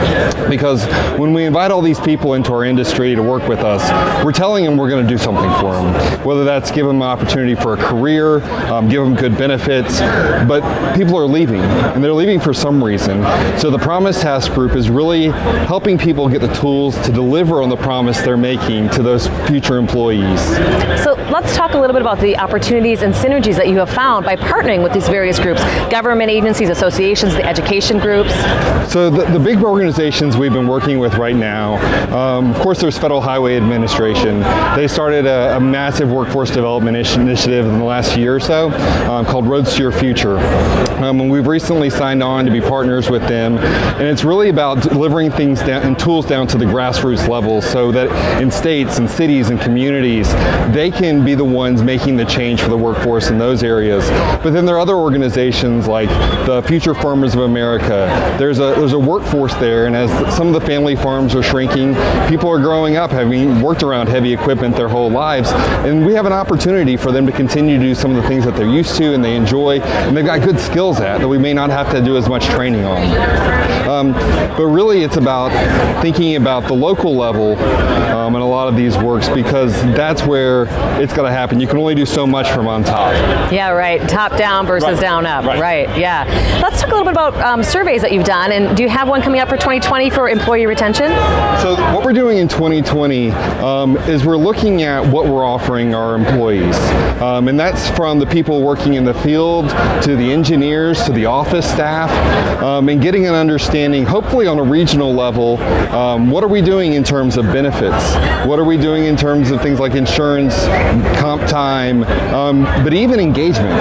Because 0.50 0.84
when 1.20 1.32
we 1.32 1.46
invite 1.46 1.70
all 1.70 1.84
these 1.84 2.00
people 2.00 2.34
into 2.34 2.52
our 2.54 2.64
industry 2.64 3.14
to 3.14 3.22
work 3.22 3.48
with 3.48 3.57
us, 3.60 4.24
we're 4.24 4.32
telling 4.32 4.66
them 4.66 4.78
we're 4.78 4.90
going 4.90 5.06
to 5.06 5.10
do 5.10 5.18
something 5.18 5.50
for 5.60 5.74
them. 5.74 6.26
Whether 6.26 6.44
that's 6.44 6.72
give 6.72 6.86
them 6.86 6.98
an 6.98 7.04
opportunity 7.04 7.56
for 7.56 7.74
a 7.74 7.78
career, 7.78 8.44
um, 8.72 8.90
give 8.90 9.04
them 9.04 9.16
good 9.16 9.38
benefits, 9.38 10.00
but 10.48 10.62
people 10.96 11.18
are 11.18 11.28
leaving, 11.28 11.62
and 11.62 12.04
they're 12.04 12.14
leaving 12.14 12.40
for 12.40 12.54
some 12.54 12.84
reason. 12.84 13.24
So 13.60 13.70
the 13.70 13.80
Promise 13.80 14.22
Task 14.22 14.52
Group 14.54 14.76
is 14.76 14.90
really 14.90 15.28
helping 15.66 15.98
people 15.98 16.28
get 16.30 16.42
the 16.42 16.54
tools 16.54 16.96
to 17.06 17.12
deliver 17.12 17.62
on 17.62 17.70
the 17.70 17.78
promise 17.78 18.22
they're 18.22 18.38
making 18.38 18.90
to 18.90 19.04
those 19.04 19.28
future 19.48 19.78
employees. 19.78 20.42
So 21.04 21.14
let's 21.32 21.56
talk 21.56 21.74
a 21.74 21.78
little 21.78 21.94
bit 21.94 22.02
about 22.02 22.20
the 22.20 22.38
opportunities 22.38 23.02
and 23.02 23.14
synergies 23.14 23.56
that 23.56 23.68
you 23.68 23.78
have 23.78 23.90
found 23.90 24.26
by 24.26 24.36
partnering 24.36 24.84
with 24.84 24.94
these 24.94 25.08
various 25.08 25.40
groups, 25.40 25.62
government 25.90 26.30
agencies, 26.30 26.70
associations, 26.70 27.34
the 27.34 27.46
education 27.46 28.00
groups. 28.00 28.34
So 28.92 29.10
the, 29.10 29.26
the 29.26 29.40
big 29.40 29.64
organizations 29.64 30.38
we've 30.38 30.54
been 30.54 30.68
working 30.68 31.00
with 31.00 31.16
right 31.16 31.36
now, 31.36 31.76
um, 32.16 32.52
of 32.52 32.60
course 32.62 32.80
there's 32.82 32.98
Federal 32.98 33.22
Highway 33.22 33.47
Administration. 33.56 34.42
They 34.76 34.88
started 34.88 35.26
a, 35.26 35.56
a 35.56 35.60
massive 35.60 36.12
workforce 36.12 36.50
development 36.50 36.98
initiative 36.98 37.66
in 37.66 37.80
the 37.80 37.86
last 37.86 38.18
year 38.18 38.36
or 38.36 38.40
so 38.40 38.72
um, 39.10 39.26
called 39.26 39.46
Roads 39.46 39.76
to 39.76 39.82
Your 39.82 39.92
Future. 39.92 40.38
Um, 40.98 41.22
and 41.22 41.32
we've 41.32 41.48
recently 41.48 41.90
signed 41.90 42.24
on 42.24 42.46
to 42.46 42.52
be 42.52 42.60
partners 42.60 43.10
with 43.10 43.22
them. 43.28 43.58
And 43.58 44.04
it's 44.04 44.24
really 44.24 44.50
about 44.50 44.82
delivering 44.82 45.32
things 45.32 45.60
down, 45.62 45.84
and 45.84 45.98
tools 45.98 46.26
down 46.26 46.48
to 46.48 46.58
the 46.58 46.66
grassroots 46.66 47.28
level 47.28 47.62
so 47.62 47.92
that 47.92 48.42
in 48.42 48.50
states 48.50 48.98
and 48.98 49.10
cities 49.10 49.50
and 49.50 49.62
communities, 49.62 50.32
they 50.74 50.90
can 50.92 51.24
be 51.24 51.36
the 51.36 51.46
ones 51.46 51.84
making 51.84 52.18
the 52.18 52.26
change 52.26 52.62
for 52.62 52.70
the 52.70 52.78
workforce 52.78 53.30
in 53.30 53.38
those 53.38 53.64
areas. 53.64 54.10
But 54.44 54.52
then 54.52 54.66
there 54.66 54.76
are 54.76 54.80
other 54.80 54.96
organizations 54.96 55.88
like 55.88 56.10
the 56.48 56.64
Future 56.64 56.96
Farmers 56.96 57.36
of 57.36 57.42
America. 57.42 58.08
There's 58.40 58.58
a, 58.58 58.74
there's 58.76 58.94
a 58.94 59.00
workforce 59.00 59.54
there, 59.56 59.86
and 59.86 59.96
as 59.96 60.10
some 60.36 60.48
of 60.48 60.54
the 60.54 60.66
family 60.66 60.96
farms 60.96 61.36
are 61.36 61.44
shrinking, 61.44 61.94
people 62.28 62.50
are 62.50 62.60
growing 62.60 62.96
up 62.96 63.12
having 63.12 63.37
worked 63.46 63.84
around 63.84 64.08
heavy 64.08 64.34
equipment 64.34 64.76
their 64.76 64.88
whole 64.88 65.10
lives, 65.10 65.52
and 65.86 66.06
we 66.06 66.14
have 66.14 66.26
an 66.26 66.34
opportunity 66.34 66.98
for 66.98 67.12
them 67.12 67.26
to 67.26 67.32
continue 67.32 67.78
to 67.78 67.84
do 67.84 67.96
some 67.96 68.16
of 68.16 68.22
the 68.22 68.28
things 68.28 68.46
that 68.46 68.56
they're 68.56 68.68
used 68.68 68.96
to 68.96 69.14
and 69.14 69.24
they 69.24 69.36
enjoy, 69.36 69.80
and 69.80 70.16
they've 70.16 70.26
got 70.26 70.42
good 70.42 70.60
skills 70.60 71.00
at 71.00 71.20
that 71.20 71.28
we 71.28 71.38
may 71.38 71.54
not 71.54 71.70
have 71.70 71.92
to 71.92 72.02
do 72.02 72.18
as 72.18 72.28
much 72.28 72.46
training 72.46 72.86
on. 72.86 72.98
Um, 73.88 74.12
but 74.12 74.66
really, 74.66 75.04
it's 75.04 75.18
about 75.18 75.52
thinking 76.02 76.36
about 76.36 76.68
the 76.68 76.74
local 76.74 77.16
level 77.16 77.58
um, 77.58 78.36
in 78.36 78.42
a 78.42 78.48
lot 78.48 78.68
of 78.68 78.76
these 78.76 78.98
works 78.98 79.30
because 79.30 79.74
that's 79.94 80.24
where 80.24 80.64
it's 81.02 81.14
going 81.14 81.30
to 81.30 81.36
happen. 81.36 81.60
You 81.60 81.68
can 81.68 81.78
only 81.78 81.96
do 81.96 82.06
so 82.06 82.28
much 82.28 82.50
from 82.52 82.68
on 82.68 82.84
top. 82.84 83.14
Yeah, 83.52 83.70
right. 83.70 84.08
Top 84.10 84.36
down 84.38 84.66
versus 84.66 84.90
right. 84.90 85.02
down 85.02 85.26
up. 85.26 85.46
Right. 85.46 85.60
right. 85.60 85.98
Yeah. 85.98 86.26
Let's 86.62 86.82
talk 86.82 86.90
a 86.90 86.96
little 86.96 87.06
bit 87.06 87.14
about 87.14 87.36
um, 87.42 87.64
surveys 87.64 88.02
that 88.02 88.12
you've 88.12 88.26
done, 88.26 88.52
and 88.52 88.76
do 88.76 88.84
you 88.84 88.90
have 88.90 89.08
one 89.08 89.22
coming 89.22 89.40
up 89.40 89.48
for 89.48 89.56
2020 89.56 90.10
for 90.10 90.30
employee 90.30 90.66
retention? 90.66 91.08
So 91.62 91.76
what 91.94 92.04
we're 92.04 92.14
doing 92.14 92.40
in 92.40 92.48
2020 92.48 93.27
um, 93.32 93.98
is 94.10 94.26
we're 94.26 94.38
looking 94.38 94.84
at 94.84 95.06
what 95.06 95.26
we're 95.26 95.46
offering 95.46 95.94
our 95.94 96.16
employees, 96.16 96.76
um, 97.22 97.48
and 97.48 97.60
that's 97.60 97.90
from 97.92 98.20
the 98.20 98.26
people 98.26 98.62
working 98.62 98.96
in 98.96 99.04
the 99.04 99.14
field 99.14 99.70
to 100.04 100.16
the 100.16 100.32
engineers 100.32 101.04
to 101.04 101.12
the 101.12 101.26
office 101.26 101.70
staff, 101.70 102.12
um, 102.62 102.90
and 102.90 103.02
getting 103.02 103.26
an 103.28 103.34
understanding, 103.34 104.06
hopefully 104.06 104.48
on 104.48 104.60
a 104.60 104.64
regional 104.64 105.14
level, 105.14 105.58
um, 105.94 106.30
what 106.30 106.44
are 106.44 106.48
we 106.48 106.62
doing 106.62 106.94
in 106.94 107.04
terms 107.04 107.38
of 107.38 107.46
benefits? 107.46 108.16
What 108.48 108.60
are 108.60 108.66
we 108.66 108.78
doing 108.78 109.06
in 109.06 109.16
terms 109.16 109.52
of 109.52 109.62
things 109.62 109.80
like 109.80 109.94
insurance, 109.94 110.66
comp 111.20 111.42
time, 111.48 112.04
um, 112.34 112.64
but 112.84 112.94
even 112.94 113.20
engagement? 113.20 113.80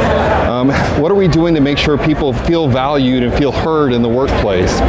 Um, 0.49 0.69
what 1.01 1.11
are 1.11 1.17
we 1.17 1.29
doing 1.29 1.55
to 1.55 1.61
make 1.61 1.79
sure 1.79 1.99
people 1.99 2.33
feel 2.33 2.69
valued 2.69 3.23
and 3.23 3.35
feel 3.35 3.53
heard 3.53 3.93
in 3.93 4.03
the 4.03 4.09
workplace? 4.09 4.81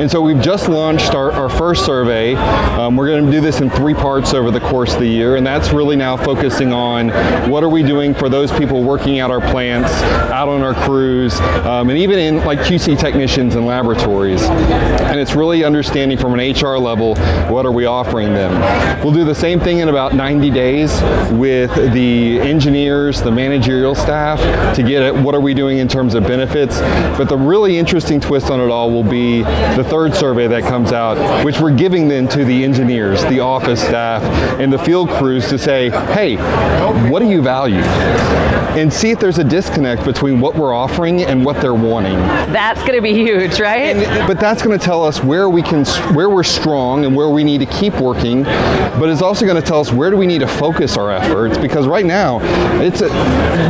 And 0.00 0.10
so 0.10 0.22
we've 0.22 0.40
just 0.40 0.66
launched 0.70 1.14
our, 1.14 1.30
our 1.30 1.50
first 1.50 1.84
survey. 1.84 2.34
Um, 2.34 2.96
we're 2.96 3.08
going 3.08 3.26
to 3.26 3.30
do 3.30 3.42
this 3.42 3.60
in 3.60 3.68
three 3.68 3.92
parts 3.92 4.32
over 4.32 4.50
the 4.50 4.58
course 4.58 4.94
of 4.94 5.00
the 5.00 5.06
year, 5.06 5.36
and 5.36 5.46
that's 5.46 5.74
really 5.74 5.94
now 5.94 6.16
focusing 6.16 6.72
on 6.72 7.10
what 7.50 7.62
are 7.62 7.68
we 7.68 7.82
doing 7.82 8.14
for 8.14 8.30
those 8.30 8.50
people 8.50 8.82
working 8.82 9.18
at 9.18 9.30
our 9.30 9.42
plants, 9.50 9.92
out 10.32 10.48
on 10.48 10.62
our 10.62 10.72
crews, 10.72 11.38
um, 11.66 11.90
and 11.90 11.98
even 11.98 12.18
in 12.18 12.38
like 12.46 12.60
QC 12.60 12.98
technicians 12.98 13.56
and 13.56 13.66
laboratories. 13.66 14.42
And 14.44 15.20
it's 15.20 15.34
really 15.34 15.64
understanding 15.64 16.16
from 16.16 16.32
an 16.32 16.50
HR 16.50 16.78
level 16.78 17.14
what 17.52 17.66
are 17.66 17.72
we 17.72 17.84
offering 17.84 18.32
them. 18.32 19.04
We'll 19.04 19.12
do 19.12 19.24
the 19.24 19.34
same 19.34 19.60
thing 19.60 19.80
in 19.80 19.90
about 19.90 20.14
90 20.14 20.50
days 20.50 20.90
with 21.30 21.74
the 21.92 22.40
engineers, 22.40 23.20
the 23.20 23.30
managerial 23.30 23.94
staff 23.94 24.40
to 24.76 24.82
get 24.82 25.02
at 25.02 25.14
what 25.14 25.34
are 25.34 25.42
we 25.42 25.52
doing 25.52 25.76
in 25.76 25.88
terms 25.88 26.14
of 26.14 26.22
benefits. 26.22 26.78
But 27.18 27.24
the 27.24 27.36
really 27.36 27.76
interesting 27.76 28.18
twist 28.18 28.50
on 28.50 28.60
it 28.60 28.70
all 28.70 28.90
will 28.90 29.04
be 29.04 29.42
the 29.42 29.89
third 29.90 30.14
survey 30.14 30.46
that 30.46 30.62
comes 30.62 30.92
out, 30.92 31.44
which 31.44 31.60
we're 31.60 31.74
giving 31.74 32.08
then 32.08 32.28
to 32.28 32.44
the 32.44 32.64
engineers, 32.64 33.24
the 33.24 33.40
office 33.40 33.82
staff, 33.82 34.22
and 34.60 34.72
the 34.72 34.78
field 34.78 35.10
crews 35.10 35.48
to 35.48 35.58
say, 35.58 35.90
hey, 36.14 36.36
what 37.10 37.18
do 37.18 37.28
you 37.28 37.42
value? 37.42 37.82
And 38.70 38.92
see 38.92 39.10
if 39.10 39.18
there's 39.18 39.38
a 39.38 39.44
disconnect 39.44 40.04
between 40.04 40.40
what 40.40 40.54
we're 40.54 40.72
offering 40.72 41.22
and 41.22 41.44
what 41.44 41.60
they're 41.60 41.74
wanting. 41.74 42.16
That's 42.52 42.80
going 42.82 42.94
to 42.94 43.02
be 43.02 43.12
huge, 43.12 43.58
right? 43.58 43.96
And, 43.96 44.28
but 44.28 44.38
that's 44.38 44.62
going 44.62 44.78
to 44.78 44.84
tell 44.84 45.04
us 45.04 45.22
where 45.24 45.50
we 45.50 45.60
can, 45.60 45.84
where 46.14 46.30
we're 46.30 46.44
strong 46.44 47.04
and 47.04 47.16
where 47.16 47.28
we 47.28 47.42
need 47.42 47.58
to 47.58 47.66
keep 47.66 47.94
working. 47.94 48.44
But 48.44 49.08
it's 49.08 49.22
also 49.22 49.44
going 49.44 49.60
to 49.60 49.66
tell 49.66 49.80
us 49.80 49.90
where 49.90 50.10
do 50.10 50.16
we 50.16 50.26
need 50.26 50.38
to 50.38 50.46
focus 50.46 50.96
our 50.96 51.10
efforts 51.10 51.58
because 51.58 51.88
right 51.88 52.06
now, 52.06 52.38
it's 52.80 53.00
a, 53.00 53.08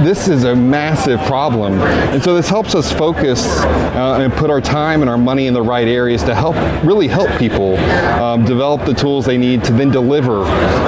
this 0.05 0.29
is 0.29 0.45
a 0.45 0.55
massive 0.55 1.19
problem, 1.21 1.75
and 1.81 2.23
so 2.23 2.35
this 2.35 2.49
helps 2.49 2.75
us 2.75 2.93
focus 2.93 3.47
uh, 3.61 4.19
and 4.21 4.33
put 4.35 4.51
our 4.51 4.61
time 4.61 5.01
and 5.01 5.11
our 5.11 5.19
money 5.19 5.47
in 5.47 5.55
the 5.55 5.63
right 5.63 5.89
areas 6.11 6.25
to 6.25 6.35
help 6.35 6.57
really 6.85 7.07
help 7.07 7.31
people 7.39 7.77
um, 8.21 8.45
develop 8.45 8.85
the 8.85 8.93
tools 8.93 9.25
they 9.25 9.39
need 9.39 9.63
to 9.63 9.73
then 9.73 9.91
deliver 9.91 10.39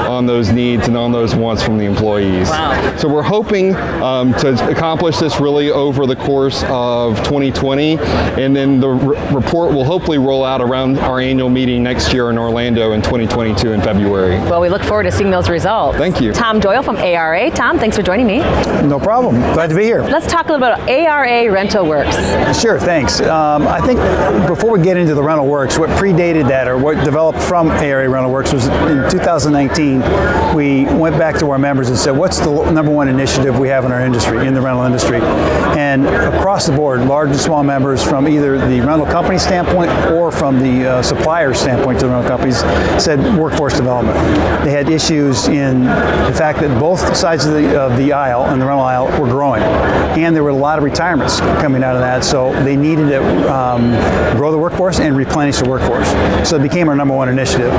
on 0.08 0.26
those 0.26 0.50
needs 0.50 0.88
and 0.88 0.96
on 0.96 1.12
those 1.12 1.36
wants 1.36 1.62
from 1.62 1.78
the 1.78 1.84
employees. 1.84 2.48
Wow. 2.48 2.96
So 2.96 3.08
we're 3.08 3.22
hoping 3.22 3.76
um, 4.02 4.34
to 4.34 4.68
accomplish 4.68 5.18
this 5.18 5.38
really 5.38 5.70
over 5.70 6.06
the 6.06 6.16
course 6.16 6.64
of 6.64 7.16
2020, 7.18 7.98
and 7.98 8.54
then 8.56 8.80
the 8.80 8.88
re- 8.88 9.32
report 9.32 9.72
will 9.72 9.84
hopefully 9.84 10.18
roll 10.18 10.44
out 10.44 10.60
around 10.60 10.98
our 10.98 11.20
annual 11.20 11.48
meeting 11.48 11.84
next 11.84 12.12
year 12.12 12.28
in 12.30 12.36
Orlando 12.36 12.92
in 12.92 13.00
2022 13.00 13.72
in 13.72 13.80
February. 13.80 14.36
Well, 14.50 14.60
we 14.60 14.68
look 14.68 14.82
forward 14.82 15.04
to 15.04 15.12
seeing 15.12 15.30
those 15.30 15.48
results. 15.48 15.98
Thank 15.98 16.20
you. 16.20 16.32
Tom 16.32 16.58
Doyle 16.58 16.82
from 16.82 16.96
ARA. 16.96 17.48
Tom, 17.52 17.78
thanks 17.78 17.96
for 17.96 18.02
joining 18.02 18.26
me. 18.26 18.38
No 18.82 18.98
problem. 18.98 19.36
Glad 19.54 19.70
to 19.70 19.76
be 19.76 19.84
here. 19.84 20.02
Let's 20.02 20.26
talk 20.26 20.48
a 20.48 20.52
little 20.52 20.66
bit 20.66 20.74
about 20.74 20.88
ARA 20.88 21.50
Rental 21.52 21.86
Works. 21.86 22.16
Sure, 22.60 22.78
thanks. 22.78 23.20
Um, 23.20 23.68
I 23.68 23.80
think 23.80 24.00
before 24.48 24.72
we 24.72 24.82
get 24.82 24.96
into 24.96 25.01
the 25.08 25.22
rental 25.22 25.46
works, 25.46 25.78
what 25.78 25.90
predated 25.90 26.48
that 26.48 26.68
or 26.68 26.78
what 26.78 27.02
developed 27.04 27.40
from 27.40 27.70
ARA 27.70 28.08
Rental 28.08 28.30
Works 28.30 28.52
was 28.52 28.66
in 28.66 29.10
2019, 29.10 30.00
we 30.54 30.84
went 30.84 31.18
back 31.18 31.38
to 31.38 31.50
our 31.50 31.58
members 31.58 31.88
and 31.88 31.98
said, 31.98 32.12
what's 32.12 32.38
the 32.38 32.70
number 32.70 32.90
one 32.90 33.08
initiative 33.08 33.58
we 33.58 33.68
have 33.68 33.84
in 33.84 33.92
our 33.92 34.00
industry, 34.00 34.46
in 34.46 34.54
the 34.54 34.60
rental 34.60 34.84
industry? 34.84 35.20
And 35.76 36.06
across 36.06 36.66
the 36.66 36.72
board, 36.72 37.00
large 37.02 37.30
and 37.30 37.38
small 37.38 37.62
members 37.64 38.02
from 38.02 38.28
either 38.28 38.58
the 38.58 38.80
rental 38.80 39.06
company 39.06 39.38
standpoint 39.38 39.90
or 40.12 40.30
from 40.30 40.58
the 40.58 40.86
uh, 40.86 41.02
supplier 41.02 41.54
standpoint 41.54 42.00
to 42.00 42.06
the 42.06 42.12
rental 42.12 42.28
companies 42.28 42.58
said 43.02 43.18
workforce 43.38 43.76
development. 43.76 44.16
They 44.64 44.70
had 44.70 44.88
issues 44.88 45.48
in 45.48 45.84
the 45.84 46.34
fact 46.36 46.60
that 46.60 46.78
both 46.78 47.16
sides 47.16 47.44
of 47.46 47.54
the, 47.54 47.80
of 47.80 47.96
the 47.96 48.12
aisle 48.12 48.44
and 48.44 48.60
the 48.60 48.66
rental 48.66 48.84
aisle 48.84 49.06
were 49.20 49.28
growing. 49.28 49.62
And 49.62 50.36
there 50.36 50.42
were 50.42 50.50
a 50.50 50.54
lot 50.54 50.78
of 50.78 50.84
retirements 50.84 51.40
coming 51.40 51.82
out 51.82 51.94
of 51.94 52.00
that, 52.00 52.24
so 52.24 52.52
they 52.64 52.76
needed 52.76 53.08
to 53.08 53.52
um, 53.52 53.90
grow 54.36 54.50
the 54.50 54.58
workforce 54.58 54.91
workforce 54.92 55.06
and 55.06 55.16
replenish 55.16 55.58
the 55.58 55.68
workforce. 55.68 56.08
So 56.48 56.56
it 56.56 56.62
became 56.62 56.88
our 56.88 56.96
number 56.96 57.14
one 57.14 57.28
initiative. 57.28 57.72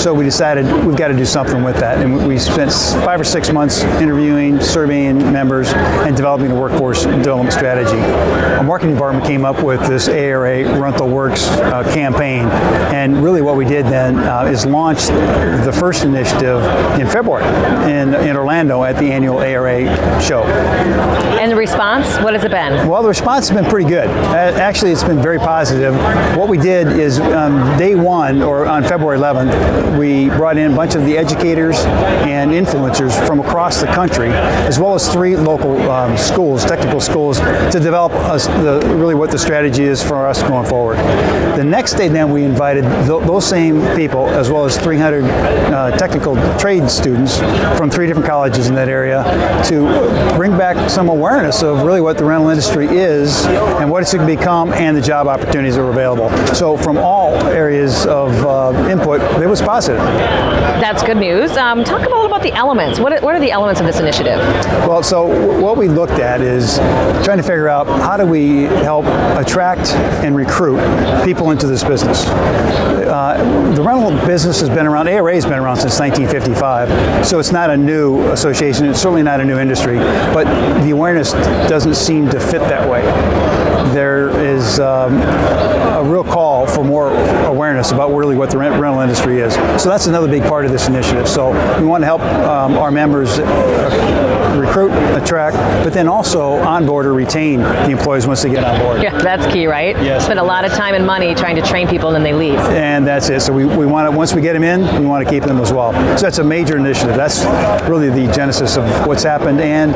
So 0.00 0.14
we 0.14 0.24
decided 0.24 0.64
we've 0.84 0.96
got 0.96 1.08
to 1.08 1.16
do 1.16 1.24
something 1.24 1.62
with 1.62 1.76
that. 1.76 1.98
And 1.98 2.26
we 2.26 2.38
spent 2.38 2.72
five 3.04 3.20
or 3.20 3.24
six 3.24 3.52
months 3.52 3.82
interviewing, 4.00 4.60
surveying 4.60 5.18
members, 5.32 5.72
and 5.72 6.16
developing 6.16 6.50
a 6.50 6.54
workforce 6.54 7.04
development 7.04 7.52
strategy. 7.52 7.98
Our 8.56 8.62
marketing 8.62 8.94
department 8.94 9.26
came 9.26 9.44
up 9.44 9.62
with 9.62 9.80
this 9.88 10.08
ARA 10.08 10.64
Rental 10.80 11.08
Works 11.08 11.46
uh, 11.48 11.82
campaign. 11.94 12.46
And 12.94 13.22
really 13.22 13.42
what 13.42 13.56
we 13.56 13.64
did 13.64 13.86
then 13.86 14.18
uh, 14.18 14.44
is 14.44 14.66
launch 14.66 15.06
the 15.06 15.76
first 15.78 16.04
initiative 16.04 16.62
in 17.00 17.06
February 17.06 17.44
in, 17.90 18.14
in 18.14 18.36
Orlando 18.36 18.84
at 18.84 18.96
the 18.96 19.10
annual 19.10 19.38
ARA 19.38 19.84
show. 20.20 20.42
And 21.40 21.50
the 21.50 21.56
response, 21.56 22.06
what 22.22 22.34
has 22.34 22.44
it 22.44 22.50
been? 22.50 22.88
Well, 22.88 23.02
the 23.02 23.08
response 23.08 23.48
has 23.48 23.56
been 23.56 23.68
pretty 23.68 23.88
good. 23.88 24.08
Actually, 24.08 24.92
it's 24.92 25.04
been 25.04 25.22
very 25.22 25.38
positive. 25.38 25.94
What 26.36 26.48
we 26.48 26.58
did 26.60 26.86
is 26.98 27.18
um, 27.20 27.78
day 27.78 27.94
one, 27.94 28.42
or 28.42 28.66
on 28.66 28.82
February 28.82 29.18
11th, 29.18 29.98
we 29.98 30.28
brought 30.36 30.56
in 30.56 30.72
a 30.72 30.76
bunch 30.76 30.94
of 30.94 31.04
the 31.04 31.16
educators 31.16 31.76
and 32.26 32.52
influencers 32.52 33.26
from 33.26 33.40
across 33.40 33.80
the 33.80 33.86
country, 33.86 34.28
as 34.30 34.78
well 34.78 34.94
as 34.94 35.10
three 35.12 35.36
local 35.36 35.78
um, 35.90 36.16
schools, 36.16 36.64
technical 36.64 37.00
schools, 37.00 37.38
to 37.38 37.80
develop 37.80 38.12
us 38.12 38.46
the, 38.46 38.80
really 38.96 39.14
what 39.14 39.30
the 39.30 39.38
strategy 39.38 39.84
is 39.84 40.02
for 40.02 40.26
us 40.26 40.42
going 40.42 40.66
forward. 40.66 40.96
The 41.56 41.64
next 41.64 41.94
day, 41.94 42.08
then, 42.08 42.30
we 42.30 42.44
invited 42.44 42.82
th- 42.82 43.24
those 43.26 43.46
same 43.46 43.80
people, 43.96 44.28
as 44.28 44.50
well 44.50 44.64
as 44.64 44.78
300 44.78 45.24
uh, 45.24 45.96
technical 45.96 46.36
trade 46.58 46.90
students 46.90 47.38
from 47.76 47.90
three 47.90 48.06
different 48.06 48.28
colleges 48.28 48.68
in 48.68 48.74
that 48.74 48.88
area, 48.88 49.22
to 49.66 49.86
bring 50.36 50.56
back 50.56 50.90
some 50.90 51.08
awareness 51.08 51.62
of 51.62 51.82
really 51.82 52.00
what 52.00 52.18
the 52.18 52.24
rental 52.24 52.48
industry 52.48 52.86
is 52.86 53.44
and 53.46 53.90
what 53.90 54.02
it's 54.02 54.14
become 54.26 54.72
and 54.72 54.96
the 54.96 55.00
job 55.00 55.26
opportunities 55.26 55.76
that 55.76 55.82
are 55.82 55.90
available. 55.90 56.28
So 56.54 56.76
from 56.76 56.98
all 56.98 57.34
areas 57.46 58.06
of 58.06 58.30
uh, 58.44 58.88
input, 58.90 59.20
it 59.40 59.46
was 59.46 59.62
positive. 59.62 60.00
That's 60.00 61.02
good 61.02 61.16
news. 61.16 61.56
Um, 61.56 61.84
talk 61.84 62.00
a 62.00 62.08
little 62.08 62.26
about 62.26 62.42
the 62.42 62.52
elements. 62.52 62.98
What 62.98 63.12
are, 63.12 63.20
what 63.20 63.34
are 63.34 63.40
the 63.40 63.50
elements 63.50 63.80
of 63.80 63.86
this 63.86 64.00
initiative? 64.00 64.38
Well, 64.88 65.02
so 65.02 65.60
what 65.60 65.76
we 65.76 65.88
looked 65.88 66.14
at 66.14 66.40
is 66.40 66.78
trying 67.24 67.36
to 67.36 67.42
figure 67.42 67.68
out 67.68 67.86
how 67.86 68.16
do 68.16 68.26
we 68.26 68.62
help 68.62 69.04
attract 69.38 69.90
and 70.24 70.34
recruit 70.34 70.78
people 71.24 71.50
into 71.50 71.66
this 71.66 71.84
business. 71.84 72.24
Uh, 72.26 73.72
the 73.74 73.82
rental 73.82 74.10
business 74.26 74.60
has 74.60 74.68
been 74.68 74.86
around, 74.86 75.08
ARA 75.08 75.34
has 75.34 75.44
been 75.44 75.58
around 75.58 75.76
since 75.76 75.98
1955, 75.98 77.26
so 77.26 77.38
it's 77.38 77.52
not 77.52 77.70
a 77.70 77.76
new 77.76 78.20
association, 78.30 78.86
it's 78.86 79.00
certainly 79.00 79.22
not 79.22 79.40
a 79.40 79.44
new 79.44 79.58
industry, 79.58 79.98
but 80.32 80.44
the 80.82 80.90
awareness 80.90 81.32
doesn't 81.68 81.94
seem 81.94 82.28
to 82.30 82.40
fit 82.40 82.60
that 82.60 82.88
way. 82.88 83.00
There 83.92 84.30
is 84.40 84.78
um, 84.78 85.20
a 85.20 86.02
real 86.04 86.22
call 86.24 86.49
awareness 87.80 87.92
about 87.92 88.16
really 88.16 88.36
what 88.36 88.50
the 88.50 88.58
rental 88.58 89.00
industry 89.00 89.40
is. 89.40 89.54
So 89.82 89.88
that's 89.88 90.06
another 90.06 90.28
big 90.28 90.42
part 90.42 90.64
of 90.64 90.72
this 90.72 90.88
initiative. 90.88 91.28
So 91.28 91.50
we 91.80 91.86
want 91.86 92.02
to 92.02 92.06
help 92.06 92.20
um, 92.22 92.76
our 92.76 92.90
members 92.90 93.38
recruit, 94.58 94.92
attract, 95.16 95.56
but 95.84 95.92
then 95.92 96.08
also 96.08 96.52
onboard 96.54 97.06
or 97.06 97.14
retain 97.14 97.60
the 97.60 97.90
employees 97.90 98.26
once 98.26 98.42
they 98.42 98.50
get 98.50 98.64
on 98.64 98.78
board. 98.80 99.02
Yeah, 99.02 99.16
that's 99.18 99.50
key, 99.52 99.66
right? 99.66 99.96
Yes. 100.02 100.24
Spend 100.24 100.38
a 100.38 100.44
lot 100.44 100.64
of 100.64 100.72
time 100.72 100.94
and 100.94 101.06
money 101.06 101.34
trying 101.34 101.56
to 101.56 101.62
train 101.62 101.88
people 101.88 102.08
and 102.08 102.16
then 102.16 102.22
they 102.22 102.34
leave. 102.34 102.58
And 102.58 103.06
that's 103.06 103.28
it. 103.30 103.40
So 103.40 103.52
we, 103.52 103.64
we 103.64 103.86
want 103.86 104.10
to, 104.10 104.16
once 104.16 104.34
we 104.34 104.42
get 104.42 104.52
them 104.52 104.64
in, 104.64 104.80
we 105.00 105.06
want 105.06 105.24
to 105.24 105.30
keep 105.30 105.44
them 105.44 105.58
as 105.58 105.72
well. 105.72 105.92
So 106.18 106.22
that's 106.22 106.38
a 106.38 106.44
major 106.44 106.76
initiative. 106.76 107.16
That's 107.16 107.44
really 107.88 108.10
the 108.10 108.32
genesis 108.32 108.76
of 108.76 108.84
what's 109.06 109.22
happened. 109.22 109.60
And 109.60 109.92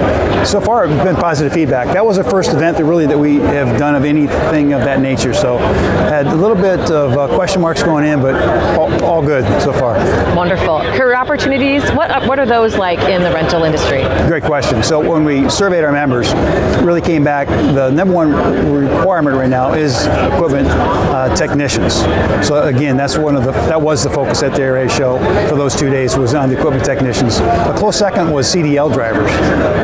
so 0.47 0.61
far, 0.61 0.87
it's 0.87 1.05
been 1.05 1.17
positive 1.17 1.53
feedback. 1.53 1.93
That 1.93 2.05
was 2.05 2.17
the 2.17 2.25
first 2.25 2.53
event 2.53 2.77
that 2.79 2.85
really 2.85 3.07
that 3.07 3.19
we 3.19 3.37
have 3.37 3.79
done 3.79 3.95
of 3.95 4.05
anything 4.05 4.73
of 4.73 4.81
that 4.83 5.01
nature. 5.01 5.35
So 5.35 5.59
had 5.59 6.27
a 6.27 6.35
little 6.35 6.57
bit 6.57 6.91
of 6.91 7.13
uh, 7.13 7.35
question 7.35 7.61
marks 7.61 7.74
going 7.83 8.05
in, 8.05 8.21
but 8.21 8.35
all, 8.79 9.05
all 9.05 9.23
good 9.23 9.45
so 9.61 9.73
far. 9.73 9.95
Wonderful. 10.35 10.81
Career 10.81 11.17
opportunities, 11.17 11.83
what, 11.91 12.27
what 12.27 12.39
are 12.39 12.47
those 12.47 12.77
like 12.77 12.99
in 13.01 13.23
the 13.23 13.31
rental 13.31 13.65
industry? 13.65 14.03
Great 14.27 14.45
question. 14.45 14.83
So 14.83 15.01
when 15.01 15.25
we 15.25 15.49
surveyed 15.49 15.85
our 15.85 15.93
members, 15.93 16.33
really 16.83 17.01
came 17.01 17.25
back, 17.25 17.49
the 17.49 17.91
number 17.91 18.15
one 18.15 18.33
requirement 18.73 19.37
right 19.37 19.49
now 19.49 19.73
is 19.75 20.07
equipment 20.07 20.69
uh, 20.69 21.35
technicians. 21.37 21.95
So 22.47 22.63
again, 22.65 22.97
that's 22.97 23.17
one 23.17 23.37
of 23.37 23.45
the, 23.45 23.53
that 23.53 23.81
was 23.81 24.03
the 24.03 24.11
focus 24.11 24.43
at 24.43 24.55
the 24.55 24.63
ARA 24.63 24.89
show 24.89 25.19
for 25.49 25.57
those 25.57 25.75
two 25.75 25.91
days 25.91 26.17
was 26.17 26.35
on 26.35 26.49
the 26.49 26.57
equipment 26.57 26.85
technicians. 26.85 27.39
A 27.39 27.75
close 27.77 27.99
second 27.99 28.31
was 28.31 28.53
CDL 28.53 28.93
drivers. 28.93 29.31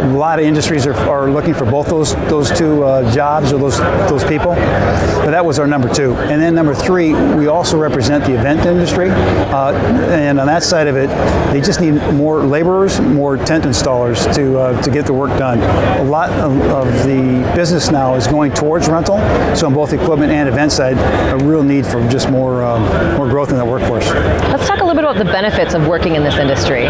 A 0.04 0.16
lot 0.16 0.38
of 0.38 0.44
industries 0.44 0.86
are, 0.86 0.94
are 0.94 1.30
looking 1.30 1.54
for 1.54 1.64
both 1.64 1.86
those 1.86 2.14
those 2.28 2.50
two 2.50 2.84
uh, 2.84 3.12
jobs 3.14 3.52
or 3.52 3.58
those 3.58 3.78
those 4.08 4.24
people, 4.24 4.54
but 4.54 5.30
that 5.30 5.44
was 5.44 5.58
our 5.58 5.66
number 5.66 5.92
two. 5.92 6.14
And 6.14 6.40
then 6.40 6.54
number 6.54 6.74
three, 6.74 7.12
we 7.34 7.46
also 7.46 7.78
represent 7.80 8.24
the 8.24 8.34
event 8.34 8.66
industry, 8.66 9.10
uh, 9.10 9.72
and 10.10 10.38
on 10.38 10.46
that 10.46 10.62
side 10.62 10.86
of 10.86 10.96
it, 10.96 11.08
they 11.52 11.60
just 11.60 11.80
need 11.80 11.94
more 12.14 12.44
laborers, 12.44 13.00
more 13.00 13.36
tent 13.36 13.64
installers 13.64 14.32
to 14.34 14.58
uh, 14.58 14.82
to 14.82 14.90
get 14.90 15.06
the 15.06 15.12
work 15.12 15.36
done. 15.38 15.58
A 15.98 16.04
lot 16.04 16.30
of, 16.30 16.60
of, 16.62 16.86
the 17.04 17.52
business 17.54 17.90
now 17.90 18.14
is 18.14 18.26
going 18.26 18.52
towards 18.52 18.88
rental, 18.88 19.18
so 19.56 19.66
on 19.66 19.74
both 19.74 19.92
equipment 19.92 20.32
and 20.32 20.48
event 20.48 20.72
side, 20.72 20.96
a 21.32 21.44
real 21.44 21.62
need 21.62 21.86
for 21.86 22.06
just 22.08 22.30
more 22.30 22.62
um, 22.62 22.82
more 23.16 23.28
growth 23.28 23.50
in 23.50 23.56
the 23.56 23.64
workforce. 23.64 24.06
Let's 24.06 24.66
talk 24.66 24.80
a 24.80 24.84
little 24.84 24.94
bit 24.94 25.04
about 25.04 25.18
the 25.18 25.30
benefits 25.32 25.74
of 25.74 25.86
working 25.86 26.14
in 26.14 26.22
this 26.22 26.36
industry. 26.36 26.84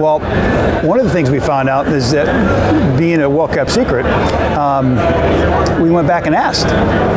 Well, 0.00 0.20
one 0.86 0.98
of 0.98 1.06
the 1.06 1.12
things 1.12 1.30
we 1.30 1.40
found 1.40 1.68
out 1.68 1.88
is 1.88 2.10
that 2.12 2.98
being 2.98 3.20
a 3.20 3.30
well-kept 3.30 3.70
secret, 3.70 4.04
um, 4.56 4.96
we 5.82 5.90
went 5.90 6.06
back 6.06 6.26
and 6.26 6.34
asked 6.34 6.66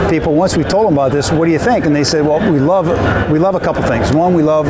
people 0.09 0.34
once 0.34 0.55
we 0.57 0.63
told 0.63 0.88
them 0.88 0.93
about 0.93 1.11
this, 1.11 1.32
what 1.32 1.45
do 1.45 1.51
you 1.51 1.59
think? 1.59 1.86
And 1.86 1.95
they 1.95 2.03
said, 2.03 2.26
well, 2.26 2.39
we 2.51 2.59
love 2.59 2.88
we 3.32 3.39
love 3.39 3.55
a 3.55 3.60
couple 3.60 3.82
things. 3.84 4.12
One, 4.14 4.34
we 4.34 4.43
love 4.43 4.68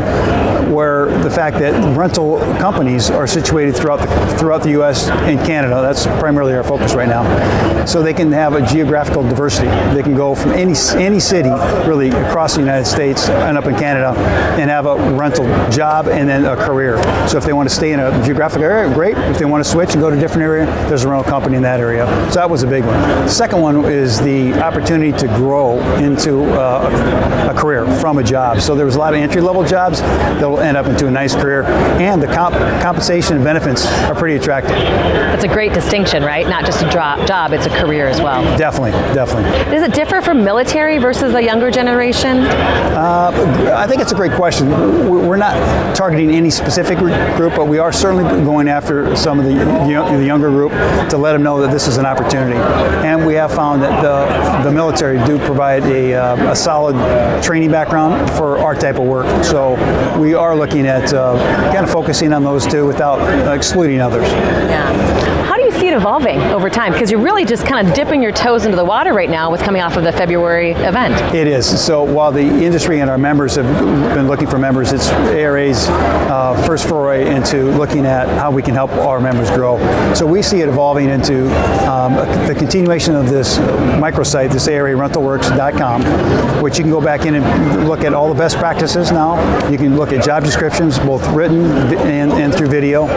where 0.70 1.08
the 1.24 1.30
fact 1.30 1.58
that 1.60 1.74
rental 1.98 2.40
companies 2.60 3.10
are 3.10 3.28
situated 3.28 3.76
throughout 3.76 4.00
the, 4.00 4.38
throughout 4.38 4.62
the 4.64 4.72
U.S. 4.72 5.10
and 5.10 5.40
Canada. 5.40 5.82
That's 5.82 6.06
primarily 6.06 6.54
our 6.54 6.64
focus 6.64 6.94
right 6.94 7.08
now. 7.08 7.86
So 7.86 8.04
they 8.04 8.14
can 8.14 8.32
have 8.32 8.54
a 8.54 8.66
geographical 8.66 9.24
diversity. 9.24 9.68
They 9.96 10.04
can 10.04 10.16
go 10.16 10.36
from 10.36 10.52
any 10.52 10.76
any 10.96 11.20
city 11.20 11.50
really 11.88 12.10
across 12.10 12.54
the 12.54 12.60
United 12.60 12.86
States 12.86 13.30
and 13.30 13.58
up 13.58 13.66
in 13.66 13.76
Canada 13.76 14.18
and 14.60 14.70
have 14.70 14.86
a 14.86 14.96
rental 15.14 15.46
job 15.72 16.08
and 16.08 16.30
then 16.30 16.46
a 16.46 16.56
career. 16.56 17.02
So 17.28 17.38
if 17.38 17.46
they 17.46 17.54
want 17.54 17.68
to 17.70 17.74
stay 17.74 17.94
in 17.94 18.00
a 18.00 18.24
geographic 18.24 18.62
area, 18.62 18.94
great. 18.94 19.18
If 19.18 19.40
they 19.40 19.46
want 19.46 19.64
to 19.64 19.70
switch 19.70 19.94
and 19.94 20.02
go 20.02 20.10
to 20.10 20.18
a 20.18 20.20
different 20.20 20.44
area, 20.44 20.66
there's 20.88 21.04
a 21.04 21.10
rental 21.10 21.30
company 21.30 21.56
in 21.56 21.64
that 21.64 21.80
area. 21.80 22.06
So 22.30 22.36
that 22.36 22.50
was 22.50 22.64
a 22.64 22.68
big 22.68 22.86
one. 22.86 23.00
The 23.00 23.30
second 23.30 23.62
one 23.62 23.86
is 23.86 24.20
the 24.22 24.54
opportunity 24.62 25.18
to 25.18 25.28
grow 25.28 25.80
into 25.96 26.44
uh, 26.54 27.50
a 27.52 27.60
career 27.60 27.86
from 28.00 28.18
a 28.20 28.24
job. 28.30 28.62
So 28.62 28.76
there 28.76 28.86
was 28.86 28.96
a 28.96 29.00
lot 29.00 29.14
of 29.14 29.20
entry 29.20 29.42
level 29.42 29.64
jobs 29.64 30.02
that 30.02 30.48
will 30.48 30.60
end 30.60 30.78
up 30.78 30.86
into 30.86 31.08
a 31.08 31.12
nice 31.12 31.36
career, 31.36 31.64
and 31.64 32.22
the 32.22 32.28
comp- 32.28 32.56
compensation 32.82 33.36
and 33.36 33.44
benefits 33.44 33.86
are 34.04 34.16
pretty 34.16 34.36
attractive. 34.36 34.72
That's 34.72 35.44
a 35.44 35.48
great 35.48 35.74
distinction, 35.74 36.24
right? 36.24 36.48
Not 36.48 36.66
just 36.66 36.84
a 36.84 36.90
job, 36.90 37.28
job 37.28 37.54
it's 37.54 37.66
a 37.66 37.70
career 37.70 38.08
as 38.08 38.22
well. 38.22 38.44
Definitely, 38.58 38.92
definitely. 39.14 39.50
Does 39.72 39.84
it 39.84 39.94
differ 39.94 40.22
from 40.22 40.44
military 40.44 41.00
versus 41.00 41.34
the 41.34 41.44
younger 41.44 41.72
generation? 41.72 42.38
Uh, 42.40 43.32
I 43.76 43.88
think 43.88 44.02
it's 44.02 44.12
a 44.12 44.16
great 44.16 44.34
question. 44.34 44.70
We're 45.10 45.38
not 45.38 45.96
targeting 45.96 46.30
any 46.32 46.50
specific 46.50 47.00
group, 47.00 47.56
but 47.56 47.68
we 47.68 47.80
are 47.80 47.92
certainly 47.92 48.24
going 48.44 48.68
after 48.68 49.16
some 49.16 49.40
of 49.40 49.46
the, 49.46 49.54
the 49.54 50.26
younger 50.26 50.50
group 50.50 50.72
to 51.10 51.18
let 51.18 51.34
them 51.34 51.44
know 51.44 51.62
that 51.62 51.72
this 51.72 51.88
is 51.88 51.98
an 51.98 52.06
opportunity. 52.06 52.58
And 53.06 53.26
we 53.26 53.34
have 53.36 53.54
found 53.54 53.82
that 53.82 54.02
the, 54.02 54.70
the 54.70 54.72
military 54.72 55.18
do 55.26 55.40
provide 55.40 55.84
a, 55.84 56.14
uh, 56.14 56.52
a 56.52 56.56
solid 56.56 56.96
training 57.44 57.72
background 57.72 58.19
for 58.38 58.60
our 58.60 58.76
type 58.76 58.98
of 58.98 59.06
work. 59.06 59.44
So 59.44 59.74
we 60.20 60.34
are 60.34 60.56
looking 60.56 60.86
at 60.86 61.14
uh, 61.14 61.38
kind 61.74 61.86
of 61.86 61.92
focusing 61.92 62.34
on 62.34 62.44
those 62.44 62.66
two 62.68 62.86
without 62.86 63.20
excluding 63.56 64.02
others. 64.02 64.28
Yeah. 64.28 65.49
See 65.80 65.88
it 65.88 65.94
evolving 65.94 66.42
over 66.52 66.70
time? 66.70 66.92
Because 66.92 67.10
you're 67.10 67.22
really 67.22 67.46
just 67.46 67.66
kind 67.66 67.88
of 67.88 67.94
dipping 67.94 68.22
your 68.22 68.34
toes 68.34 68.66
into 68.66 68.76
the 68.76 68.84
water 68.84 69.14
right 69.14 69.30
now 69.30 69.50
with 69.50 69.62
coming 69.62 69.82
off 69.82 69.96
of 69.96 70.04
the 70.04 70.12
February 70.12 70.72
event. 70.72 71.34
It 71.34 71.48
is. 71.48 71.66
So 71.82 72.04
while 72.04 72.34
the 72.34 72.42
industry 72.42 73.00
and 73.00 73.10
our 73.10 73.18
members 73.18 73.56
have 73.56 73.66
been 74.14 74.28
looking 74.28 74.48
for 74.48 74.60
members, 74.60 74.92
it's 74.92 75.10
ARA's 75.10 75.88
uh, 75.88 76.62
first 76.68 76.86
foray 76.86 77.34
into 77.34 77.72
looking 77.78 78.06
at 78.06 78.28
how 78.28 78.52
we 78.52 78.62
can 78.62 78.76
help 78.76 78.92
our 78.92 79.22
members 79.22 79.50
grow. 79.52 79.78
So 80.14 80.26
we 80.26 80.42
see 80.42 80.60
it 80.60 80.68
evolving 80.68 81.08
into 81.08 81.46
um, 81.90 82.16
the 82.46 82.56
continuation 82.58 83.16
of 83.16 83.30
this 83.30 83.58
microsite, 83.58 84.52
this 84.52 84.68
ARA 84.68 84.96
rentalworks.com, 84.96 86.62
which 86.62 86.78
you 86.78 86.84
can 86.84 86.92
go 86.92 87.00
back 87.00 87.26
in 87.26 87.36
and 87.36 87.88
look 87.88 88.04
at 88.04 88.14
all 88.14 88.28
the 88.28 88.38
best 88.38 88.58
practices 88.58 89.14
now. 89.14 89.40
You 89.70 89.78
can 89.78 89.96
look 89.96 90.12
at 90.12 90.26
job 90.26 90.44
descriptions, 90.44 91.00
both 91.00 91.26
written 91.30 91.64
and, 91.96 92.34
and 92.34 92.54
through 92.54 92.68
video. 92.68 93.08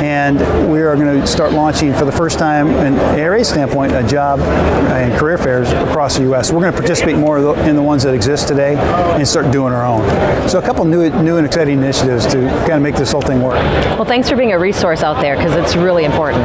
And 0.00 0.40
we 0.72 0.80
are 0.80 0.96
going 0.96 1.20
to 1.20 1.26
start 1.26 1.52
launching 1.52 1.92
for 2.00 2.06
the 2.06 2.12
first 2.12 2.38
time, 2.38 2.68
in 2.68 2.98
ARA 3.20 3.44
standpoint, 3.44 3.92
a 3.92 4.02
job 4.02 4.40
and 4.40 5.12
career 5.18 5.36
fairs 5.36 5.70
across 5.70 6.16
the 6.16 6.22
U.S. 6.22 6.50
We're 6.50 6.60
going 6.60 6.72
to 6.72 6.78
participate 6.78 7.18
more 7.18 7.36
in 7.58 7.76
the 7.76 7.82
ones 7.82 8.02
that 8.04 8.14
exist 8.14 8.48
today 8.48 8.74
and 8.76 9.28
start 9.28 9.52
doing 9.52 9.74
our 9.74 9.84
own. 9.84 10.48
So 10.48 10.58
a 10.58 10.62
couple 10.62 10.86
new, 10.86 11.10
new 11.22 11.36
and 11.36 11.46
exciting 11.46 11.76
initiatives 11.76 12.24
to 12.28 12.48
kind 12.60 12.72
of 12.72 12.80
make 12.80 12.94
this 12.94 13.12
whole 13.12 13.20
thing 13.20 13.42
work. 13.42 13.56
Well, 13.98 14.06
thanks 14.06 14.30
for 14.30 14.36
being 14.36 14.52
a 14.52 14.58
resource 14.58 15.02
out 15.02 15.20
there 15.20 15.36
because 15.36 15.54
it's 15.54 15.76
really 15.76 16.06
important. 16.06 16.42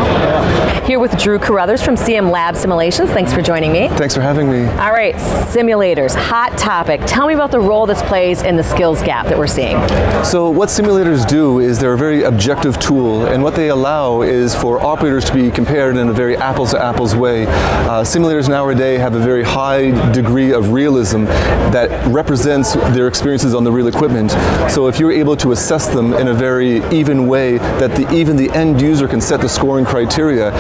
Here 0.86 1.00
with 1.00 1.18
Drew 1.18 1.40
Carruthers 1.40 1.82
from 1.82 1.96
CM 1.96 2.30
Lab 2.30 2.58
Simulations. 2.58 3.10
Thanks 3.12 3.32
for 3.32 3.42
joining 3.42 3.72
me. 3.72 3.88
Thanks 3.88 4.14
for 4.14 4.22
having 4.22 4.52
me. 4.52 4.66
All 4.66 4.92
right, 4.92 5.16
simulators, 5.16 6.16
hot 6.16 6.58
topic. 6.58 7.00
Tell 7.06 7.28
me 7.28 7.34
about 7.34 7.52
the 7.52 7.62
role 7.62 7.86
this 7.86 8.02
plays 8.02 8.42
in 8.42 8.58
the 8.58 8.64
skills 8.64 9.02
gap 9.02 9.28
that 9.28 9.38
we're 9.38 9.48
seeing. 9.48 9.78
So 10.26 10.50
what 10.50 10.68
simulators 10.68 11.26
do 11.26 11.60
is 11.60 11.80
they're 11.80 11.94
a 11.94 11.98
very 11.98 12.24
objective 12.24 12.78
tool, 12.78 13.26
and 13.28 13.42
what 13.42 13.56
they 13.56 13.70
allow 13.70 14.22
is 14.22 14.54
for 14.54 14.82
operators 14.82 15.24
to 15.26 15.34
be 15.34 15.45
compared 15.52 15.98
in 15.98 16.10
a 16.10 16.14
very 16.14 16.36
apples 16.38 16.72
to 16.72 16.84
apples 16.84 17.16
way. 17.16 17.46
Uh, 17.46 18.04
simulators 18.04 18.50
nowadays 18.50 19.00
have 19.00 19.16
a 19.16 19.20
very 19.20 19.44
high 19.44 19.92
degree 20.12 20.52
of 20.52 20.72
realism 20.72 21.26
that 21.72 21.90
represents 22.08 22.74
their 22.96 23.08
experiences 23.08 23.54
on 23.54 23.64
the 23.64 23.72
real 23.72 23.88
equipment. 23.88 24.32
So 24.72 24.88
if 24.88 25.00
you're 25.00 25.12
able 25.12 25.36
to 25.38 25.52
assess 25.52 25.88
them 25.88 26.14
in 26.14 26.28
a 26.28 26.34
very 26.34 26.84
even 26.90 27.28
way 27.28 27.58
that 27.80 27.96
the, 27.96 28.12
even 28.14 28.36
the 28.36 28.50
end 28.52 28.82
user 28.82 29.08
can 29.08 29.22
set 29.22 29.42
the 29.42 29.50
scoring 29.50 29.86
criteria, 29.86 30.52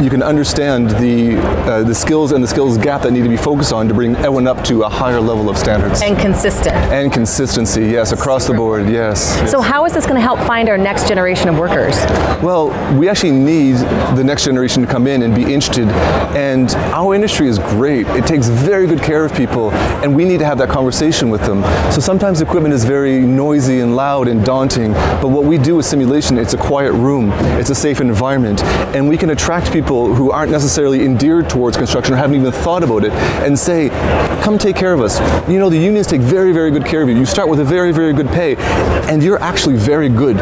you 0.00 0.10
can 0.10 0.22
understand 0.22 0.90
the, 0.90 1.36
uh, 1.38 1.82
the 1.82 1.94
skills 1.94 2.32
and 2.32 2.44
the 2.44 2.48
skills 2.48 2.76
gap 2.76 3.02
that 3.02 3.12
need 3.12 3.22
to 3.22 3.28
be 3.28 3.36
focused 3.36 3.72
on 3.72 3.88
to 3.88 3.94
bring 3.94 4.14
everyone 4.16 4.46
up 4.46 4.62
to 4.64 4.82
a 4.82 4.88
higher 4.88 5.20
level 5.20 5.48
of 5.48 5.56
standards. 5.56 6.02
And 6.02 6.18
consistent. 6.18 6.76
And 6.76 7.10
consistency, 7.12 7.86
yes, 7.86 8.12
across 8.12 8.44
Super 8.44 8.54
the 8.54 8.58
board, 8.58 8.88
yes. 8.90 9.50
So 9.50 9.60
how 9.60 9.86
is 9.86 9.94
this 9.94 10.04
going 10.04 10.16
to 10.16 10.20
help 10.20 10.38
find 10.40 10.68
our 10.68 10.76
next 10.76 11.08
generation 11.08 11.48
of 11.48 11.58
workers? 11.58 11.94
Well, 12.42 12.68
we 12.98 13.08
actually 13.08 13.32
need 13.32 13.76
the 14.16 14.22
next 14.22 14.44
generation 14.44 14.82
to 14.82 14.88
come 14.88 15.06
in 15.06 15.22
and 15.22 15.34
be 15.34 15.42
interested. 15.42 15.88
And 16.36 16.70
our 16.92 17.14
industry 17.14 17.48
is 17.48 17.58
great. 17.58 18.06
It 18.08 18.26
takes 18.26 18.48
very 18.48 18.86
good 18.86 19.02
care 19.02 19.24
of 19.24 19.34
people, 19.34 19.70
and 20.02 20.14
we 20.14 20.26
need 20.26 20.38
to 20.38 20.44
have 20.44 20.58
that 20.58 20.68
conversation 20.68 21.30
with 21.30 21.44
them. 21.46 21.62
So 21.92 22.00
sometimes 22.00 22.42
equipment 22.42 22.74
is 22.74 22.84
very 22.84 23.20
noisy 23.20 23.80
and 23.80 23.96
loud 23.96 24.28
and 24.28 24.44
daunting, 24.44 24.92
but 24.92 25.28
what 25.28 25.44
we 25.44 25.56
do 25.56 25.76
with 25.76 25.86
simulation, 25.86 26.36
it's 26.36 26.52
a 26.52 26.58
quiet 26.58 26.92
room, 26.92 27.30
it's 27.58 27.70
a 27.70 27.74
safe 27.74 28.00
environment, 28.00 28.62
and 28.94 29.08
we 29.08 29.16
can 29.16 29.30
attract 29.30 29.72
people 29.72 29.85
who 29.86 30.30
aren't 30.30 30.50
necessarily 30.50 31.04
endeared 31.04 31.48
towards 31.48 31.76
construction 31.76 32.14
or 32.14 32.16
haven't 32.16 32.36
even 32.36 32.52
thought 32.52 32.82
about 32.82 33.04
it, 33.04 33.12
and 33.42 33.58
say, 33.58 33.88
come 34.42 34.58
take 34.58 34.76
care 34.76 34.92
of 34.92 35.00
us. 35.00 35.18
You 35.48 35.58
know, 35.58 35.68
the 35.68 35.78
unions 35.78 36.06
take 36.06 36.20
very, 36.20 36.52
very 36.52 36.70
good 36.70 36.84
care 36.84 37.02
of 37.02 37.08
you. 37.08 37.16
You 37.16 37.26
start 37.26 37.48
with 37.48 37.60
a 37.60 37.64
very, 37.64 37.92
very 37.92 38.12
good 38.12 38.28
pay, 38.28 38.56
and 39.08 39.22
you're 39.22 39.40
actually 39.40 39.76
very 39.76 40.08
good. 40.08 40.36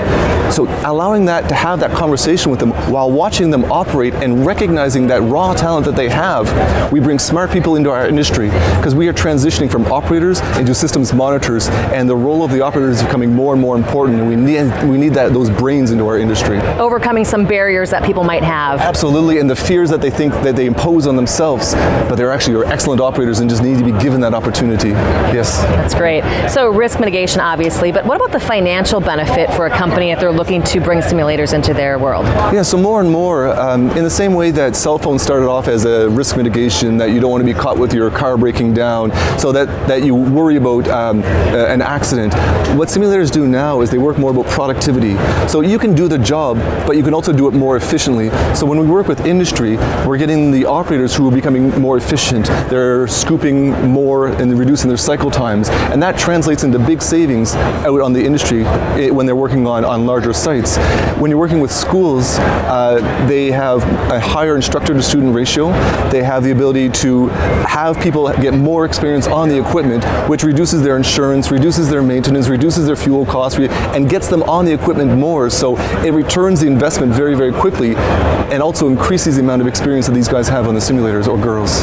So 0.53 0.66
allowing 0.84 1.24
that 1.26 1.49
to 1.49 1.55
have 1.55 1.80
that 1.80 1.90
conversation 1.92 2.51
with 2.51 2.61
them 2.61 2.70
while 2.90 3.11
watching 3.11 3.51
them 3.51 3.64
operate 3.72 4.14
and 4.14 4.47
recognizing 4.47 5.07
that 5.09 5.22
raw 5.22 5.55
talent 5.55 5.86
that 5.86 5.97
they 5.97 6.09
have, 6.09 6.92
we 6.92 7.01
bring 7.01 7.18
smart 7.18 7.51
people 7.51 7.76
into 7.76 7.90
our 7.90 8.07
industry 8.07 8.49
because 8.76 8.95
we 8.95 9.09
are 9.09 9.12
transitioning 9.12 9.70
from 9.70 9.84
operators 9.86 10.40
into 10.59 10.74
systems 10.74 11.12
monitors, 11.12 11.68
and 11.92 12.09
the 12.09 12.16
role 12.16 12.45
of 12.45 12.51
the 12.51 12.61
operators 12.61 12.99
is 12.99 13.03
becoming 13.03 13.32
more 13.32 13.53
and 13.53 13.61
more 13.61 13.76
important, 13.76 14.20
and 14.20 14.28
we 14.28 14.36
need 14.36 14.55
we 14.88 14.99
need 14.99 15.14
that 15.14 15.32
those 15.32 15.51
brains 15.51 15.90
into 15.90 16.07
our 16.07 16.18
industry. 16.18 16.59
Overcoming 16.78 17.24
some 17.24 17.47
barriers 17.47 17.90
that 17.90 18.05
people 18.05 18.24
might 18.24 18.42
have. 18.42 18.80
Absolutely, 18.80 19.34
and 19.39 19.49
the 19.49 19.57
fears 19.57 19.91
that 19.91 20.01
they 20.01 20.11
think 20.11 20.32
that 20.43 20.57
they 20.57 20.66
impose 20.66 21.07
on 21.07 21.16
themselves, 21.16 21.74
but 21.74 22.16
they're 22.16 22.32
actually 22.32 22.57
are 22.57 22.64
excellent 22.64 23.01
operators 23.01 23.41
and 23.41 23.51
just 23.51 23.62
need 23.62 23.78
to 23.78 23.85
be 23.85 23.93
given 24.03 24.20
that 24.20 24.35
opportunity. 24.35 24.91
Yes. 24.91 25.62
That's 25.62 25.95
great. 25.95 26.22
So 26.51 26.70
risk 26.70 27.01
mitigation, 27.01 27.41
obviously, 27.41 27.93
but 27.93 28.05
what 28.05 28.16
about 28.16 28.32
the 28.32 28.41
financial 28.41 29.01
benefit 29.01 29.53
for 29.53 29.66
a 29.66 29.70
company 29.70 30.11
if 30.11 30.20
they're 30.20 30.32
looking 30.32 30.62
to 30.64 30.80
bring 30.80 31.01
simulators 31.01 31.53
into 31.53 31.74
their 31.74 31.99
world? 31.99 32.24
Yeah, 32.55 32.62
so 32.62 32.78
more 32.78 33.01
and 33.01 33.11
more, 33.11 33.49
um, 33.49 33.91
in 33.91 34.05
the 34.05 34.11
same 34.11 34.35
way 34.35 34.51
that 34.53 34.76
cell 34.76 34.99
phones 34.99 35.22
started 35.22 35.49
off 35.49 35.68
as 35.68 35.85
a 35.85 36.09
risk 36.11 36.37
mitigation, 36.37 36.97
that 36.99 37.11
you 37.11 37.20
don't 37.20 37.30
want 37.30 37.41
to 37.41 37.47
be 37.47 37.59
caught 37.59 37.78
with 37.78 37.93
your 37.93 38.11
car 38.11 38.37
breaking 38.37 38.74
down, 38.74 39.11
so 39.39 39.53
that, 39.53 39.66
that 39.89 40.05
you 40.05 40.14
worry 40.14 40.57
about 40.57 40.87
um, 40.89 41.22
uh, 41.22 41.66
an 41.66 41.82
accident. 41.82 42.35
What 42.76 42.89
simulators 42.89 43.30
do 43.30 43.47
now 43.47 43.80
is 43.80 43.91
they 43.91 43.99
work 43.99 44.18
more 44.18 44.30
about 44.30 44.47
productivity. 44.47 45.16
So 45.49 45.61
you 45.61 45.78
can 45.78 45.95
do 45.95 46.09
the 46.09 46.18
job, 46.18 46.57
but 46.87 46.97
you 46.97 47.03
can 47.03 47.14
also 47.14 47.32
do 47.32 47.49
it 47.49 47.55
more 47.55 47.76
efficiently. 47.76 48.30
So 48.55 48.66
when 48.66 48.78
we 48.78 48.87
work 48.87 49.09
with 49.09 49.24
industry, 49.27 49.77
we're 50.07 50.18
getting 50.18 50.51
the 50.51 50.66
operators 50.66 51.14
who 51.14 51.29
are 51.29 51.35
becoming 51.35 51.70
more 51.81 51.97
efficient. 51.97 52.47
They're 52.68 53.07
scooping 53.09 53.70
more 53.89 54.29
and 54.29 54.57
reducing 54.59 54.89
their 54.89 54.99
cycle 54.99 55.31
times, 55.31 55.68
and 55.68 56.03
that 56.03 56.18
translates 56.18 56.64
into 56.64 56.79
big 56.79 57.01
savings 57.01 57.55
out 57.55 58.01
on 58.01 58.12
the 58.12 58.25
industry 58.25 58.64
eh, 58.64 59.11
when 59.11 59.27
they're 59.27 59.37
working 59.37 59.66
on, 59.66 59.85
on 59.85 60.07
larger 60.07 60.33
sites. 60.33 60.77
When 61.18 61.31
you're 61.31 61.41
working 61.41 61.61
with 61.61 61.72
schools, 61.72 62.37
uh, 62.39 63.27
they 63.27 63.51
have 63.51 63.83
a 64.11 64.20
higher 64.20 64.57
instructor 64.57 64.93
to 64.93 65.03
student 65.03 65.35
ratio. 65.35 65.70
They 66.11 66.22
have 66.22 66.45
the 66.45 66.51
ability 66.51 66.91
to 66.91 67.29
have 67.29 67.99
people 68.01 68.31
get 68.35 68.55
more 68.55 68.85
experience 68.85 69.27
on 69.27 69.49
the 69.49 69.59
equipment, 69.59 70.05
which 70.29 70.43
reduces 70.43 70.83
their 70.83 70.97
insurance, 70.97 71.51
reduces 71.51 71.89
their 71.89 72.03
maintenance, 72.03 72.49
reduces 72.49 72.87
their 72.87 72.97
fuel 72.97 73.25
costs, 73.25 73.59
and 73.59 74.11
gets 74.11 74.29
them 74.29 74.43
on 74.43 74.64
the 74.64 74.72
equipment 74.72 75.18
more. 75.18 75.49
So 75.49 75.77
it 76.05 76.12
returns 76.12 76.61
the 76.61 76.66
investment 76.66 77.12
very, 77.12 77.35
very 77.35 77.53
quickly 77.53 77.95
and 77.97 78.62
also 78.62 78.89
increases 78.89 79.14
the 79.23 79.41
amount 79.41 79.62
of 79.62 79.69
experience 79.69 80.07
that 80.07 80.12
these 80.12 80.27
guys 80.27 80.49
have 80.49 80.67
on 80.67 80.75
the 80.75 80.81
simulators 80.81 81.29
or 81.29 81.39
girls. 81.39 81.83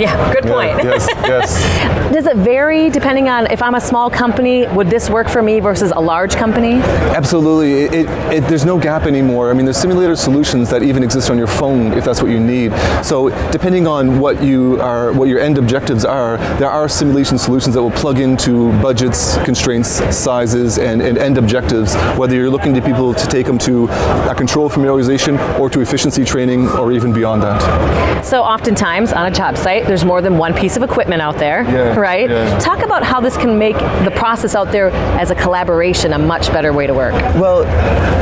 Yeah, 0.00 0.32
good 0.32 0.42
point. 0.42 0.70
Yeah, 0.78 0.82
yes, 0.84 1.08
yes. 1.22 2.12
Does 2.12 2.26
it 2.26 2.36
vary 2.36 2.90
depending 2.90 3.28
on 3.28 3.46
if 3.52 3.62
I'm 3.62 3.76
a 3.76 3.80
small 3.80 4.10
company, 4.10 4.66
would 4.68 4.90
this 4.90 5.08
work 5.08 5.28
for 5.28 5.42
me 5.42 5.60
versus 5.60 5.92
a 5.94 6.00
large 6.00 6.34
company? 6.34 6.74
Absolutely. 7.14 7.84
It, 7.84 7.94
it, 7.94 8.08
it, 8.32 8.48
there's 8.48 8.64
no 8.64 8.80
gap 8.80 9.04
anymore. 9.04 9.50
I 9.50 9.54
mean, 9.54 9.64
there's 9.64 9.76
simulator 9.76 10.16
solutions 10.16 10.70
that 10.70 10.82
even 10.82 11.04
exist 11.04 11.30
on 11.30 11.38
your 11.38 11.46
phone 11.46 11.92
if 11.92 12.04
that's 12.04 12.20
what 12.20 12.32
you 12.32 12.40
need. 12.40 12.72
So 13.04 13.28
depending 13.52 13.86
on 13.86 14.18
what 14.18 14.42
you 14.42 14.80
are, 14.80 15.12
what 15.12 15.28
your 15.28 15.38
end 15.38 15.58
objectives 15.58 16.04
are, 16.04 16.36
there 16.58 16.70
are 16.70 16.88
simulation 16.88 17.38
solutions 17.38 17.76
that 17.76 17.82
will 17.82 17.92
plug 17.92 18.18
into 18.18 18.72
budgets, 18.82 19.36
constraints, 19.44 19.88
sizes, 20.14 20.78
and, 20.78 21.00
and 21.00 21.16
end 21.16 21.38
objectives, 21.38 21.94
whether 22.18 22.34
you're 22.34 22.50
looking 22.50 22.74
to 22.74 22.82
people 22.82 23.14
to 23.14 23.26
take 23.28 23.46
them 23.46 23.58
to 23.58 23.88
a 24.28 24.34
control 24.34 24.68
familiarization 24.68 25.38
or 25.60 25.70
to 25.70 25.80
efficiency 25.80 26.24
training 26.24 26.66
or 26.78 26.92
even 26.92 27.12
beyond 27.12 27.42
that. 27.42 28.24
So 28.24 28.42
oftentimes 28.42 29.12
on 29.12 29.26
a 29.26 29.30
job 29.30 29.56
site, 29.56 29.86
there's 29.86 30.04
more 30.04 30.22
than 30.22 30.38
one 30.38 30.54
piece 30.54 30.76
of 30.76 30.82
equipment 30.82 31.20
out 31.20 31.38
there, 31.38 31.62
yeah, 31.64 31.98
right? 31.98 32.30
Yeah. 32.30 32.58
Talk 32.58 32.82
about 32.82 33.02
how 33.02 33.20
this 33.20 33.36
can 33.36 33.58
make 33.58 33.76
the 33.76 34.12
process 34.14 34.54
out 34.54 34.70
there 34.70 34.90
as 35.18 35.30
a 35.30 35.34
collaboration 35.34 36.12
a 36.12 36.18
much 36.18 36.52
better 36.52 36.72
way 36.72 36.86
to 36.86 36.94
work. 36.94 37.14
Well, 37.34 37.64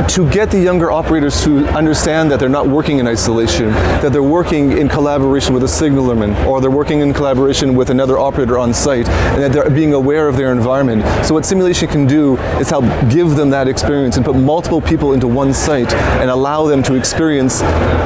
to 0.09 0.29
get 0.29 0.49
the 0.51 0.59
younger 0.59 0.91
operators 0.91 1.43
to 1.43 1.65
understand 1.69 2.31
that 2.31 2.39
they're 2.39 2.49
not 2.49 2.67
working 2.67 2.99
in 2.99 3.07
isolation, 3.07 3.69
that 4.01 4.11
they're 4.11 4.23
working 4.23 4.77
in 4.77 4.89
collaboration 4.89 5.53
with 5.53 5.63
a 5.63 5.67
signalerman, 5.67 6.45
or 6.45 6.59
they're 6.59 6.71
working 6.71 6.99
in 6.99 7.13
collaboration 7.13 7.75
with 7.75 7.89
another 7.89 8.17
operator 8.17 8.57
on 8.57 8.73
site, 8.73 9.07
and 9.07 9.43
that 9.43 9.51
they're 9.51 9.69
being 9.69 9.93
aware 9.93 10.27
of 10.27 10.35
their 10.35 10.51
environment. 10.51 11.03
So 11.25 11.33
what 11.33 11.45
simulation 11.45 11.87
can 11.87 12.07
do 12.07 12.37
is 12.59 12.69
help 12.69 12.85
give 13.09 13.35
them 13.35 13.49
that 13.51 13.67
experience 13.67 14.17
and 14.17 14.25
put 14.25 14.35
multiple 14.35 14.81
people 14.81 15.13
into 15.13 15.27
one 15.27 15.53
site 15.53 15.93
and 15.93 16.29
allow 16.29 16.65
them 16.65 16.83
to 16.83 16.95
experience 16.95 17.59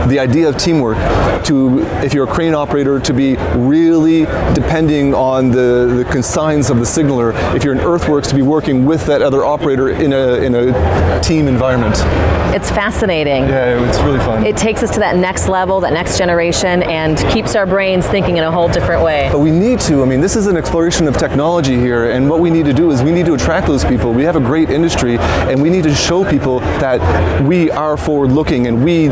the 0.07 0.17
idea 0.29 0.49
of 0.49 0.57
teamwork. 0.57 0.97
To, 1.45 1.81
if 2.03 2.13
you're 2.13 2.27
a 2.29 2.33
crane 2.33 2.55
operator, 2.55 2.99
to 2.99 3.13
be 3.13 3.35
really 3.55 4.21
depending 4.53 5.13
on 5.13 5.51
the, 5.51 6.03
the 6.03 6.05
consigns 6.11 6.69
of 6.69 6.79
the 6.79 6.85
signaler. 6.85 7.33
If 7.55 7.63
you're 7.63 7.73
in 7.73 7.79
earthworks, 7.79 8.27
to 8.29 8.35
be 8.35 8.41
working 8.41 8.85
with 8.85 9.05
that 9.05 9.21
other 9.21 9.45
operator 9.45 9.89
in 9.89 10.13
a, 10.13 10.35
in 10.45 10.55
a 10.55 11.21
team 11.21 11.47
environment. 11.47 11.95
It's 12.55 12.69
fascinating. 12.69 13.43
Yeah, 13.43 13.87
it's 13.87 13.99
really 13.99 14.19
fun. 14.19 14.45
It 14.45 14.55
takes 14.55 14.81
us 14.81 14.91
to 14.91 14.99
that 15.01 15.17
next 15.17 15.49
level, 15.49 15.79
that 15.81 15.93
next 15.93 16.17
generation, 16.17 16.83
and 16.83 17.17
keeps 17.33 17.53
our 17.53 17.65
brains 17.65 18.07
thinking 18.07 18.37
in 18.37 18.43
a 18.43 18.51
whole 18.51 18.69
different 18.69 19.03
way. 19.03 19.29
But 19.31 19.39
we 19.39 19.51
need 19.51 19.79
to. 19.81 20.01
I 20.01 20.05
mean, 20.05 20.21
this 20.21 20.35
is 20.35 20.47
an 20.47 20.55
exploration 20.55 21.07
of 21.07 21.17
technology 21.17 21.75
here, 21.75 22.11
and 22.11 22.29
what 22.29 22.39
we 22.39 22.49
need 22.49 22.65
to 22.65 22.73
do 22.73 22.91
is 22.91 23.03
we 23.03 23.11
need 23.11 23.25
to 23.25 23.33
attract 23.33 23.67
those 23.67 23.83
people. 23.83 24.13
We 24.13 24.23
have 24.23 24.37
a 24.37 24.39
great 24.39 24.69
industry, 24.69 25.17
and 25.19 25.61
we 25.61 25.69
need 25.69 25.83
to 25.83 25.93
show 25.93 26.23
people 26.23 26.61
that 26.79 27.01
we 27.43 27.69
are 27.71 27.97
forward 27.97 28.31
looking 28.31 28.67
and 28.67 28.83
we 28.83 29.07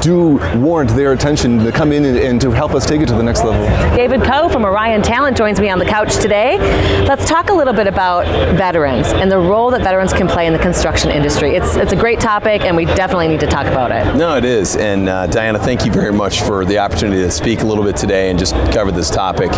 do 0.00 0.38
warrant 0.56 0.90
their 0.90 1.12
attention 1.12 1.58
to 1.58 1.72
come 1.72 1.92
in 1.92 2.04
and, 2.04 2.18
and 2.18 2.40
to 2.40 2.50
help 2.50 2.74
us 2.74 2.86
take 2.86 3.00
it 3.00 3.06
to 3.06 3.14
the 3.14 3.22
next 3.22 3.44
level. 3.44 3.64
David 3.96 4.22
Coe 4.22 4.48
from 4.48 4.64
Orion 4.64 5.02
Talent 5.02 5.36
joins 5.36 5.60
me 5.60 5.68
on 5.68 5.78
the 5.78 5.84
couch 5.84 6.16
today. 6.16 6.58
Let's 7.06 7.28
talk 7.28 7.50
a 7.50 7.54
little 7.54 7.74
bit 7.74 7.86
about 7.86 8.26
veterans 8.56 9.08
and 9.08 9.30
the 9.30 9.38
role 9.38 9.70
that 9.70 9.82
veterans 9.82 10.12
can 10.12 10.26
play 10.26 10.46
in 10.46 10.52
the 10.52 10.58
construction 10.58 11.10
industry. 11.10 11.54
It's, 11.54 11.76
it's 11.76 11.92
a 11.92 11.96
great 11.96 12.20
topic, 12.20 12.62
and 12.62 12.76
we 12.76 12.84
definitely 12.84 13.28
need 13.28 13.40
to 13.40 13.46
talk 13.46 13.66
about 13.66 13.90
it. 13.90 14.16
No, 14.16 14.36
it 14.36 14.44
is. 14.44 14.76
And 14.76 15.08
uh, 15.08 15.26
Diana, 15.26 15.58
thank 15.58 15.84
you 15.84 15.92
very 15.92 16.12
much 16.12 16.42
for 16.42 16.64
the 16.64 16.78
opportunity 16.78 17.22
to 17.22 17.30
speak 17.30 17.60
a 17.60 17.66
little 17.66 17.84
bit 17.84 17.96
today 17.96 18.30
and 18.30 18.38
just 18.38 18.54
cover 18.72 18.90
this 18.90 19.10
topic. 19.10 19.52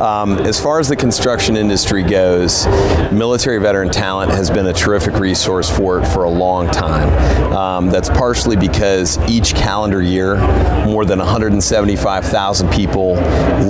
Um, 0.00 0.38
as 0.40 0.60
far 0.60 0.80
as 0.80 0.88
the 0.88 0.96
construction 0.96 1.56
industry 1.56 2.02
goes, 2.02 2.66
military 3.12 3.58
veteran 3.60 3.90
talent 3.90 4.30
has 4.32 4.50
been 4.50 4.66
a 4.66 4.72
terrific 4.72 5.18
resource 5.18 5.70
for 5.74 6.00
it 6.00 6.06
for 6.06 6.24
a 6.24 6.30
long 6.30 6.68
time. 6.68 7.08
Um, 7.52 7.88
that's 7.88 8.08
partially 8.08 8.56
because 8.56 9.18
each 9.28 9.54
calendar 9.54 10.02
year 10.02 10.33
year, 10.34 10.84
more 10.86 11.04
than 11.04 11.18
175,000 11.18 12.70
people 12.70 13.14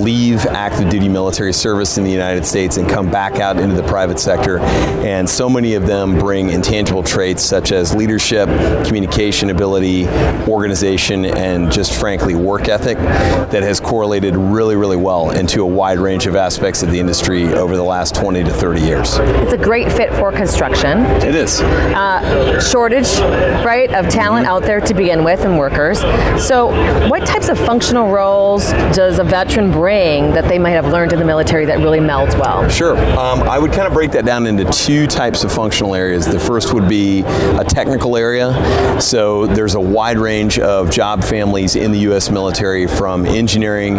leave 0.01 0.45
active 0.47 0.89
duty 0.89 1.09
military 1.09 1.53
service 1.53 1.97
in 1.97 2.03
the 2.03 2.11
United 2.11 2.45
States 2.45 2.77
and 2.77 2.89
come 2.89 3.09
back 3.09 3.39
out 3.39 3.57
into 3.57 3.75
the 3.75 3.87
private 3.87 4.19
sector. 4.19 4.59
And 4.59 5.29
so 5.29 5.49
many 5.49 5.75
of 5.75 5.87
them 5.87 6.17
bring 6.17 6.49
intangible 6.49 7.03
traits 7.03 7.43
such 7.43 7.71
as 7.71 7.93
leadership, 7.93 8.47
communication 8.85 9.49
ability, 9.49 10.07
organization, 10.47 11.25
and 11.25 11.71
just 11.71 11.97
frankly 11.99 12.35
work 12.35 12.67
ethic 12.67 12.97
that 12.97 13.63
has 13.63 13.79
correlated 13.79 14.35
really, 14.35 14.75
really 14.75 14.97
well 14.97 15.31
into 15.31 15.61
a 15.61 15.65
wide 15.65 15.99
range 15.99 16.27
of 16.27 16.35
aspects 16.35 16.83
of 16.83 16.91
the 16.91 16.99
industry 16.99 17.45
over 17.53 17.75
the 17.75 17.83
last 17.83 18.15
20 18.15 18.43
to 18.43 18.51
30 18.51 18.81
years. 18.81 19.17
It's 19.17 19.53
a 19.53 19.57
great 19.57 19.91
fit 19.91 20.13
for 20.13 20.31
construction. 20.31 20.99
It 21.21 21.35
is. 21.35 21.61
Uh, 21.61 22.59
shortage, 22.59 23.17
right, 23.65 23.91
of 23.93 24.09
talent 24.09 24.47
out 24.47 24.63
there 24.63 24.81
to 24.81 24.93
begin 24.93 25.23
with 25.23 25.45
and 25.45 25.57
workers. 25.57 25.99
So, 26.45 26.54
what 26.63 27.25
types 27.25 27.49
of 27.49 27.57
functional 27.57 28.09
roles 28.09 28.71
does 28.95 29.19
a 29.19 29.23
veteran 29.23 29.71
bring 29.71 30.31
that 30.31 30.47
they 30.47 30.57
might 30.57 30.71
have 30.71 30.87
learned 30.87 31.11
in 31.11 31.19
the 31.19 31.25
military 31.25 31.65
that 31.65 31.79
really 31.79 31.99
melds 31.99 32.39
well? 32.39 32.67
Sure. 32.69 32.97
Um, 33.17 33.41
I 33.43 33.59
would 33.59 33.71
kind 33.71 33.87
of 33.87 33.93
break 33.93 34.11
that 34.11 34.25
down 34.25 34.47
into 34.47 34.63
two 34.71 35.07
types 35.07 35.43
of 35.43 35.51
functional 35.51 35.95
areas. 35.95 36.25
The 36.25 36.39
first 36.39 36.73
would 36.73 36.87
be 36.87 37.21
a 37.21 37.63
technical 37.63 38.15
area. 38.15 38.53
So, 39.01 39.45
there's 39.47 39.75
a 39.75 39.79
wide 39.79 40.17
range 40.17 40.59
of 40.59 40.89
job 40.91 41.23
families 41.23 41.75
in 41.75 41.91
the 41.91 41.99
U.S. 41.99 42.29
military 42.29 42.87
from 42.87 43.25
engineering 43.25 43.95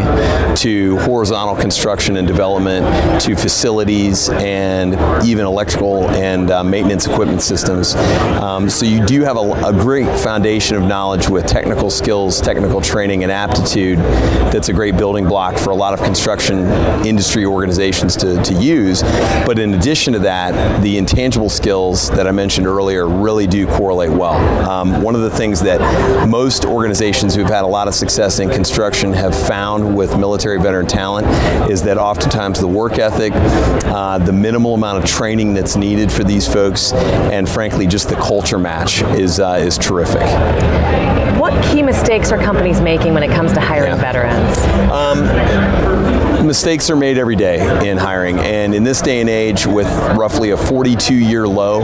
to 0.57 0.99
horizontal 1.01 1.57
construction 1.57 2.17
and 2.17 2.27
development 2.27 3.23
to 3.23 3.37
facilities 3.37 4.31
and 4.31 4.95
even 5.27 5.45
electrical 5.45 6.09
and 6.11 6.51
uh, 6.51 6.65
maintenance 6.65 7.07
equipment 7.07 7.43
systems. 7.43 7.95
Um, 7.95 8.71
so, 8.71 8.87
you 8.87 9.05
do 9.05 9.23
have 9.23 9.37
a, 9.37 9.53
a 9.67 9.73
great 9.73 10.07
foundation 10.21 10.77
of 10.77 10.85
knowledge 10.85 11.29
with 11.29 11.47
technical 11.47 11.91
skills, 11.91 12.41
technical 12.47 12.80
training, 12.80 13.24
and 13.24 13.32
aptitude 13.32 13.99
that's 14.53 14.68
a 14.68 14.72
great 14.72 14.97
building 14.97 15.26
block 15.26 15.59
for 15.59 15.70
a 15.70 15.74
lot 15.74 15.92
of 15.92 16.01
construction 16.05 16.61
industry 17.05 17.44
organizations 17.44 18.14
to, 18.14 18.40
to 18.44 18.55
use. 18.55 19.03
But 19.44 19.59
in 19.59 19.74
addition 19.74 20.12
to 20.12 20.20
that, 20.20 20.80
the 20.80 20.97
intangible 20.97 21.51
skills 21.51 22.09
that 22.11 22.28
I 22.28 22.30
mentioned 22.30 22.68
earlier 22.68 23.09
really 23.09 23.49
do 23.49 23.66
correlate 23.66 24.12
well. 24.12 24.36
Um, 24.68 25.03
one 25.03 25.16
of 25.16 25.22
the 25.22 25.30
things 25.30 25.61
that 25.62 26.28
most 26.28 26.64
organizations 26.64 27.34
who've 27.34 27.49
had 27.49 27.64
a 27.64 27.66
lot 27.66 27.88
of 27.88 27.94
success 27.94 28.38
in 28.38 28.49
construction 28.49 29.12
have 29.12 29.34
found 29.34 29.97
with 29.97 30.16
military 30.16 30.61
veteran 30.61 30.86
talent 30.86 31.26
is 31.68 31.82
that 31.82 31.99
oftentimes 31.99 32.61
the 32.61 32.68
work 32.68 33.01
ethic, 33.01 33.32
uh, 33.34 34.18
the 34.18 34.32
minimal 34.32 34.74
amount 34.74 35.03
of 35.03 35.11
training 35.11 35.53
that's 35.53 35.74
needed 35.74 36.12
for 36.12 36.22
these 36.22 36.47
folks, 36.47 36.92
and 36.92 37.49
frankly 37.49 37.88
just 37.88 38.09
the 38.09 38.16
culture 38.16 38.59
match 38.59 39.03
is 39.18 39.40
uh, 39.40 39.59
is 39.61 39.76
terrific. 39.76 40.22
What 41.40 41.53
key 41.64 41.82
mistakes 41.82 42.32
are 42.32 42.36
companies 42.43 42.80
making 42.80 43.14
when 43.14 43.22
it 43.22 43.30
comes 43.30 43.53
to 43.53 43.61
hiring 43.61 43.97
yeah. 43.97 44.12
veterans? 44.12 44.59
Um, 44.93 46.26
mistakes 46.47 46.88
are 46.90 46.97
made 46.97 47.18
every 47.18 47.36
day 47.36 47.88
in 47.88 47.99
hiring, 47.99 48.38
and 48.38 48.74
in 48.74 48.84
this 48.84 49.01
day 49.01 49.20
and 49.20 49.28
age, 49.28 49.66
with 49.66 49.88
roughly 50.16 50.53
a 50.53 50.57
42-year 50.57 51.47
low 51.47 51.82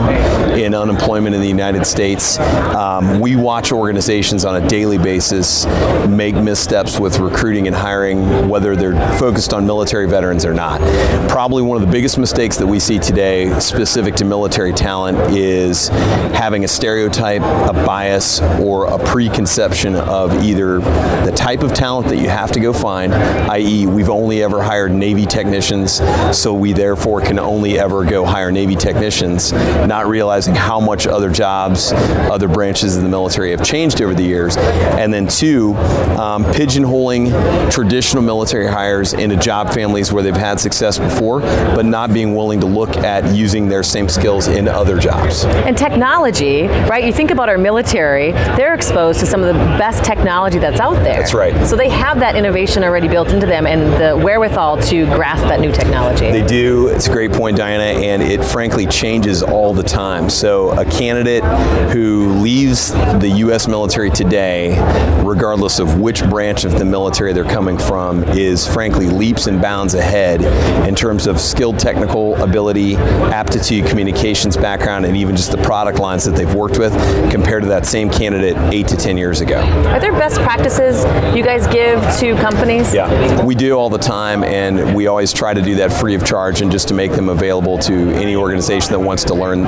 in 0.54 0.74
unemployment 0.74 1.34
in 1.34 1.40
the 1.40 1.48
United 1.48 1.84
States, 1.84 2.38
um, 2.38 3.20
we 3.20 3.36
watch 3.36 3.72
organizations 3.72 4.44
on 4.44 4.62
a 4.62 4.68
daily 4.68 4.98
basis 4.98 5.66
make 6.06 6.34
missteps 6.34 6.98
with 6.98 7.18
recruiting 7.18 7.66
and 7.66 7.74
hiring, 7.74 8.48
whether 8.48 8.76
they're 8.76 9.18
focused 9.18 9.52
on 9.52 9.66
military 9.66 10.08
veterans 10.08 10.44
or 10.44 10.54
not. 10.54 10.80
Probably 11.28 11.62
one 11.62 11.80
of 11.80 11.86
the 11.86 11.92
biggest 11.92 12.16
mistakes 12.16 12.56
that 12.58 12.66
we 12.66 12.78
see 12.78 12.98
today, 12.98 13.58
specific 13.58 14.14
to 14.16 14.24
military 14.24 14.72
talent, 14.72 15.18
is 15.36 15.88
having 15.88 16.64
a 16.64 16.68
stereotype, 16.68 17.42
a 17.42 17.72
bias, 17.72 18.40
or 18.60 18.86
a 18.86 18.98
preconception 18.98 19.96
of 19.96 20.44
either 20.44 20.78
the 20.78 21.32
type 21.34 21.62
of 21.62 21.74
talent 21.74 22.08
that 22.08 22.18
you 22.18 22.28
have 22.28 22.52
to 22.52 22.60
go 22.60 22.72
find, 22.72 23.12
i.e., 23.14 23.86
we've 23.86 24.08
only 24.08 24.42
ever 24.42 24.51
hired 24.60 24.92
Navy 24.92 25.24
technicians, 25.24 26.02
so 26.36 26.52
we 26.52 26.72
therefore 26.72 27.20
can 27.20 27.38
only 27.38 27.78
ever 27.78 28.04
go 28.04 28.24
hire 28.24 28.50
Navy 28.50 28.74
technicians, 28.74 29.52
not 29.52 30.08
realizing 30.08 30.54
how 30.54 30.80
much 30.80 31.06
other 31.06 31.30
jobs, 31.30 31.92
other 31.92 32.48
branches 32.48 32.96
of 32.96 33.02
the 33.02 33.08
military 33.08 33.52
have 33.52 33.64
changed 33.64 34.02
over 34.02 34.14
the 34.14 34.22
years. 34.22 34.56
And 34.56 35.14
then, 35.14 35.28
two, 35.28 35.74
um, 36.18 36.44
pigeonholing 36.44 37.70
traditional 37.70 38.22
military 38.22 38.66
hires 38.66 39.12
into 39.12 39.36
job 39.36 39.72
families 39.72 40.12
where 40.12 40.22
they've 40.22 40.36
had 40.36 40.58
success 40.60 40.98
before, 40.98 41.40
but 41.40 41.84
not 41.84 42.12
being 42.12 42.34
willing 42.34 42.60
to 42.60 42.66
look 42.66 42.96
at 42.96 43.34
using 43.34 43.68
their 43.68 43.82
same 43.82 44.08
skills 44.08 44.48
in 44.48 44.68
other 44.68 44.98
jobs. 44.98 45.44
And 45.44 45.76
technology, 45.78 46.66
right? 46.66 47.04
You 47.04 47.12
think 47.12 47.30
about 47.30 47.48
our 47.48 47.58
military, 47.58 48.32
they're 48.32 48.74
exposed 48.74 49.20
to 49.20 49.26
some 49.26 49.42
of 49.42 49.54
the 49.54 49.60
best 49.78 50.04
technology 50.04 50.58
that's 50.58 50.80
out 50.80 50.94
there. 51.02 51.18
That's 51.18 51.34
right. 51.34 51.66
So 51.66 51.76
they 51.76 51.88
have 51.88 52.18
that 52.20 52.34
innovation 52.36 52.82
already 52.84 53.08
built 53.08 53.30
into 53.30 53.46
them 53.46 53.66
and 53.66 53.92
the 54.00 54.16
wherewithal 54.16 54.41
to 54.48 55.06
grasp 55.06 55.44
that 55.44 55.60
new 55.60 55.72
technology. 55.72 56.30
They 56.30 56.44
do. 56.44 56.88
It's 56.88 57.06
a 57.06 57.12
great 57.12 57.32
point, 57.32 57.56
Diana, 57.56 58.00
and 58.00 58.22
it 58.22 58.44
frankly 58.44 58.86
changes 58.86 59.42
all 59.42 59.72
the 59.72 59.82
time. 59.82 60.28
So 60.28 60.70
a 60.72 60.84
candidate 60.84 61.44
who 61.92 62.28
leaves 62.40 62.90
the 62.90 63.32
U.S. 63.36 63.68
military 63.68 64.10
today, 64.10 64.78
regardless 65.22 65.78
of 65.78 66.00
which 66.00 66.24
branch 66.24 66.64
of 66.64 66.78
the 66.78 66.84
military 66.84 67.32
they're 67.32 67.44
coming 67.44 67.78
from, 67.78 68.24
is 68.24 68.66
frankly 68.66 69.08
leaps 69.08 69.46
and 69.46 69.62
bounds 69.62 69.94
ahead 69.94 70.42
in 70.88 70.94
terms 70.94 71.26
of 71.26 71.40
skilled 71.40 71.78
technical 71.78 72.34
ability, 72.42 72.96
aptitude, 72.96 73.86
communications 73.86 74.56
background, 74.56 75.06
and 75.06 75.16
even 75.16 75.36
just 75.36 75.52
the 75.52 75.62
product 75.62 75.98
lines 75.98 76.24
that 76.24 76.34
they've 76.34 76.54
worked 76.54 76.78
with 76.78 76.92
compared 77.30 77.62
to 77.62 77.68
that 77.68 77.86
same 77.86 78.10
candidate 78.10 78.56
eight 78.72 78.88
to 78.88 78.96
ten 78.96 79.16
years 79.16 79.40
ago. 79.40 79.60
Are 79.88 80.00
there 80.00 80.12
best 80.12 80.40
practices 80.40 81.04
you 81.34 81.42
guys 81.44 81.66
give 81.68 82.00
to 82.18 82.34
companies? 82.42 82.92
Yeah, 82.92 83.44
we 83.44 83.54
do 83.54 83.72
all 83.74 83.88
the 83.88 83.98
time, 83.98 84.21
and 84.22 84.94
we 84.94 85.06
always 85.06 85.32
try 85.32 85.52
to 85.52 85.60
do 85.60 85.74
that 85.76 85.92
free 85.92 86.14
of 86.14 86.24
charge 86.24 86.60
and 86.60 86.70
just 86.70 86.88
to 86.88 86.94
make 86.94 87.12
them 87.12 87.28
available 87.28 87.78
to 87.78 88.10
any 88.14 88.36
organization 88.36 88.92
that 88.92 89.00
wants 89.00 89.24
to 89.24 89.34
learn. 89.34 89.64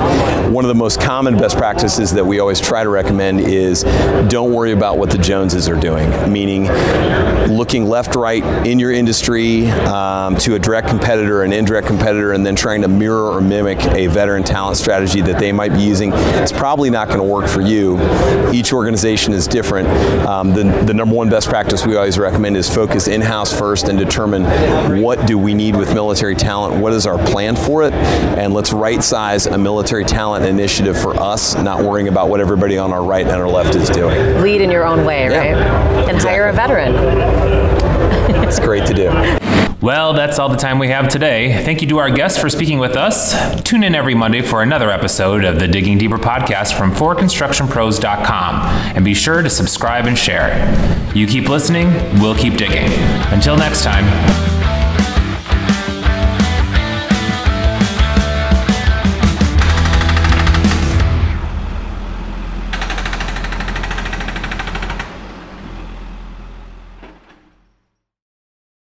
One 0.53 0.63
of 0.63 0.69
the 0.69 0.75
most 0.75 1.01
common 1.01 1.37
best 1.37 1.57
practices 1.57 2.11
that 2.11 2.25
we 2.25 2.39
always 2.39 2.59
try 2.59 2.83
to 2.83 2.89
recommend 2.89 3.41
is 3.41 3.83
don't 4.29 4.53
worry 4.53 4.71
about 4.71 4.97
what 4.97 5.09
the 5.09 5.17
Joneses 5.17 5.67
are 5.67 5.79
doing, 5.79 6.09
meaning 6.31 6.67
looking 7.51 7.85
left, 7.85 8.15
right 8.15 8.43
in 8.65 8.79
your 8.79 8.91
industry 8.91 9.67
um, 9.67 10.35
to 10.37 10.55
a 10.55 10.59
direct 10.59 10.87
competitor, 10.87 11.43
an 11.43 11.51
indirect 11.51 11.87
competitor, 11.87 12.33
and 12.33 12.45
then 12.45 12.55
trying 12.55 12.81
to 12.81 12.87
mirror 12.87 13.31
or 13.31 13.41
mimic 13.41 13.79
a 13.93 14.07
veteran 14.07 14.43
talent 14.43 14.77
strategy 14.77 15.21
that 15.21 15.39
they 15.39 15.51
might 15.51 15.73
be 15.73 15.81
using. 15.81 16.11
It's 16.13 16.51
probably 16.51 16.89
not 16.89 17.07
going 17.07 17.19
to 17.19 17.25
work 17.25 17.47
for 17.47 17.61
you. 17.61 17.99
Each 18.51 18.73
organization 18.73 19.33
is 19.33 19.47
different. 19.47 19.87
Um, 20.25 20.53
the, 20.53 20.63
the 20.85 20.93
number 20.93 21.15
one 21.15 21.29
best 21.29 21.49
practice 21.49 21.85
we 21.85 21.95
always 21.95 22.17
recommend 22.17 22.57
is 22.57 22.73
focus 22.73 23.07
in-house 23.07 23.57
first 23.57 23.87
and 23.87 23.97
determine 23.97 24.44
what 25.01 25.25
do 25.27 25.37
we 25.37 25.53
need 25.53 25.75
with 25.75 25.93
military 25.93 26.35
talent, 26.35 26.81
what 26.81 26.93
is 26.93 27.05
our 27.05 27.17
plan 27.27 27.55
for 27.55 27.83
it, 27.83 27.93
and 27.93 28.53
let's 28.53 28.73
right 28.73 29.03
size 29.03 29.45
a 29.45 29.57
military 29.57 30.03
talent 30.03 30.45
initiative 30.45 30.97
for 30.99 31.15
us, 31.19 31.55
not 31.55 31.83
worrying 31.83 32.07
about 32.07 32.29
what 32.29 32.39
everybody 32.39 32.77
on 32.77 32.91
our 32.93 33.03
right 33.03 33.25
and 33.25 33.35
our 33.35 33.47
left 33.49 33.75
is 33.75 33.89
doing. 33.89 34.41
Lead 34.41 34.61
in 34.61 34.71
your 34.71 34.85
own 34.85 35.05
way, 35.05 35.29
Yeah, 35.29 35.37
right? 35.37 35.57
And 36.07 36.17
exactly. 36.17 36.29
hire 36.29 36.47
a 36.47 36.53
veteran. 36.53 36.95
It's 38.47 38.59
great 38.59 38.85
to 38.87 38.93
do. 38.93 39.64
Well, 39.85 40.13
that's 40.13 40.39
all 40.39 40.49
the 40.49 40.57
time 40.57 40.79
we 40.79 40.87
have 40.87 41.09
today. 41.09 41.63
Thank 41.63 41.83
you 41.83 41.87
to 41.89 41.99
our 41.99 42.09
guests 42.09 42.39
for 42.39 42.49
speaking 42.49 42.79
with 42.79 42.97
us. 42.97 43.61
Tune 43.61 43.83
in 43.83 43.93
every 43.93 44.15
Monday 44.15 44.41
for 44.41 44.63
another 44.63 44.89
episode 44.89 45.45
of 45.45 45.59
the 45.59 45.67
Digging 45.67 45.99
Deeper 45.99 46.17
podcast 46.17 46.75
from 46.75 46.91
forconstructionpros.com 46.91 48.65
and 48.95 49.05
be 49.05 49.13
sure 49.13 49.43
to 49.43 49.49
subscribe 49.51 50.07
and 50.07 50.17
share. 50.17 50.57
You 51.13 51.27
keep 51.27 51.49
listening, 51.49 51.91
we'll 52.19 52.33
keep 52.33 52.55
digging. 52.55 52.91
Until 53.31 53.57
next 53.57 53.83
time. 53.83 54.54